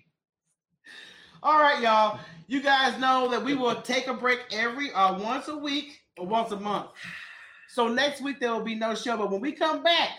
All 1.42 1.58
right, 1.58 1.80
y'all. 1.82 2.20
You 2.48 2.60
guys 2.60 3.00
know 3.00 3.28
that 3.30 3.42
we 3.42 3.54
will 3.54 3.80
take 3.80 4.08
a 4.08 4.14
break 4.14 4.40
every 4.52 4.92
uh 4.92 5.18
once 5.18 5.48
a 5.48 5.56
week 5.56 6.00
or 6.18 6.26
once 6.26 6.52
a 6.52 6.60
month. 6.60 6.88
So 7.68 7.88
next 7.88 8.20
week 8.20 8.40
there 8.40 8.52
will 8.52 8.64
be 8.64 8.74
no 8.74 8.94
show, 8.94 9.16
but 9.16 9.30
when 9.30 9.40
we 9.40 9.52
come 9.52 9.82
back, 9.82 10.10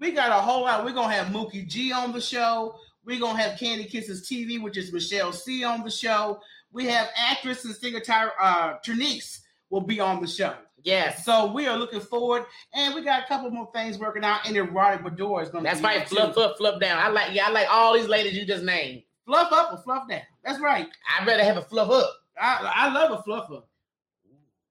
we 0.00 0.12
got 0.12 0.30
a 0.30 0.40
whole 0.40 0.62
lot. 0.62 0.84
We're 0.84 0.94
gonna 0.94 1.12
have 1.12 1.26
Mookie 1.26 1.68
G 1.68 1.92
on 1.92 2.12
the 2.12 2.20
show. 2.22 2.74
We're 3.04 3.20
gonna 3.20 3.38
have 3.38 3.58
Candy 3.58 3.84
Kisses 3.84 4.26
TV, 4.26 4.62
which 4.62 4.78
is 4.78 4.92
Michelle 4.94 5.30
C 5.32 5.62
on 5.62 5.84
the 5.84 5.90
show. 5.90 6.40
We 6.72 6.86
have 6.86 7.10
actress 7.16 7.64
and 7.66 7.74
singer 7.74 8.00
Tyra 8.00 8.30
uh 8.40 8.74
Trinice 8.86 9.40
will 9.68 9.82
be 9.82 10.00
on 10.00 10.22
the 10.22 10.26
show. 10.26 10.54
Yes. 10.84 11.22
So 11.24 11.52
we 11.52 11.66
are 11.66 11.76
looking 11.76 12.00
forward, 12.00 12.46
and 12.72 12.94
we 12.94 13.02
got 13.02 13.24
a 13.24 13.26
couple 13.26 13.50
more 13.50 13.68
things 13.74 13.98
working 13.98 14.24
out. 14.24 14.46
And 14.46 14.56
erotic 14.56 15.02
Bador 15.04 15.42
is 15.42 15.50
gonna 15.50 15.64
That's 15.64 15.80
be 15.80 15.86
right. 15.86 16.08
Fluff 16.08 16.38
up, 16.38 16.56
fluff 16.56 16.80
down. 16.80 16.98
I 16.98 17.08
like 17.08 17.34
yeah, 17.34 17.48
I 17.48 17.50
like 17.50 17.66
all 17.70 17.92
these 17.92 18.08
ladies 18.08 18.32
you 18.32 18.46
just 18.46 18.64
named. 18.64 19.02
Fluff 19.26 19.52
up 19.52 19.72
or 19.72 19.82
fluff 19.82 20.08
down. 20.08 20.22
That's 20.44 20.60
right. 20.60 20.86
I'd 21.18 21.26
rather 21.26 21.44
have 21.44 21.58
a 21.58 21.62
fluff 21.62 21.90
up. 21.90 22.10
I, 22.40 22.72
I 22.74 22.92
love 22.92 23.12
a 23.12 23.28
fluffer. 23.28 23.62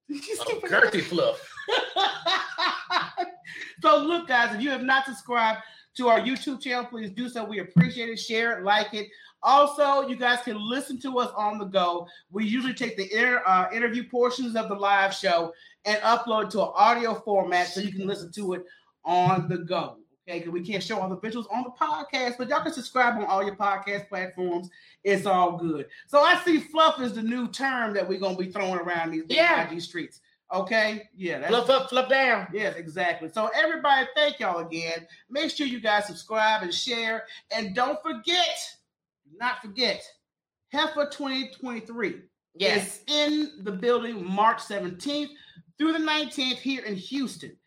A 0.10 0.68
girthy 0.68 1.02
fluff. 1.02 1.42
so 3.82 3.98
look, 4.04 4.28
guys, 4.28 4.54
if 4.54 4.62
you 4.62 4.70
have 4.70 4.84
not 4.84 5.06
subscribed 5.06 5.62
to 5.98 6.10
our 6.10 6.20
YouTube 6.20 6.62
channel, 6.62 6.86
please 6.86 7.10
do 7.10 7.28
so. 7.28 7.44
We 7.44 7.60
appreciate 7.60 8.10
it. 8.10 8.20
Share 8.20 8.60
it, 8.60 8.64
like 8.64 8.94
it. 8.94 9.08
Also, 9.42 10.08
you 10.08 10.16
guys 10.16 10.42
can 10.44 10.58
listen 10.60 11.00
to 11.02 11.18
us 11.18 11.32
on 11.36 11.58
the 11.58 11.66
go. 11.66 12.08
We 12.32 12.46
usually 12.46 12.74
take 12.74 12.98
the 12.98 13.12
inter, 13.12 13.42
uh, 13.48 13.68
interview 13.74 14.08
portions 14.08 14.56
of 14.56 14.70
the 14.70 14.76
live 14.76 15.14
show 15.14 15.54
and 15.86 16.00
upload 16.02 16.52
to 16.52 16.62
an 16.62 16.72
audio 16.76 17.16
format 17.16 17.68
so 17.68 17.82
you 17.82 17.92
can 17.92 18.06
listen 18.06 18.32
to 18.34 18.54
it 18.54 18.64
on 19.04 19.48
the 19.48 19.58
go. 19.58 19.98
Okay, 20.28 20.40
because 20.40 20.52
we 20.54 20.62
can't 20.62 20.82
show 20.82 21.00
all 21.00 21.08
the 21.10 21.18
visuals 21.18 21.46
on 21.54 21.64
the 21.64 21.70
podcast, 21.70 22.38
but 22.40 22.50
y'all 22.50 22.64
can 22.64 22.74
subscribe 22.74 23.16
on 23.16 23.26
all 23.26 23.44
your 23.44 23.56
podcast 23.56 24.10
platforms. 24.10 24.70
It's 25.04 25.28
all 25.28 25.56
good. 25.58 25.86
So 26.08 26.20
I 26.22 26.42
see 26.44 26.60
fluff 26.60 27.00
is 27.00 27.14
the 27.14 27.22
new 27.22 27.48
term 27.48 27.94
that 27.94 28.10
we're 28.10 28.20
gonna 28.20 28.36
be 28.36 28.52
throwing 28.52 28.80
around 28.80 29.12
these 29.12 29.24
Yeah. 29.30 29.70
IG 29.70 29.80
streets. 29.82 30.22
Okay, 30.54 31.10
yeah, 31.16 31.40
that's 31.40 31.50
Fluff 31.52 31.70
up, 31.70 31.90
fluff 31.90 32.10
down. 32.10 32.48
Yes, 32.54 32.76
exactly. 32.76 33.30
So 33.30 33.50
everybody, 33.56 34.08
thank 34.16 34.40
y'all 34.40 34.66
again. 34.66 35.08
Make 35.30 35.52
sure 35.52 35.66
you 35.68 35.80
guys 35.80 36.06
subscribe 36.08 36.64
and 36.64 36.74
share, 36.74 37.26
and 37.52 37.76
don't 37.76 38.00
forget, 38.02 38.58
not 39.38 39.62
forget, 39.62 40.04
Heifer 40.72 41.08
2023 41.10 42.22
Yes. 42.56 43.00
is 43.00 43.04
in 43.08 43.64
the 43.64 43.72
building 43.72 44.24
March 44.26 44.60
17th 44.60 45.30
through 45.78 45.94
the 45.94 46.00
19th 46.00 46.58
here 46.60 46.84
in 46.84 46.96
Houston. 46.96 47.58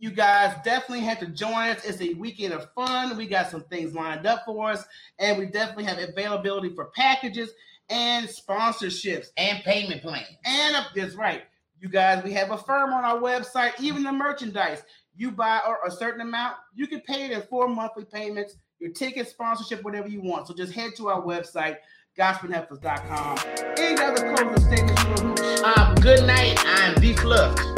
You 0.00 0.12
guys 0.12 0.54
definitely 0.64 1.00
have 1.06 1.18
to 1.20 1.26
join 1.26 1.70
us. 1.70 1.84
It's 1.84 2.00
a 2.00 2.14
weekend 2.14 2.52
of 2.52 2.70
fun. 2.74 3.16
We 3.16 3.26
got 3.26 3.50
some 3.50 3.62
things 3.64 3.94
lined 3.94 4.26
up 4.26 4.44
for 4.44 4.70
us, 4.70 4.84
and 5.18 5.38
we 5.38 5.46
definitely 5.46 5.84
have 5.84 5.98
availability 5.98 6.72
for 6.74 6.86
packages 6.96 7.50
and 7.90 8.28
sponsorships. 8.28 9.28
And 9.36 9.62
payment 9.64 10.02
plan. 10.02 10.24
And 10.44 10.76
uh, 10.76 10.84
that's 10.94 11.14
right. 11.14 11.42
You 11.80 11.88
guys, 11.88 12.22
we 12.22 12.32
have 12.32 12.50
a 12.50 12.58
firm 12.58 12.92
on 12.92 13.04
our 13.04 13.18
website, 13.18 13.72
even 13.80 14.02
the 14.04 14.12
merchandise. 14.12 14.82
You 15.16 15.32
buy 15.32 15.60
or 15.66 15.78
a 15.84 15.90
certain 15.90 16.20
amount, 16.20 16.56
you 16.74 16.86
can 16.86 17.00
pay 17.00 17.24
it 17.26 17.32
in 17.32 17.42
four 17.42 17.66
monthly 17.68 18.04
payments, 18.04 18.56
your 18.78 18.92
ticket, 18.92 19.28
sponsorship, 19.28 19.82
whatever 19.82 20.08
you 20.08 20.20
want. 20.20 20.46
So 20.46 20.54
just 20.54 20.72
head 20.72 20.92
to 20.96 21.08
our 21.08 21.22
website, 21.22 21.76
gospelheifers.com. 22.16 23.38
Any 23.78 24.00
other 24.00 24.34
closing 24.34 24.64
statements, 24.64 25.62
Um, 25.62 25.94
good 25.96 26.24
night. 26.24 26.56
I'm 26.66 26.94
defluffed. 26.96 27.77